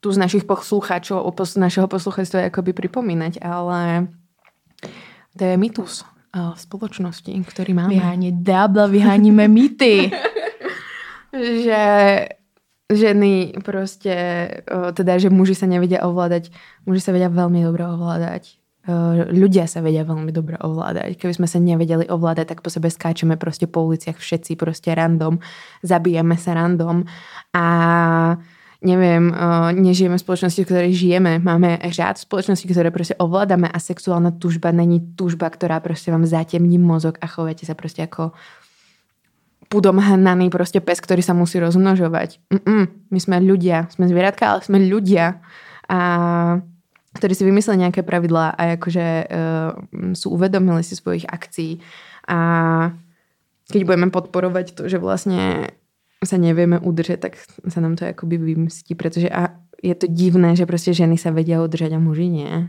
tu 0.00 0.12
z 0.12 0.18
našich 0.18 0.44
poslucháčov, 0.44 1.26
z 1.44 1.56
našeho 1.56 1.86
poslucháčstva 1.90 2.48
akoby 2.48 2.72
pripomínať, 2.72 3.42
ale 3.42 4.06
to 5.34 5.42
je 5.44 5.54
mýtus 5.56 6.04
spoločnosti, 6.54 7.32
ktorý 7.34 7.74
máme. 7.74 7.94
Vyháně 7.94 8.32
dábla, 8.32 8.86
vyháníme 8.86 9.48
mýty. 9.48 10.10
že 11.62 11.82
ženy 12.92 13.52
prostě, 13.64 14.16
teda, 14.92 15.18
že 15.18 15.30
muži 15.30 15.54
sa 15.54 15.66
nevedia 15.66 16.00
ovládať, 16.08 16.48
muži 16.86 17.00
sa 17.00 17.12
vedia 17.12 17.28
veľmi 17.28 17.60
dobre 17.64 17.84
ovládať. 17.84 18.56
Ľudia 19.28 19.68
sa 19.68 19.84
vedia 19.84 20.00
veľmi 20.00 20.32
dobre 20.32 20.56
ovládať. 20.56 21.20
Keby 21.20 21.34
sme 21.36 21.48
sa 21.48 21.60
nevedeli 21.60 22.08
ovládať, 22.08 22.56
tak 22.56 22.64
po 22.64 22.72
sebe 22.72 22.88
skáčeme 22.88 23.36
prostě 23.36 23.66
po 23.66 23.84
uliciach 23.84 24.16
všetci, 24.16 24.56
prostě 24.56 24.94
random, 24.94 25.38
zabijeme 25.82 26.36
sa 26.36 26.54
random 26.54 27.04
a 27.52 27.66
neviem, 28.78 29.34
uh, 29.34 29.74
nežijeme 29.74 30.14
v 30.14 30.22
spoločnosti, 30.22 30.62
v 30.62 30.68
ktorej 30.70 30.92
žijeme. 30.94 31.38
Máme 31.42 31.78
řád 31.82 32.18
spoločnosti, 32.18 32.68
ktoré 32.68 32.90
prostě 32.90 33.14
ovládame 33.18 33.68
a 33.68 33.78
sexuálna 33.78 34.30
tužba 34.30 34.70
není 34.70 35.00
tužba, 35.14 35.50
ktorá 35.50 35.80
prostě 35.80 36.10
vám 36.10 36.26
zatemní 36.26 36.78
mozog 36.78 37.18
a 37.20 37.26
chováte 37.26 37.66
sa 37.66 37.74
prostě 37.74 38.02
ako 38.02 38.32
pudom 39.68 39.98
hnaný 39.98 40.50
prostě 40.50 40.80
pes, 40.80 41.00
ktorý 41.00 41.22
sa 41.22 41.36
musí 41.36 41.60
rozmnožovať. 41.60 42.40
My 43.10 43.20
sme 43.20 43.36
ľudia, 43.40 43.84
sme 43.92 44.08
zvieratka, 44.08 44.48
ale 44.48 44.60
sme 44.64 44.78
ľudia. 44.80 45.44
A 45.88 45.98
ktorí 47.12 47.34
si 47.34 47.44
vymysleli 47.44 47.84
nejaké 47.84 48.00
pravidlá 48.00 48.54
a 48.56 48.78
akože 48.78 49.06
uh, 49.26 50.14
sú 50.14 50.30
uvedomili 50.30 50.80
si 50.86 50.96
svojich 50.96 51.26
akcií 51.26 51.80
a 52.28 52.38
keď 53.68 53.80
budeme 53.84 54.08
podporovať 54.08 54.76
to, 54.76 54.88
že 54.88 54.96
vlastne 54.96 55.72
sa 56.24 56.36
nevieme 56.36 56.78
udržet, 56.78 57.20
tak 57.20 57.38
sa 57.68 57.80
nám 57.80 57.96
to 57.96 58.04
jakoby 58.04 58.38
vymstí, 58.38 58.94
protože 58.94 59.30
a 59.30 59.54
je 59.82 59.94
to 59.94 60.06
divné, 60.06 60.56
že 60.56 60.66
prostě 60.66 60.92
ženy 60.92 61.18
sa 61.18 61.30
vedia 61.30 61.62
udržať 61.62 61.92
a 61.92 61.98
muži 61.98 62.28
nie. 62.28 62.68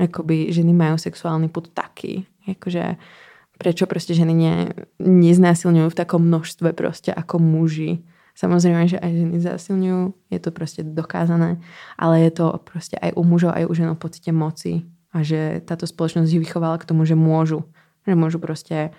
Jakoby 0.00 0.52
ženy 0.52 0.72
majú 0.72 0.96
sexuálny 0.96 1.48
put 1.48 1.68
taky. 1.68 2.24
Jakože 2.48 2.96
prečo 3.58 3.86
prostě 3.86 4.14
ženy 4.14 4.34
ne, 4.34 4.72
neznásilňujú 4.98 5.88
v 5.88 5.94
takom 5.94 6.22
množstve 6.24 6.72
prostě 6.72 7.14
ako 7.14 7.38
muži. 7.38 8.02
Samozrejme, 8.34 8.88
že 8.88 8.98
aj 8.98 9.12
ženy 9.12 9.40
zásilňujú, 9.40 10.14
je 10.30 10.38
to 10.40 10.50
prostě 10.50 10.82
dokázané, 10.82 11.60
ale 11.98 12.20
je 12.20 12.30
to 12.30 12.60
prostě 12.72 12.96
aj 12.96 13.12
u 13.16 13.24
mužov, 13.24 13.52
aj 13.54 13.66
u 13.68 13.74
ženov 13.74 13.96
v 13.96 13.98
pocite 14.08 14.32
moci 14.32 14.82
a 15.12 15.22
že 15.22 15.60
táto 15.68 15.84
spoločnosť 15.86 16.32
ich 16.32 16.40
vychovala 16.40 16.80
k 16.80 16.88
tomu, 16.88 17.04
že 17.04 17.14
môžu. 17.14 17.68
Že 18.08 18.14
môžu 18.16 18.38
prostě 18.40 18.90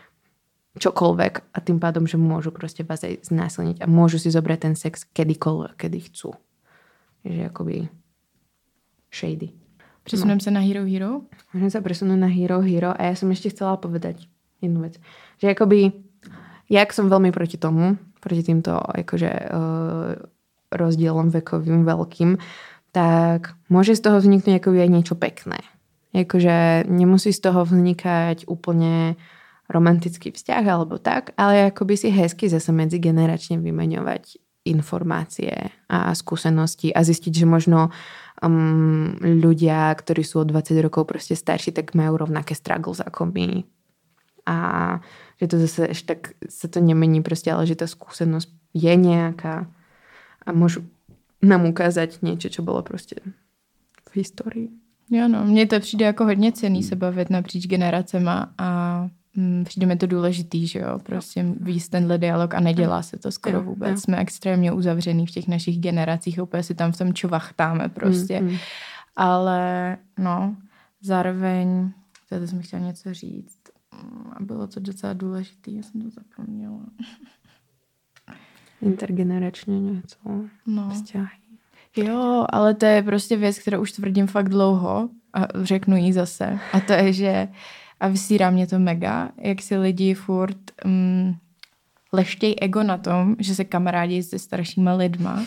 čokoľvek 0.80 1.34
a 1.53 1.57
tým 1.61 1.78
pádom, 1.78 2.09
že 2.09 2.17
môžu 2.17 2.49
proste 2.49 2.82
vás 2.82 3.05
aj 3.05 3.30
znásilniť 3.30 3.82
a 3.82 3.86
môžu 3.86 4.17
si 4.17 4.34
zobrať 4.34 4.59
ten 4.59 4.74
sex 4.74 5.05
kedykoľvek, 5.13 5.78
kedy 5.78 5.99
chcú. 6.09 6.34
Takže 7.21 7.41
akoby 7.53 7.76
shady. 9.13 9.53
Přesunem 10.03 10.38
no. 10.38 10.43
se 10.43 10.51
na 10.51 10.59
Hero 10.59 10.84
Hero? 10.84 11.21
Môžem 11.53 11.71
sa 11.71 11.80
presunúť 11.80 12.19
na 12.19 12.28
Hero 12.28 12.59
Hero 12.59 12.91
a 12.91 13.01
ja 13.07 13.15
som 13.15 13.32
ešte 13.32 13.55
chcela 13.55 13.80
povedať 13.80 14.28
jednu 14.59 14.84
vec. 14.84 14.99
Že 15.39 15.55
akoby, 15.55 15.80
jak 16.67 16.91
som 16.91 17.07
veľmi 17.07 17.32
proti 17.32 17.55
tomu, 17.55 17.95
proti 18.19 18.43
týmto 18.43 18.76
akože 18.76 19.32
uh, 19.32 20.19
rozdielom 20.76 21.32
vekovým 21.32 21.88
veľkým, 21.88 22.36
tak 22.91 23.55
môže 23.71 23.95
z 23.95 24.03
toho 24.03 24.19
vzniknúť 24.19 24.59
akoby 24.59 24.84
aj 24.84 24.91
niečo 24.91 25.15
pekné. 25.15 25.63
Jakože 26.11 26.84
nemusí 26.91 27.32
z 27.32 27.39
toho 27.39 27.63
vznikať 27.63 28.45
úplne 28.51 29.15
romantický 29.70 30.32
vzťah 30.32 30.64
alebo 30.68 30.99
tak, 30.99 31.32
ale 31.39 31.72
akoby 31.72 31.95
si 31.95 32.09
hezky 32.11 32.51
zase 32.51 32.72
medzigeneračne 32.76 33.59
vymeňovať 33.59 34.38
informácie 34.64 35.51
a 35.91 36.16
skúsenosti 36.16 36.95
a 36.95 37.03
zistiť, 37.03 37.43
že 37.43 37.47
možno 37.47 37.91
um, 38.39 39.16
ľudia, 39.20 39.91
ktorí 39.91 40.24
sú 40.24 40.43
o 40.43 40.47
20 40.47 40.80
rokov 40.80 41.03
proste 41.07 41.36
starší, 41.36 41.76
tak 41.76 41.91
majú 41.95 42.24
rovnaké 42.24 42.55
struggles 42.55 43.03
ako 43.03 43.28
my. 43.32 43.68
A 44.47 44.57
že 45.39 45.45
to 45.47 45.55
zase 45.68 45.91
ešte 45.91 46.07
tak 46.16 46.22
sa 46.47 46.68
to 46.72 46.80
nemení 46.80 47.24
proste, 47.24 47.51
ale 47.51 47.68
že 47.68 47.80
tá 47.80 47.88
skúsenosť 47.88 48.49
je 48.76 48.93
nejaká 48.95 49.68
a 50.43 50.49
môžu 50.51 50.84
nám 51.43 51.68
ukázať 51.68 52.24
niečo, 52.24 52.51
čo 52.51 52.64
bolo 52.64 52.84
proste 52.84 53.20
v 54.11 54.24
histórii. 54.24 54.72
Jo, 55.11 55.28
no, 55.28 55.45
mně 55.45 55.68
to 55.68 55.80
přijde 55.80 56.05
jako 56.05 56.26
hodně 56.26 56.51
cený 56.51 56.84
se 56.84 56.95
bavit 56.95 57.30
napříč 57.30 57.68
generacema 57.68 58.53
a 58.57 59.09
přijde 59.63 59.88
mi 59.88 59.95
to 59.95 60.07
důležitý, 60.07 60.67
že 60.67 60.79
jo, 60.79 60.99
prostě 61.03 61.45
víc 61.59 61.89
tenhle 61.89 62.17
dialog 62.17 62.53
a 62.53 62.59
nedělá 62.59 63.01
se 63.01 63.17
to 63.17 63.31
skoro 63.31 63.63
vůbec. 63.63 64.01
Jsme 64.01 64.17
extrémně 64.17 64.71
uzavřený 64.71 65.27
v 65.27 65.31
těch 65.31 65.47
našich 65.47 65.79
generacích, 65.79 66.41
úplně 66.41 66.63
si 66.63 66.75
tam 66.75 66.91
v 66.91 66.97
tom 66.97 67.13
čuvachtáme 67.13 67.89
prostě. 67.89 68.41
Mm, 68.41 68.49
mm. 68.49 68.57
Ale 69.15 69.97
no, 70.19 70.55
zároveň, 71.01 71.91
tady 72.29 72.47
jsem 72.47 72.61
chtěla 72.61 72.81
něco 72.81 73.13
říct 73.13 73.63
Mm, 74.01 74.31
a 74.36 74.43
bylo 74.43 74.67
to 74.67 74.79
docela 74.79 75.13
důležité, 75.13 75.71
já 75.71 75.84
jsem 75.84 76.01
to 76.01 76.09
zapomněla. 76.09 76.79
Intergeneračně 78.81 79.79
něco. 79.79 80.17
No. 80.65 80.89
Vzťahy. 80.89 81.27
Jo, 81.95 82.45
ale 82.49 82.73
to 82.73 82.86
je 82.86 83.03
prostě 83.03 83.38
věc, 83.38 83.59
kterou 83.59 83.81
už 83.81 83.91
tvrdím 83.91 84.27
fakt 84.27 84.49
dlouho 84.49 85.09
a 85.34 85.63
řeknu 85.63 85.95
jí 85.95 86.13
zase. 86.13 86.59
A 86.73 86.79
to 86.79 86.93
je, 86.93 87.13
že 87.13 87.47
a 88.03 88.07
vysírá 88.07 88.49
mě 88.49 88.67
to 88.67 88.79
mega, 88.79 89.29
jak 89.41 89.61
si 89.61 89.77
lidi 89.77 90.13
furt 90.13 90.57
mm, 90.85 91.33
leštěj 92.13 92.55
ego 92.61 92.83
na 92.83 92.97
tom, 92.97 93.35
že 93.39 93.55
se 93.55 93.63
kamarádí 93.63 94.23
se 94.23 94.39
staršíma 94.39 94.93
lidma. 94.93 95.45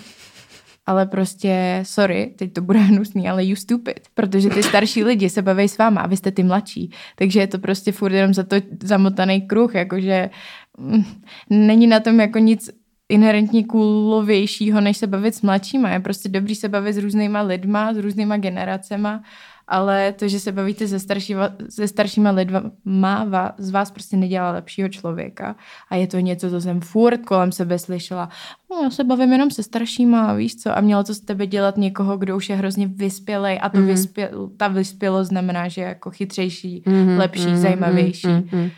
Ale 0.86 1.06
prostě, 1.06 1.80
sorry, 1.82 2.34
teď 2.38 2.52
to 2.52 2.60
bude 2.60 2.78
hnusný, 2.90 3.28
ale 3.28 3.44
you 3.44 3.56
stupid. 3.56 4.00
Protože 4.14 4.50
ty 4.50 4.62
starší 4.62 5.04
lidi 5.04 5.30
se 5.30 5.42
baví 5.42 5.68
s 5.68 5.78
váma 5.78 6.00
a 6.00 6.06
vy 6.06 6.16
jste 6.16 6.30
ty 6.30 6.42
mladší. 6.42 6.90
Takže 7.16 7.40
je 7.40 7.46
to 7.46 7.58
prostě 7.58 7.92
furt 7.92 8.12
jenom 8.12 8.34
za 8.34 8.42
to 8.42 8.56
zamotaný 8.82 9.40
kruh, 9.40 9.74
jakože 9.74 10.30
mm, 10.78 11.04
není 11.50 11.86
na 11.86 12.00
tom 12.00 12.20
jako 12.20 12.38
nic 12.38 12.70
inherentně 13.08 13.64
coolovějšího, 13.72 14.80
než 14.80 14.96
se 14.96 15.06
bavit 15.06 15.34
s 15.34 15.42
mladšíma. 15.42 15.90
Je 15.90 16.00
prostě 16.00 16.28
dobrý 16.28 16.54
se 16.54 16.68
bavit 16.68 16.92
s 16.92 16.98
různýma 16.98 17.42
lidma, 17.42 17.94
s 17.94 17.96
různýma 17.96 18.36
generacema, 18.36 19.22
ale 19.68 20.12
to, 20.12 20.28
že 20.28 20.40
se 20.40 20.52
bavíte 20.52 20.88
se, 20.88 20.98
staršíma, 20.98 21.50
se 21.68 21.88
staršíma 21.88 22.30
lidma, 22.30 22.62
má, 22.84 23.26
z 23.58 23.70
vás 23.70 23.90
prostě 23.90 24.16
nedělá 24.16 24.50
lepšího 24.52 24.88
člověka. 24.88 25.56
A 25.90 25.96
je 25.96 26.06
to 26.06 26.18
něco, 26.18 26.50
co 26.50 26.60
jsem 26.60 26.80
furt 26.80 27.18
kolem 27.26 27.52
sebe 27.52 27.78
slyšela. 27.78 28.28
No, 28.70 28.82
já 28.82 28.90
se 28.90 29.04
bavím 29.04 29.32
jenom 29.32 29.50
se 29.50 29.62
staršíma, 29.62 30.34
víš 30.34 30.56
co? 30.56 30.76
A 30.78 30.80
mělo 30.80 31.04
to 31.04 31.14
z 31.14 31.20
tebe 31.20 31.46
dělat 31.46 31.76
někoho, 31.76 32.16
kdo 32.16 32.36
už 32.36 32.48
je 32.48 32.56
hrozně 32.56 32.86
vyspělej 32.86 33.58
a 33.62 33.68
to 33.68 33.78
mm. 33.78 33.86
vyspěl, 33.86 34.50
ta 34.56 34.68
vyspělost 34.68 35.28
znamená, 35.28 35.68
že 35.68 35.80
je 35.80 35.86
jako 35.88 36.10
chytřejší, 36.10 36.82
Mhm, 36.86 37.18
lepší, 37.18 37.46
mhm, 37.46 37.56
zajímavější. 37.56 38.28
mhm, 38.28 38.48
mhm. 38.52 38.70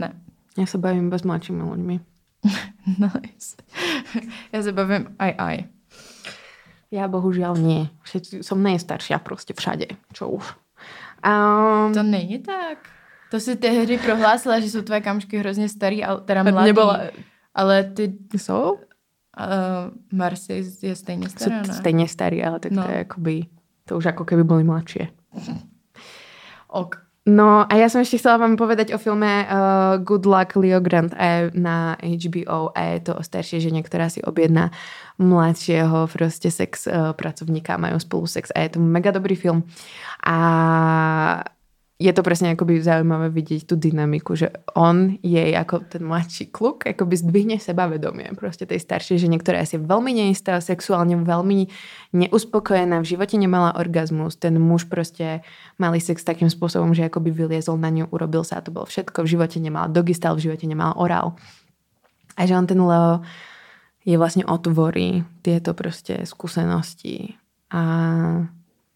Ne. 0.00 0.12
Ja 0.56 0.66
sa 0.66 0.78
bavím 0.80 1.12
s 1.12 1.22
mladšími 1.22 1.62
ľuďmi. 1.62 1.96
Nice. 2.98 3.56
Já 4.52 4.62
se 4.62 4.72
bavím 4.72 5.06
aj 5.18 5.34
aj. 5.38 5.56
Ja 6.90 7.06
bohužiaľ 7.06 7.54
nie. 7.54 7.86
Som 8.42 8.62
nejstaršia 8.62 9.22
proste 9.22 9.54
všade. 9.54 9.94
Čo 10.12 10.34
už. 10.34 10.44
Um, 11.22 11.94
To 11.94 12.02
není 12.02 12.38
tak. 12.42 12.78
To 13.30 13.38
si 13.40 13.54
tehdy 13.56 13.98
prohlásila, 13.98 14.60
že 14.60 14.66
jsou 14.70 14.82
tvoje 14.82 15.00
kamšky 15.00 15.38
hrozně 15.38 15.68
starý, 15.68 16.04
ale 16.04 16.20
teda 16.20 16.42
mladý. 16.42 16.66
nebola- 16.72 17.10
Ale 17.54 17.84
ty, 17.84 18.12
Jsou? 18.34 18.72
uh, 18.72 18.78
Marcy 20.12 20.64
je 20.82 20.96
stejně 20.96 21.28
stará, 21.28 21.62
ne? 21.62 21.74
stejne 21.74 22.08
starí, 22.08 22.42
ale 22.44 22.58
tak 22.60 22.72
No. 22.72 22.82
to 22.84 22.90
je 22.90 22.98
akoby... 23.00 23.46
To 23.86 23.96
už 23.98 24.06
ako 24.06 24.22
keby 24.24 24.44
boli 24.46 24.62
mladšie. 24.64 25.10
Ok. 26.70 27.02
No 27.28 27.68
a 27.68 27.72
ja 27.76 27.92
som 27.92 28.00
ešte 28.00 28.16
chcela 28.16 28.40
vám 28.40 28.56
povedať 28.56 28.96
o 28.96 28.98
filme 28.98 29.44
uh, 29.44 30.00
Good 30.00 30.24
Luck 30.24 30.56
Leo 30.56 30.80
Grant 30.80 31.12
A 31.20 31.52
na 31.52 31.92
HBO 32.00 32.72
a 32.72 32.96
je 32.96 32.98
to 33.04 33.12
o 33.12 33.20
staršej 33.20 33.68
žene, 33.68 33.84
ktorá 33.84 34.08
si 34.08 34.24
objedná 34.24 34.72
mladšieho 35.20 36.08
proste 36.08 36.48
sex 36.48 36.88
uh, 36.88 37.12
pracovníka, 37.12 37.76
majú 37.76 38.00
spolu 38.00 38.24
sex 38.24 38.48
a 38.56 38.64
je 38.64 38.72
to 38.72 38.80
mega 38.80 39.12
dobrý 39.12 39.36
film. 39.36 39.68
A 40.24 41.44
je 42.00 42.08
to 42.16 42.24
presne 42.24 42.56
akoby 42.56 42.80
zaujímavé 42.80 43.28
vidieť 43.28 43.68
tú 43.68 43.76
dynamiku, 43.76 44.32
že 44.32 44.48
on 44.72 45.20
jej 45.20 45.52
ako 45.52 45.84
ten 45.84 46.00
mladší 46.08 46.48
kluk 46.48 46.88
akoby 46.88 47.12
zdvihne 47.20 47.60
sebavedomie 47.60 48.32
proste 48.40 48.64
tej 48.64 48.80
staršej 48.80 49.28
žene, 49.28 49.36
ktorá 49.36 49.60
je 49.60 49.66
asi 49.68 49.76
veľmi 49.76 50.08
neistá, 50.16 50.56
sexuálne 50.64 51.20
veľmi 51.20 51.68
neuspokojená, 52.16 53.04
v 53.04 53.10
živote 53.12 53.36
nemala 53.36 53.76
orgazmus, 53.76 54.40
ten 54.40 54.56
muž 54.56 54.88
proste 54.88 55.44
mali 55.76 56.00
sex 56.00 56.24
takým 56.24 56.48
spôsobom, 56.48 56.96
že 56.96 57.04
akoby 57.04 57.36
vyliezol 57.36 57.76
na 57.76 57.92
ňu, 57.92 58.08
urobil 58.08 58.48
sa 58.48 58.58
a 58.58 58.64
to 58.64 58.72
bolo 58.72 58.88
všetko, 58.88 59.20
v 59.20 59.36
živote 59.36 59.60
nemala 59.60 59.92
dogistal, 59.92 60.40
v 60.40 60.48
živote 60.48 60.64
nemala 60.64 60.96
orál. 60.96 61.36
A 62.40 62.48
že 62.48 62.56
on 62.56 62.64
ten 62.64 62.80
Leo 62.80 63.20
je 64.08 64.16
vlastne 64.16 64.48
otvorí 64.48 65.28
tieto 65.44 65.76
proste 65.76 66.24
skúsenosti 66.24 67.36
a 67.68 67.82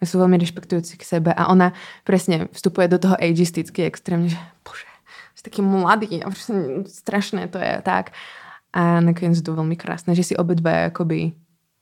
sú 0.07 0.21
veľmi 0.21 0.39
rešpektujúci 0.41 0.97
k 0.97 1.05
sebe 1.05 1.31
a 1.35 1.49
ona 1.51 1.73
presne 2.05 2.49
vstupuje 2.53 2.89
do 2.89 2.99
toho 3.01 3.15
ageisticky 3.19 3.85
extrémne, 3.85 4.29
že 4.29 4.39
bože, 4.65 4.89
si 5.35 5.43
taký 5.43 5.61
mladý 5.61 6.23
a 6.23 6.31
proste 6.31 6.85
strašné 6.87 7.49
to 7.49 7.59
je 7.59 7.83
tak. 7.83 8.13
A 8.75 8.99
nakoniec 8.99 9.39
je 9.39 9.47
to 9.47 9.55
veľmi 9.55 9.79
krásne, 9.79 10.19
že 10.19 10.27
si 10.27 10.35
obidva 10.35 10.91
akoby 10.91 11.31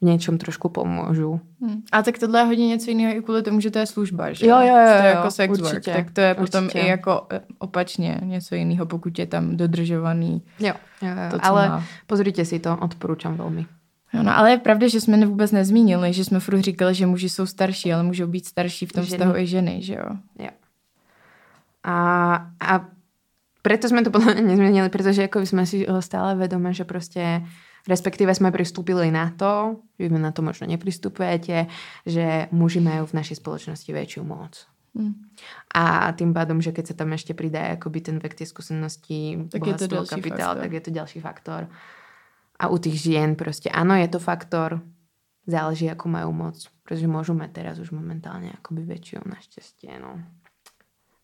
v 0.03 0.05
niečom 0.05 0.35
trošku 0.35 0.66
pomôžu. 0.66 1.39
Hm. 1.62 1.87
A 1.95 2.03
tak 2.03 2.18
tohle 2.18 2.41
je 2.41 2.45
hodně 2.45 2.66
něco 2.66 2.91
jiného 2.91 3.16
i 3.16 3.23
kvůli 3.23 3.43
tomu, 3.43 3.61
že 3.61 3.70
to 3.70 3.79
je 3.79 3.87
služba, 3.87 4.33
že? 4.33 4.47
Jo, 4.47 4.59
jo, 4.59 4.77
jo, 4.77 4.99
to 4.99 5.05
je 5.07 5.11
jako 5.14 5.31
sex 5.31 5.61
work, 5.61 5.73
určitě, 5.73 5.93
tak 5.93 6.11
to 6.11 6.20
je 6.20 6.35
potom 6.35 6.64
určitě. 6.64 6.81
i 6.81 6.89
jako 6.89 7.27
eh, 7.31 7.41
opačně 7.59 8.20
něco 8.23 8.55
jiného, 8.55 8.87
pokud 8.87 9.18
je 9.18 9.27
tam 9.27 9.57
dodržovaný 9.57 10.43
Jo, 10.59 10.75
jo, 11.03 11.09
jo. 11.09 11.31
to, 11.31 11.39
ale 11.45 11.68
má. 11.68 11.85
pozrite 12.07 12.45
si 12.45 12.59
to, 12.59 12.77
odporúčam 12.77 13.39
veľmi. 13.39 13.66
Jo, 14.12 14.22
no, 14.22 14.36
ale 14.36 14.50
je 14.50 14.58
pravda, 14.58 14.88
že 14.88 15.00
jsme 15.00 15.26
vůbec 15.26 15.52
nezmínili, 15.52 16.12
že 16.12 16.24
jsme 16.24 16.40
furt 16.40 16.60
říkali, 16.60 16.94
že 16.94 17.06
muži 17.06 17.28
jsou 17.28 17.46
starší, 17.46 17.92
ale 17.92 18.02
můžou 18.02 18.26
být 18.26 18.46
starší 18.46 18.86
v 18.86 18.92
tom 18.92 19.04
Ženy. 19.04 19.16
vztahu 19.18 19.36
i 19.36 19.46
ženy, 19.46 19.82
že 19.82 19.94
jo? 19.94 20.08
Jo. 20.38 20.52
A, 21.82 21.96
a 22.60 22.72
preto 23.62 23.86
sme 23.90 24.02
to 24.02 24.10
podľa 24.10 24.38
mňa 24.38 24.42
nezmenili, 24.54 24.88
pretože 24.90 25.22
ako 25.26 25.42
by 25.42 25.46
sme 25.46 25.62
si 25.66 25.86
stále 26.02 26.34
vedome, 26.34 26.74
že 26.74 26.82
proste 26.82 27.42
respektíve 27.86 28.30
sme 28.34 28.54
pristúpili 28.54 29.10
na 29.10 29.30
to, 29.34 29.82
vy 29.98 30.10
na 30.10 30.30
to 30.30 30.42
možno 30.42 30.66
nepristupujete, 30.66 31.66
že 32.06 32.46
muži 32.54 32.78
majú 32.82 33.06
v 33.06 33.16
našej 33.18 33.42
spoločnosti 33.42 33.90
väčšiu 33.90 34.22
moc. 34.22 34.66
Hm. 34.92 35.14
A 35.72 36.12
tým 36.12 36.36
pádom, 36.36 36.60
že 36.60 36.70
keď 36.70 36.92
sa 36.92 36.94
tam 36.94 37.16
ešte 37.16 37.32
pridá 37.32 37.72
akoby 37.74 37.98
ten 38.04 38.16
vek 38.20 38.36
tie 38.36 38.44
skúsenosti, 38.44 39.48
Tak 39.48 39.62
bohatstvo, 39.62 40.04
kapitál, 40.04 40.52
faktor. 40.54 40.62
tak 40.62 40.70
je 40.74 40.82
to 40.84 40.90
ďalší 40.92 41.18
faktor. 41.24 41.62
A 42.62 42.70
u 42.70 42.78
tých 42.78 43.02
žien 43.02 43.34
proste 43.34 43.66
áno, 43.74 43.98
je 43.98 44.06
to 44.06 44.22
faktor, 44.22 44.78
záleží 45.50 45.90
ako 45.90 46.06
majú 46.06 46.30
moc, 46.30 46.56
pretože 46.86 47.10
môžu 47.10 47.34
mať 47.34 47.50
teraz 47.50 47.76
už 47.82 47.90
momentálne 47.90 48.54
akoby 48.54 48.86
väčšiu 48.86 49.26
našťastie, 49.26 49.98
no. 49.98 50.22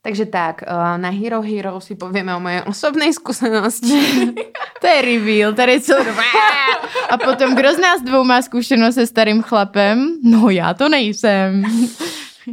Takže 0.02 0.26
tak, 0.26 0.62
eh, 0.62 0.98
na 0.98 1.10
Hero 1.10 1.42
Hero 1.42 1.80
si 1.80 1.94
povieme 1.94 2.34
o 2.34 2.40
mojej 2.42 2.62
osobnej 2.66 3.14
skúsenosti. 3.14 3.94
To 4.78 4.86
je 4.86 5.02
reveal, 5.02 5.54
tady 5.54 5.80
jsou 5.80 6.04
dva. 6.04 6.22
A 7.10 7.18
potom, 7.18 7.54
kdo 7.54 7.74
z 7.74 7.78
nás 7.78 8.02
dvou 8.02 8.24
má 8.24 8.42
zkušenost 8.42 8.94
se 8.94 9.06
starým 9.06 9.42
chlapem? 9.42 10.18
No 10.22 10.50
já 10.50 10.74
to 10.74 10.88
nejsem. 10.88 11.66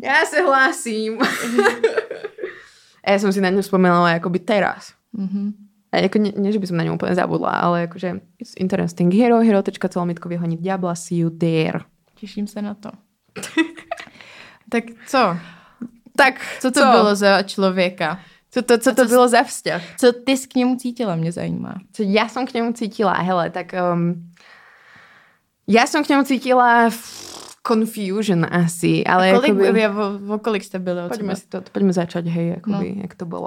ja 0.03 0.25
sa 0.25 0.41
hlásim. 0.41 1.21
A 3.05 3.13
ja 3.13 3.17
som 3.21 3.29
si 3.29 3.38
na 3.38 3.53
ňu 3.53 3.61
spomenula 3.61 4.17
akoby 4.17 4.41
teraz. 4.41 4.97
Mhm. 5.13 5.64
A 5.96 6.06
ako 6.12 6.18
nie, 6.20 6.32
nie, 6.36 6.52
že 6.52 6.60
by 6.60 6.68
som 6.68 6.78
na 6.78 6.84
ňu 6.84 7.00
úplne 7.00 7.16
zabudla, 7.16 7.52
ale 7.56 7.88
akože 7.88 8.20
it's 8.38 8.52
interesting. 8.60 9.08
Hero, 9.16 9.39
hero.celomitko 9.39 10.28
vyhoniť 10.30 10.60
diabla, 10.60 10.96
see 10.96 11.24
you 11.24 11.30
there. 11.32 11.80
Těším 12.20 12.48
se 12.48 12.62
na 12.62 12.74
to. 12.76 12.91
tak 14.72 14.84
co? 15.08 15.38
Tak, 16.18 16.34
Co 16.60 16.72
to 16.72 16.80
bylo 16.80 17.16
za 17.16 17.43
člověka? 17.43 18.20
Co 18.52 18.62
to, 18.62 18.78
co 18.78 18.89
A 18.91 18.93
to 18.96 19.04
co- 19.04 19.10
bylo 19.10 19.28
za 19.28 19.43
vzťah? 19.43 19.82
Co 20.00 20.14
ty 20.14 20.38
s 20.38 20.46
k 20.48 20.56
němu 20.56 20.76
cítila, 20.76 21.16
mě 21.16 21.32
zajímá. 21.32 21.76
Co 21.91 22.04
ja 22.04 22.28
som 22.32 22.48
k 22.48 22.54
nemu 22.56 22.72
cítila? 22.74 23.12
Hele, 23.20 23.50
tak 23.52 23.76
um, 23.76 24.32
ja 25.68 25.84
som 25.91 26.04
k 26.08 26.16
nemu 26.16 26.24
cítila 26.24 26.88
confusion 27.68 28.48
asi, 28.48 29.04
ale 29.04 29.36
kolik, 29.36 29.52
akoby, 29.60 29.80
je, 29.80 29.89
o, 29.89 30.06
o 30.36 30.39
kolik 30.39 30.64
jste 30.64 30.80
byli? 30.80 31.02
co 31.12 31.20
bylo? 31.24 31.36
si 31.36 31.48
to, 31.48 31.62
poďme 31.72 31.93
začať, 31.93 32.26
hej, 32.32 32.54
akoby, 32.64 32.96
No. 32.96 33.02
jak 33.02 33.16
to 33.16 33.26
bolo. 33.26 33.43